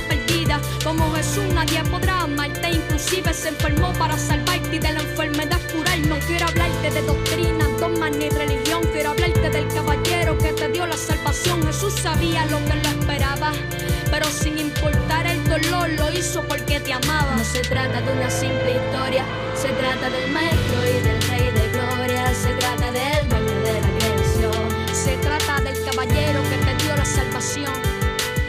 inclusive 3.07 3.35
se 3.35 3.49
enfermó 3.51 3.93
para 3.93 4.19
salvarte 4.19 4.77
y 4.77 4.79
de 4.81 4.93
la 4.93 5.01
enfermedad 5.01 5.61
curar. 5.73 5.99
No 6.01 6.19
quiero 6.27 6.47
hablarte 6.49 6.91
de 6.91 7.03
doctrina, 7.03 7.69
dogma 7.79 8.11
ni 8.11 8.29
religión. 8.29 8.83
Quiero 8.93 9.11
hablarte 9.11 9.49
del 9.49 9.69
caballero 9.69 10.37
que 10.39 10.53
te 10.53 10.69
dio 10.69 10.87
la 10.87 10.97
salvación. 10.97 11.65
Jesús 11.65 11.95
sabía 11.95 12.47
lo 12.47 12.59
que 12.65 12.75
lo 12.75 12.89
esperaba, 12.89 13.53
pero 14.11 14.27
sin 14.27 14.59
importar 14.59 15.27
el 15.27 15.43
dolor 15.45 15.89
lo 15.91 16.11
hizo 16.11 16.43
porque 16.49 16.81
te 16.81 16.93
amaba. 16.93 17.37
No 17.37 17.45
se 17.45 17.61
trata 17.61 18.01
de 18.01 18.13
una 18.13 18.29
simple 18.29 18.73
historia, 18.73 19.25
se 19.55 19.69
trata 19.69 20.11
del 20.11 20.33
maestro 20.33 20.79
y 20.85 21.01
del 21.07 21.23
rey 21.29 21.51
de 21.53 21.69
gloria. 21.79 22.35
Se 22.35 22.53
trata 22.55 22.91
del 22.91 23.29
dueño 23.29 23.61
de 23.63 23.73
la 23.73 23.89
creación. 23.99 24.87
Se 24.93 25.17
trata 25.19 25.61
del 25.61 25.77
caballero 25.85 26.41
que 26.51 26.57
te 26.57 26.85
dio 26.85 26.97
la 26.97 27.05
salvación. 27.05 27.73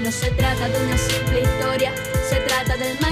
No 0.01 0.11
se 0.11 0.31
trata 0.31 0.67
de 0.67 0.83
una 0.83 0.97
simple 0.97 1.41
historia, 1.41 1.91
se 2.27 2.37
trata 2.37 2.75
del 2.77 2.93
maestro 3.01 3.06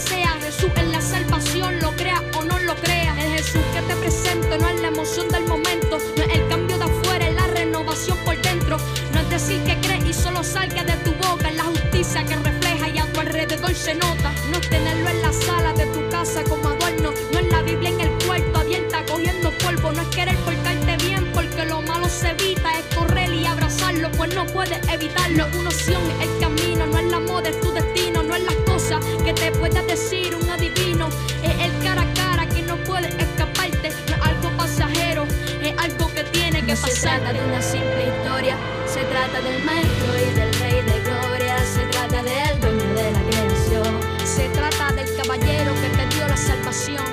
deseas, 0.00 0.44
Jesús 0.44 0.70
es 0.76 0.88
la 0.88 1.00
salvación, 1.00 1.78
lo 1.80 1.92
creas 1.92 2.22
o 2.38 2.44
no 2.44 2.58
lo 2.60 2.74
creas. 2.76 3.16
El 3.18 3.32
Jesús 3.32 3.62
que 3.72 3.82
te 3.82 3.94
presento 3.96 4.58
no 4.58 4.68
es 4.68 4.80
la 4.80 4.88
emoción 4.88 5.28
del 5.28 5.44
momento, 5.46 5.98
no 6.16 6.22
es 6.22 6.38
el 6.38 6.48
cambio 6.48 6.78
de 6.78 6.84
afuera, 6.84 7.28
es 7.28 7.34
la 7.34 7.46
renovación 7.48 8.16
por 8.24 8.40
dentro. 8.40 8.78
No 9.12 9.20
es 9.20 9.30
decir 9.30 9.62
que 9.64 9.76
crees 9.80 10.04
y 10.04 10.12
solo 10.12 10.42
salga 10.42 10.84
de 10.84 10.96
tu 11.04 11.12
boca, 11.26 11.48
es 11.48 11.56
la 11.56 11.64
justicia 11.64 12.24
que 12.24 12.36
refleja 12.36 12.88
y 12.88 12.98
a 12.98 13.12
tu 13.12 13.20
alrededor 13.20 13.74
se 13.74 13.94
nota. 13.94 14.32
Trata 39.40 39.50
del 39.50 39.64
maestro 39.64 40.18
y 40.18 40.34
del 40.34 40.54
rey 40.54 40.82
de 40.82 41.00
gloria, 41.00 41.56
se 41.64 41.84
trata 41.86 42.22
del 42.22 42.60
dueño 42.60 42.94
de 42.94 43.12
la 43.12 43.22
creación, 43.30 44.00
se 44.24 44.48
trata 44.48 44.92
del 44.92 45.16
caballero 45.16 45.72
que 45.74 45.88
te 45.88 46.14
dio 46.14 46.28
la 46.28 46.36
salvación. 46.36 47.04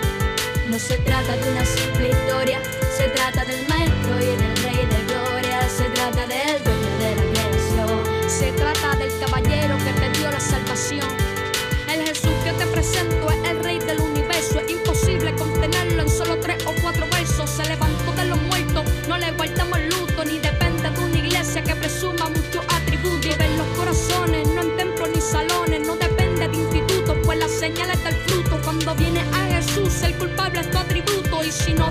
No 0.69 0.77
se 0.77 0.97
trata 0.97 1.37
de 1.37 1.51
una 1.51 1.65
simple 1.65 2.09
historia, 2.09 2.59
se 2.95 3.07
trata 3.09 3.45
del 3.45 3.65
maestro 3.67 4.19
y 4.19 4.35
del 4.35 4.57
rey 4.57 4.85
de 4.85 5.13
gloria, 5.13 5.69
se 5.69 5.85
trata 5.89 6.27
del 6.27 6.63
dueño 6.63 6.97
de 6.99 7.15
la 7.15 7.23
creación, 7.31 8.29
se 8.29 8.51
trata 8.51 8.95
del 8.97 9.11
caballero 9.19 9.77
que 9.77 9.93
te 9.93 10.19
dio 10.19 10.31
la 10.31 10.39
salvación. 10.39 11.26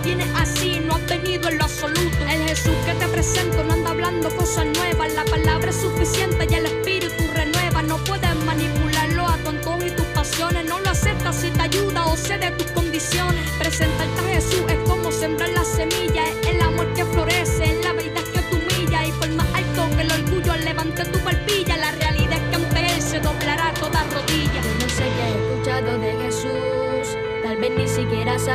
Viene 0.06 0.24
así, 0.36 0.80
no 0.86 0.94
has 0.94 1.06
venido 1.06 1.48
en 1.48 1.58
lo 1.58 1.64
absoluto. 1.64 2.16
El 2.30 2.48
Jesús 2.48 2.76
que 2.86 2.94
te 2.94 3.06
presento 3.08 3.64
no 3.64 3.72
anda 3.72 3.90
hablando 3.90 4.30
cosas 4.36 4.66
nuevas, 4.66 5.12
la 5.14 5.24
palabra 5.24 5.70
es 5.70 5.76
suficiente 5.76 6.46
y 6.48 6.54
el 6.54 6.66
espíritu 6.66 7.24
renueva. 7.34 7.82
No 7.82 7.96
puedes 8.04 8.36
manipularlo 8.44 9.26
a 9.26 9.36
tu 9.38 9.48
antojo 9.50 9.84
y 9.84 9.90
tus 9.90 10.06
pasiones, 10.06 10.64
no 10.64 10.78
lo 10.78 10.90
aceptas 10.90 11.34
si 11.40 11.50
te 11.50 11.60
ayuda 11.60 12.06
o 12.06 12.16
cede 12.16 12.52
tus 12.52 12.70
condiciones. 12.70 13.50
Presentarte 13.58 14.20
a 14.20 14.34
Jesús 14.34 14.62
es 14.68 14.78
como 14.88 15.10
sembrar 15.10 15.50
la 15.50 15.64
semilla, 15.64 16.24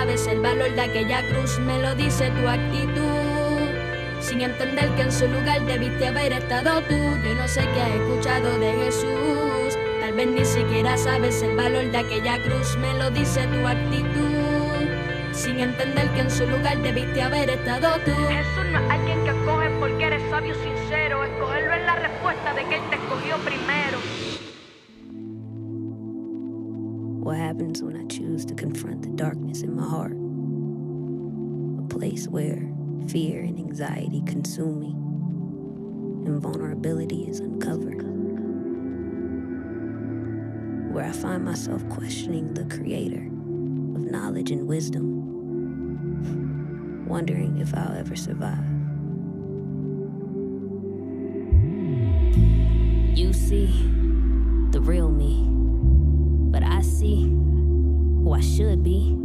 sabes 0.02 0.26
el 0.26 0.40
valor 0.40 0.74
de 0.74 0.82
aquella 0.82 1.22
cruz, 1.28 1.60
me 1.60 1.78
lo 1.78 1.94
dice 1.94 2.32
tu 2.32 2.48
actitud. 2.48 3.70
Sin 4.20 4.42
entender 4.42 4.90
que 4.96 5.04
en 5.04 5.12
su 5.12 5.28
lugar 5.28 5.64
debiste 5.68 6.08
haber 6.08 6.34
estado 6.34 6.82
tú. 6.90 6.96
Yo 7.24 7.36
no 7.36 7.48
sé 7.48 7.62
qué 7.72 7.82
has 7.82 7.92
escuchado 7.92 8.58
de 8.58 8.74
Jesús. 8.84 9.78
Tal 10.00 10.14
vez 10.14 10.28
ni 10.28 10.44
siquiera 10.44 10.98
sabes 10.98 11.44
el 11.44 11.56
valor 11.56 11.86
de 11.92 12.00
aquella 12.00 12.42
cruz, 12.42 12.76
me 12.78 12.92
lo 12.96 13.12
dice 13.12 13.46
tu 13.46 13.68
actitud. 13.68 14.88
Sin 15.34 15.60
entender 15.60 16.10
que 16.16 16.22
en 16.22 16.32
su 16.32 16.48
lugar 16.48 16.80
debiste 16.80 17.22
haber 17.22 17.52
estado 17.52 18.00
tú. 18.04 18.16
Jesús 18.28 18.66
no 18.72 18.80
es 18.80 18.90
alguien 18.90 19.24
que 19.24 19.30
escoge 19.30 19.70
porque 19.80 20.04
eres 20.04 20.24
sabio 20.32 20.56
sincero. 20.56 21.24
Escogerlo 21.26 21.74
es 21.76 21.86
la 21.86 21.96
respuesta 21.98 22.56
de 22.56 22.64
que 22.64 22.76
Él 22.78 22.82
te 22.90 22.96
escogió 22.96 23.38
primero. 23.46 24.00
Anxiety 33.82 34.22
consume 34.28 34.80
me, 34.80 34.92
and 36.28 36.40
vulnerability 36.40 37.24
is 37.24 37.40
uncovered. 37.40 38.04
Where 40.94 41.06
I 41.06 41.12
find 41.12 41.44
myself 41.44 41.88
questioning 41.90 42.54
the 42.54 42.66
creator 42.66 43.24
of 43.24 44.12
knowledge 44.12 44.52
and 44.52 44.68
wisdom, 44.68 45.08
wondering 47.08 47.58
if 47.58 47.74
I'll 47.74 47.98
ever 47.98 48.16
survive. 48.16 48.64
You 53.18 53.34
see 53.34 53.66
the 54.70 54.80
real 54.80 55.10
me, 55.10 55.48
but 56.52 56.62
I 56.62 56.82
see 56.82 57.24
who 57.24 58.32
I 58.34 58.42
should 58.42 58.84
be. 58.84 59.18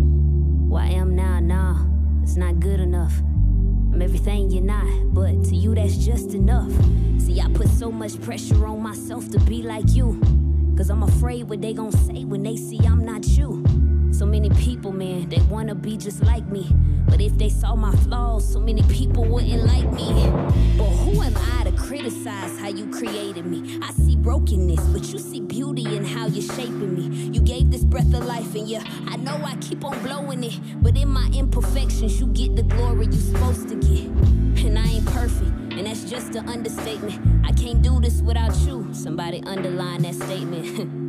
Who 0.69 0.77
I 0.77 0.87
am 0.87 1.15
now, 1.15 1.41
nah, 1.41 1.85
it's 2.23 2.37
not 2.37 2.59
good 2.59 2.81
enough. 2.81 3.21
I'm 3.97 4.03
everything 4.03 4.51
you're 4.51 4.63
not, 4.63 4.85
but 5.15 5.43
to 5.45 5.57
you 5.57 5.75
that's 5.75 5.97
just 5.97 6.35
enough. 6.35 6.71
See, 7.19 7.41
I 7.41 7.51
put 7.55 7.67
so 7.67 7.91
much 7.91 8.21
pressure 8.21 8.67
on 8.67 8.83
myself 8.83 9.31
to 9.31 9.41
be 9.41 9.63
like 9.63 9.89
you. 9.89 10.21
Cause 10.77 10.91
I'm 10.91 11.03
afraid 11.03 11.49
what 11.49 11.63
they 11.63 11.73
gon' 11.73 11.93
say 11.93 12.25
when 12.25 12.43
they 12.43 12.57
see 12.57 12.79
I'm 12.87 13.07
not 13.07 13.27
you. 13.27 13.65
So 14.17 14.25
many 14.25 14.49
people, 14.49 14.93
man, 14.93 15.29
they 15.29 15.43
wanna 15.43 15.75
be 15.75 15.99
just 15.99 16.23
like 16.23 16.47
me. 16.47 16.75
But 17.07 17.21
if 17.21 17.37
they 17.37 17.51
saw 17.51 17.77
my 17.77 17.95
flaws, 17.97 18.51
so 18.51 18.59
many 18.59 18.83
people 18.85 19.27
wouldn't 19.27 19.65
like 19.65 19.93
me. 19.93 20.09
But 20.79 20.89
who 20.89 21.21
am 21.21 21.37
I 21.37 21.65
to 21.65 21.73
criticize 21.73 22.59
how 22.59 22.69
you 22.69 22.91
created 22.91 23.45
me? 23.45 23.79
I 23.83 23.93
see 23.93 24.17
brokenness, 24.17 24.81
but 24.87 25.05
you 25.13 25.19
see 25.19 25.41
beauty 25.41 25.95
in 25.95 26.03
how 26.03 26.29
you're 26.29 26.51
shaping 26.57 26.95
me. 26.95 27.29
You 27.31 27.43
gave 27.43 27.71
this 27.71 27.85
breath 27.85 28.15
of 28.15 28.25
life, 28.25 28.55
and 28.55 28.67
yeah, 28.67 28.85
I 29.07 29.17
know 29.17 29.37
I 29.45 29.55
keep 29.57 29.85
on 29.85 30.03
blowing 30.03 30.43
it. 30.45 30.59
But 30.83 30.97
in 30.97 31.09
my 31.11 31.29
imperfections, 31.35 32.19
you 32.19 32.29
get 32.29 32.57
the 32.57 32.63
glory 32.63 33.05
you're 33.05 33.21
supposed 33.21 33.69
to 33.69 33.75
get. 33.75 34.07
And 34.65 34.79
I 34.79 34.87
ain't 34.87 35.05
perfect, 35.05 35.75
and 35.75 35.87
that's 35.87 36.05
just 36.05 36.35
an 36.37 36.49
understatement. 36.49 37.21
I 37.45 37.53
can't 37.53 37.83
do 37.83 38.01
this 38.01 38.23
without 38.23 38.57
you. 38.61 38.89
Somebody 38.95 39.43
underline 39.45 40.01
that 40.03 40.15
statement. 40.15 41.03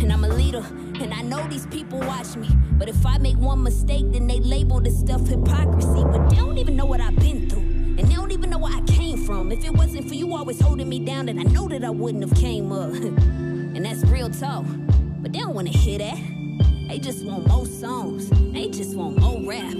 And 0.00 0.12
I'm 0.12 0.24
a 0.24 0.28
leader, 0.28 0.64
and 1.00 1.14
I 1.14 1.22
know 1.22 1.46
these 1.48 1.66
people 1.66 1.98
watch 2.00 2.36
me. 2.36 2.48
But 2.72 2.88
if 2.88 3.06
I 3.06 3.18
make 3.18 3.36
one 3.36 3.62
mistake, 3.62 4.10
then 4.12 4.26
they 4.26 4.40
label 4.40 4.80
this 4.80 4.98
stuff 4.98 5.26
hypocrisy. 5.26 6.02
But 6.04 6.28
they 6.28 6.36
don't 6.36 6.58
even 6.58 6.76
know 6.76 6.84
what 6.86 7.00
I've 7.00 7.16
been 7.16 7.48
through. 7.48 7.60
And 7.60 8.00
they 8.00 8.14
don't 8.14 8.32
even 8.32 8.50
know 8.50 8.58
where 8.58 8.74
I 8.74 8.80
came 8.82 9.24
from. 9.24 9.52
If 9.52 9.64
it 9.64 9.72
wasn't 9.72 10.08
for 10.08 10.14
you 10.14 10.34
always 10.34 10.60
holding 10.60 10.88
me 10.88 10.98
down, 10.98 11.26
then 11.26 11.38
I 11.38 11.44
know 11.44 11.68
that 11.68 11.84
I 11.84 11.90
wouldn't 11.90 12.28
have 12.28 12.38
came 12.38 12.72
up. 12.72 12.92
and 12.92 13.84
that's 13.84 14.02
real 14.04 14.30
talk. 14.30 14.64
But 15.20 15.32
they 15.32 15.38
don't 15.38 15.54
wanna 15.54 15.70
hear 15.70 15.98
that. 15.98 16.18
They 16.88 16.98
just 16.98 17.24
want 17.24 17.46
more 17.46 17.66
songs. 17.66 18.28
They 18.52 18.68
just 18.68 18.94
want 18.96 19.18
more 19.18 19.40
rap. 19.48 19.72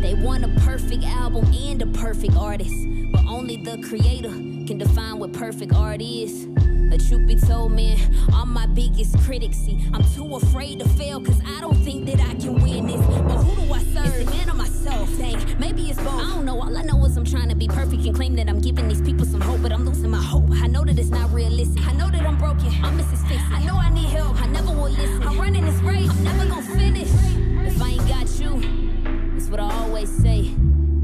They 0.00 0.14
want 0.14 0.44
a 0.44 0.60
perfect 0.60 1.04
album 1.04 1.46
and 1.52 1.80
a 1.82 1.86
perfect 1.86 2.36
artist. 2.36 2.74
But 3.12 3.24
only 3.26 3.56
the 3.56 3.78
creator 3.88 4.30
can 4.30 4.78
define 4.78 5.18
what 5.18 5.32
perfect 5.32 5.72
art 5.72 6.02
is. 6.02 6.46
A 6.92 6.98
truth 6.98 7.26
be 7.26 7.36
told, 7.36 7.72
man, 7.72 7.96
I'm 8.34 8.52
my 8.52 8.66
biggest 8.66 9.18
critic. 9.20 9.54
See, 9.54 9.82
I'm 9.94 10.04
too 10.14 10.36
afraid 10.36 10.80
to 10.80 10.88
fail, 10.90 11.22
cause 11.22 11.40
I 11.46 11.58
don't 11.58 11.76
think 11.76 12.04
that 12.04 12.20
I 12.20 12.34
can 12.34 12.60
win 12.60 12.86
this. 12.86 13.00
But 13.06 13.38
who 13.44 13.64
do 13.66 13.72
I 13.72 13.78
serve? 13.78 14.14
Is 14.14 14.28
it 14.28 14.30
man 14.30 14.50
or 14.50 14.54
myself? 14.54 15.08
Dang, 15.16 15.58
maybe 15.58 15.88
it's 15.88 15.98
both. 16.02 16.20
I 16.20 16.34
don't 16.34 16.44
know. 16.44 16.60
All 16.60 16.76
I 16.76 16.82
know 16.82 17.02
is 17.06 17.16
I'm 17.16 17.24
trying 17.24 17.48
to 17.48 17.54
be 17.54 17.66
perfect 17.66 18.04
and 18.04 18.14
claim 18.14 18.36
that 18.36 18.46
I'm 18.46 18.60
giving 18.60 18.88
these 18.88 19.00
people 19.00 19.24
some 19.24 19.40
hope, 19.40 19.62
but 19.62 19.72
I'm 19.72 19.86
losing 19.86 20.10
my 20.10 20.22
hope. 20.22 20.50
I 20.50 20.66
know 20.66 20.84
that 20.84 20.98
it's 20.98 21.08
not 21.08 21.32
realistic. 21.32 21.82
I 21.86 21.92
know 21.92 22.10
that 22.10 22.26
I'm 22.26 22.36
broken. 22.36 22.66
I'm 22.84 22.98
Mrs. 22.98 23.26
Fix. 23.26 23.40
I 23.50 23.64
know 23.64 23.76
I 23.76 23.88
need 23.88 24.10
help. 24.10 24.38
I 24.42 24.46
never 24.48 24.68
will 24.68 24.90
listen. 24.90 25.22
I'm 25.22 25.38
running 25.38 25.64
this 25.64 25.80
race. 25.80 26.10
I'm 26.10 26.24
never 26.24 26.46
gonna 26.46 26.76
finish. 26.76 27.08
If 27.08 27.80
I 27.80 27.88
ain't 27.88 28.06
got 28.06 28.28
you, 28.38 29.32
that's 29.32 29.48
what 29.48 29.60
I 29.60 29.72
always 29.78 30.10
say. 30.10 30.50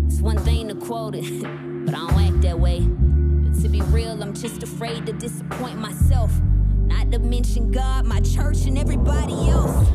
It's 0.07 0.21
one 0.21 0.37
thing 0.37 0.69
to 0.69 0.75
quote 0.75 1.15
it, 1.15 1.25
but 1.87 1.95
I 1.95 1.99
don't 1.99 2.21
act 2.21 2.43
that 2.43 2.61
way. 2.61 2.87
To 3.63 3.69
be 3.69 3.81
real, 3.83 4.23
I'm 4.23 4.35
just 4.35 4.63
afraid 4.63 5.05
to 5.07 5.13
disappoint 5.13 5.79
myself. 5.79 6.31
Not 6.87 7.11
to 7.11 7.19
mention 7.19 7.73
God, 7.73 8.07
my 8.07 8.21
church, 8.21 8.67
and 8.67 8.79
everybody 8.79 9.33
else. 9.33 9.89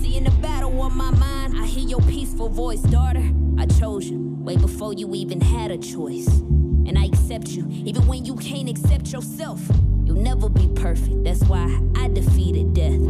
See, 0.00 0.16
in 0.16 0.22
the 0.22 0.30
battle 0.40 0.80
on 0.80 0.96
my 0.96 1.10
mind, 1.10 1.54
I 1.58 1.66
hear 1.66 1.86
your 1.86 2.00
peaceful 2.02 2.48
voice, 2.48 2.80
daughter. 2.82 3.28
I 3.58 3.66
chose 3.66 4.08
you 4.08 4.36
way 4.38 4.56
before 4.56 4.94
you 4.94 5.12
even 5.16 5.40
had 5.40 5.72
a 5.72 5.78
choice. 5.78 6.28
And 6.28 6.96
I 6.96 7.06
accept 7.06 7.48
you, 7.48 7.66
even 7.70 8.06
when 8.06 8.24
you 8.24 8.36
can't 8.36 8.68
accept 8.68 9.12
yourself. 9.12 9.60
You'll 10.04 10.22
never 10.22 10.48
be 10.48 10.68
perfect, 10.68 11.24
that's 11.24 11.42
why 11.44 11.66
I 11.96 12.08
defeated 12.08 12.72
death. 12.72 13.00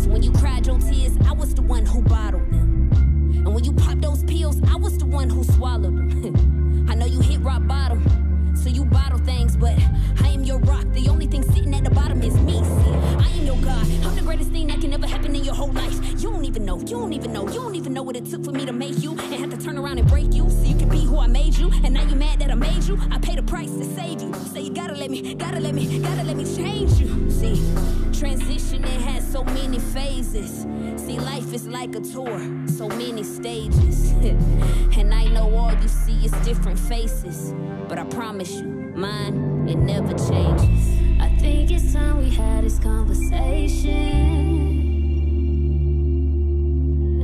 So 0.00 0.10
when 0.10 0.22
you 0.24 0.32
cried 0.32 0.66
your 0.66 0.78
tears, 0.80 1.16
I 1.28 1.32
was 1.32 1.54
the 1.54 1.62
one 1.62 1.86
who 1.86 2.02
bottled 2.02 2.50
them. 2.50 2.90
And 3.32 3.54
when 3.54 3.62
you 3.62 3.72
popped 3.72 4.02
those 4.02 4.24
pills, 4.24 4.60
I 4.68 4.76
was 4.76 4.98
the 4.98 5.06
one 5.06 5.30
who 5.30 5.44
but 9.56 9.78
I 10.22 10.28
am 10.28 10.44
your 10.44 10.58
rock. 10.60 10.84
The 10.92 11.08
only 11.08 11.26
thing 11.26 11.42
sitting 11.42 11.74
at 11.74 11.84
the 11.84 11.90
bottom 11.90 12.22
is 12.22 12.34
me. 12.40 12.54
See, 12.54 12.90
I 13.18 13.28
am 13.38 13.46
your 13.46 13.56
God. 13.56 13.86
I'm 14.04 14.14
the 14.14 14.22
greatest 14.22 14.50
thing 14.50 14.68
that 14.68 14.80
can 14.80 14.92
ever 14.92 15.06
happen 15.06 15.34
in 15.34 15.44
your 15.44 15.54
whole 15.54 15.72
life. 15.72 15.94
You 16.20 16.30
don't 16.30 16.44
even 16.44 16.64
know, 16.64 16.78
you 16.78 16.86
don't 16.86 17.12
even 17.12 17.32
know, 17.32 17.46
you 17.48 17.54
don't 17.54 17.74
even 17.74 17.92
know 17.92 18.02
what 18.02 18.16
it 18.16 18.26
took 18.26 18.44
for 18.44 18.52
me 18.52 18.64
to 18.66 18.72
make 18.72 19.02
you 19.02 19.12
and 19.12 19.34
have 19.34 19.50
to 19.50 19.56
turn 19.56 19.78
around 19.78 19.98
and 19.98 20.08
break 20.08 20.32
you 20.32 20.48
so 20.50 20.62
you 20.62 20.76
can 20.76 20.88
be 20.88 21.04
who 21.04 21.18
I 21.18 21.26
made 21.26 21.56
you. 21.56 21.70
And 21.84 21.94
now 21.94 22.02
you're 22.02 22.16
mad 22.16 22.38
that 22.40 22.50
I 22.50 22.54
made 22.54 22.84
you. 22.84 22.98
I 23.10 23.18
paid 23.18 23.38
a 23.38 23.42
price 23.42 23.70
to 23.70 23.84
save 23.84 24.20
you. 24.22 24.32
So 24.52 24.58
you 24.58 24.72
gotta 24.72 24.94
let 24.94 25.10
me, 25.10 25.34
gotta 25.34 25.60
let 25.60 25.74
me, 25.74 25.98
gotta 25.98 26.24
let 26.24 26.36
me 26.36 26.44
change 26.56 26.92
you. 27.00 27.30
See, 27.30 27.56
transition 28.18 28.84
it 28.84 29.00
has 29.02 29.30
so 29.30 29.44
many 29.44 29.78
phases. 29.78 30.66
See, 30.96 31.18
life 31.18 31.52
is 31.52 31.66
like 31.66 31.94
a 31.94 32.00
tour, 32.00 32.38
so 32.66 32.88
many 32.88 33.22
stages. 33.22 34.10
and 34.98 35.12
I 35.12 35.26
know 35.26 35.54
all 35.54 35.74
you 35.74 35.88
see 35.88 36.24
is 36.24 36.32
different 36.44 36.78
faces. 36.78 37.54
But 37.88 37.98
I 37.98 38.04
promise 38.04 38.52
you, 38.52 38.83
mine, 38.96 39.68
it 39.68 39.76
never 39.76 40.12
changes. 40.12 40.98
I 41.20 41.28
think 41.38 41.70
it's 41.70 41.92
time 41.92 42.18
we 42.18 42.30
had 42.30 42.64
this 42.64 42.78
conversation. 42.78 43.94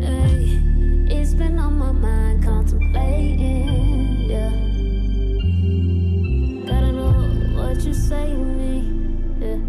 Hey, 0.01 0.59
it's 1.15 1.35
been 1.35 1.59
on 1.59 1.79
my 1.79 1.93
mind, 1.93 2.43
contemplating. 2.43 4.31
Yeah, 4.31 4.51
gotta 6.67 6.93
know 6.93 7.13
what 7.63 7.81
you 7.85 7.95
say 7.95 8.27
to 8.27 8.45
me. 8.59 8.73
Yeah, 9.41 9.61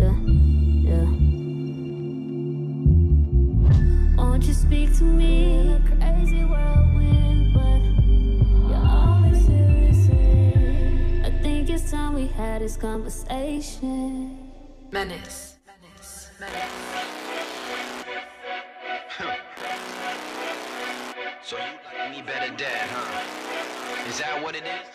yeah, 0.00 0.16
yeah. 0.90 1.08
Won't 4.16 4.44
you 4.44 4.54
speak 4.54 4.96
to 4.98 5.04
me 5.04 5.33
time 12.54 12.60
we 12.60 12.62
had 12.62 12.62
this 12.62 12.76
conversation. 12.76 14.50
Menace. 14.92 15.56
So 21.42 21.58
you 21.58 21.62
like 21.98 22.10
me 22.10 22.22
better 22.22 22.54
dad, 22.56 22.88
huh? 22.90 24.08
Is 24.08 24.18
that 24.20 24.42
what 24.42 24.54
it 24.54 24.64
is? 24.64 24.88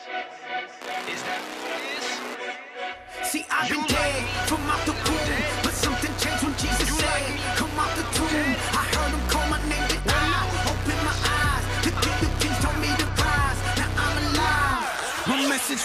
Is 1.14 1.24
that 1.24 1.41
what 1.62 1.82
it 1.82 3.24
is? 3.24 3.30
See, 3.30 3.45
I've 3.51 3.70
been 3.70 3.86
dead 3.86 4.38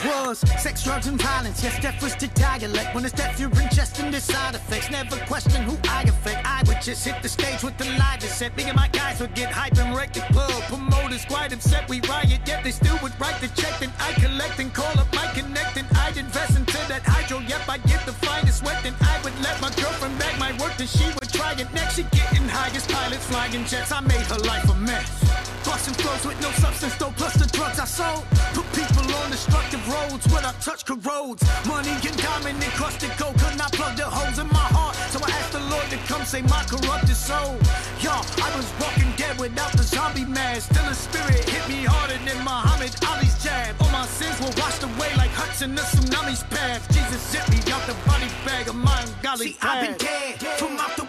Was 0.03 0.40
sex, 0.61 0.82
drugs, 0.82 1.07
and 1.07 1.20
violence. 1.20 1.62
Yes, 1.62 1.80
death 1.80 2.03
was 2.03 2.14
to 2.16 2.26
die. 2.28 2.59
dialect. 2.59 2.95
When 2.95 3.05
it's 3.05 3.14
death, 3.14 3.38
you're 3.38 3.49
ingesting 3.51 4.11
the 4.11 4.20
side 4.20 4.55
effects. 4.55 4.90
Never 4.90 5.16
question 5.26 5.62
who 5.62 5.76
I 5.88 6.03
affect. 6.03 6.45
I 6.45 6.62
would 6.66 6.82
just 6.82 7.07
hit 7.07 7.22
the 7.22 7.28
stage 7.28 7.62
with 7.62 7.76
the 7.78 7.84
live 7.99 8.22
set. 8.22 8.57
Me 8.57 8.64
and 8.64 8.76
my 8.76 8.88
guys 8.88 9.20
would 9.20 9.34
get 9.34 9.51
hype 9.53 9.78
and 9.78 9.97
wreck 9.97 10.12
the 10.12 10.20
club. 10.32 10.51
Promoters 10.64 11.24
quite 11.24 11.53
upset. 11.53 11.88
We 11.88 12.01
riot, 12.03 12.40
yet 12.45 12.64
they 12.64 12.72
still 12.72 12.99
would 13.03 13.18
write 13.20 13.40
the 13.40 13.49
check. 13.61 13.78
Then 13.78 13.92
I 14.01 14.12
collect 14.14 14.59
and 14.59 14.74
call 14.74 14.99
up 14.99 15.09
my 15.14 15.26
connect. 15.32 15.76
And 15.76 15.86
I'd 15.97 16.16
invest 16.16 16.59
into 16.59 16.78
that 16.88 17.03
hydro. 17.05 17.38
Yep, 17.38 17.68
I 17.68 17.78
get 17.78 18.05
the 18.05 18.12
finest 18.12 18.64
wet. 18.64 18.82
Then 18.82 18.95
I 19.01 19.20
would 19.22 19.36
let 19.40 19.61
my 19.62 19.70
girlfriend 19.80 20.18
back 20.18 20.38
my 20.38 20.53
work. 20.59 20.76
Then 20.76 20.88
she 20.88 21.07
would 21.07 21.30
try 21.32 21.53
it 21.53 21.72
next. 21.72 21.97
She 21.97 22.03
getting 22.12 22.49
highest 22.49 22.90
pilots 22.90 23.24
flying 23.26 23.64
jets. 23.64 23.92
I 23.92 24.01
made 24.01 24.26
her 24.26 24.38
life 24.38 24.68
a 24.68 24.74
mess. 24.74 25.09
Busting 25.64 25.95
flows 25.95 26.26
with 26.26 26.40
no 26.42 26.51
substance, 26.61 26.95
though, 26.97 27.12
plus 27.16 27.34
the 27.34 27.47
drugs 27.57 27.80
I 27.80 27.86
sold. 27.86 28.24
Put 28.53 28.66
people 28.76 29.09
on 29.16 29.30
destructive 29.30 29.74
roads 30.25 30.35
where 30.35 30.47
I 30.47 30.53
touch 30.61 30.85
corrodes. 30.85 31.43
Money 31.66 31.91
and 31.91 32.16
diamond 32.16 32.62
encrusted 32.62 33.11
gold, 33.18 33.39
could 33.39 33.57
not 33.59 33.72
plug 33.72 33.97
the 33.97 34.05
holes 34.05 34.39
in 34.39 34.49
my 34.49 34.68
heart. 34.72 34.97
So 35.11 35.18
I 35.22 35.31
asked 35.31 35.53
the 35.53 35.61
Lord 35.61 35.89
to 35.91 35.97
come 36.09 36.25
save 36.25 36.49
my 36.49 36.62
corrupted 36.64 37.16
soul. 37.16 37.57
Y'all, 38.01 38.25
I 38.43 38.49
was 38.57 38.66
walking 38.81 39.11
dead 39.16 39.39
without 39.39 39.72
the 39.72 39.83
zombie 39.83 40.25
mask. 40.25 40.70
Still 40.70 40.87
a 40.87 40.95
spirit 40.95 41.49
hit 41.49 41.68
me 41.68 41.85
harder 41.85 42.18
than 42.25 42.39
Muhammad 42.45 42.95
Ali's 43.09 43.37
jab. 43.43 43.75
All 43.81 43.91
my 43.91 44.07
sins 44.07 44.39
were 44.41 44.53
washed 44.61 44.83
away 44.83 45.11
like 45.16 45.31
Hudson 45.31 45.75
the 45.75 45.83
tsunami's 45.83 46.43
path. 46.45 46.87
Jesus 46.93 47.20
sent 47.20 47.49
me 47.51 47.59
out 47.72 47.85
the 47.87 47.97
body 48.07 48.29
bag 48.45 48.68
of 48.68 48.77
my 48.77 48.95
ungodly 49.03 49.53
See, 49.53 49.59
I've 49.62 49.87
been 49.87 49.99
dead 49.99 50.43
from 50.59 50.77
out 50.79 50.97
the 50.97 51.03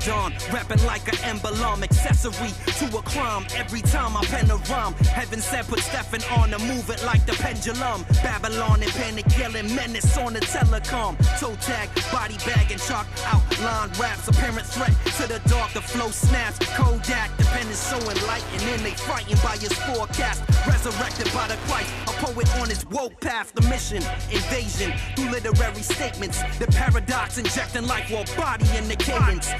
the 0.00 0.50
rapping 0.52 0.82
like 0.84 1.06
an 1.08 1.18
emblem, 1.24 1.82
accessory 1.82 2.52
to 2.78 2.96
a 2.96 3.02
crime. 3.02 3.44
Every 3.54 3.80
time 3.80 4.16
I 4.16 4.24
pen 4.24 4.50
a 4.50 4.56
rhyme, 4.56 4.94
heaven 4.94 5.40
said 5.40 5.66
put 5.66 5.80
Stefan 5.80 6.22
on 6.38 6.50
to 6.50 6.58
move 6.58 6.88
it 6.90 7.04
like 7.04 7.24
the 7.26 7.32
pendulum. 7.32 8.04
Babylon 8.22 8.82
and 8.82 8.92
panic 8.92 9.26
yelling 9.36 9.74
menace 9.74 10.16
on 10.16 10.32
the 10.32 10.40
telecom. 10.40 11.16
Toe 11.38 11.54
tag, 11.60 11.88
body 12.12 12.36
bag 12.46 12.70
and 12.72 12.80
chalk 12.80 13.06
outline 13.26 13.90
raps. 14.00 14.28
Apparent 14.28 14.66
threat 14.66 14.94
to 15.18 15.26
the 15.26 15.40
dark, 15.48 15.72
the 15.72 15.80
flow 15.80 16.08
snaps. 16.08 16.58
Kodak, 16.76 17.36
the 17.36 17.44
pen 17.44 17.66
is 17.68 17.78
so 17.78 17.96
enlightening. 17.98 18.82
They 18.82 18.92
frightened 18.92 19.40
by 19.42 19.56
his 19.56 19.72
forecast. 19.72 20.42
Resurrected 20.66 21.32
by 21.32 21.48
the 21.48 21.56
Christ, 21.68 21.90
a 22.06 22.12
poet 22.24 22.48
on 22.60 22.68
his 22.68 22.86
woke 22.86 23.20
path. 23.20 23.52
The 23.54 23.62
mission, 23.68 24.02
invasion 24.30 24.92
through 25.16 25.30
literary 25.30 25.82
statements. 25.82 26.42
The 26.58 26.66
paradox 26.68 27.38
injecting 27.38 27.86
life 27.86 28.10
while 28.10 28.24
body 28.36 28.66
in 28.76 28.88
the 28.88 28.96
cadence. 28.96 29.50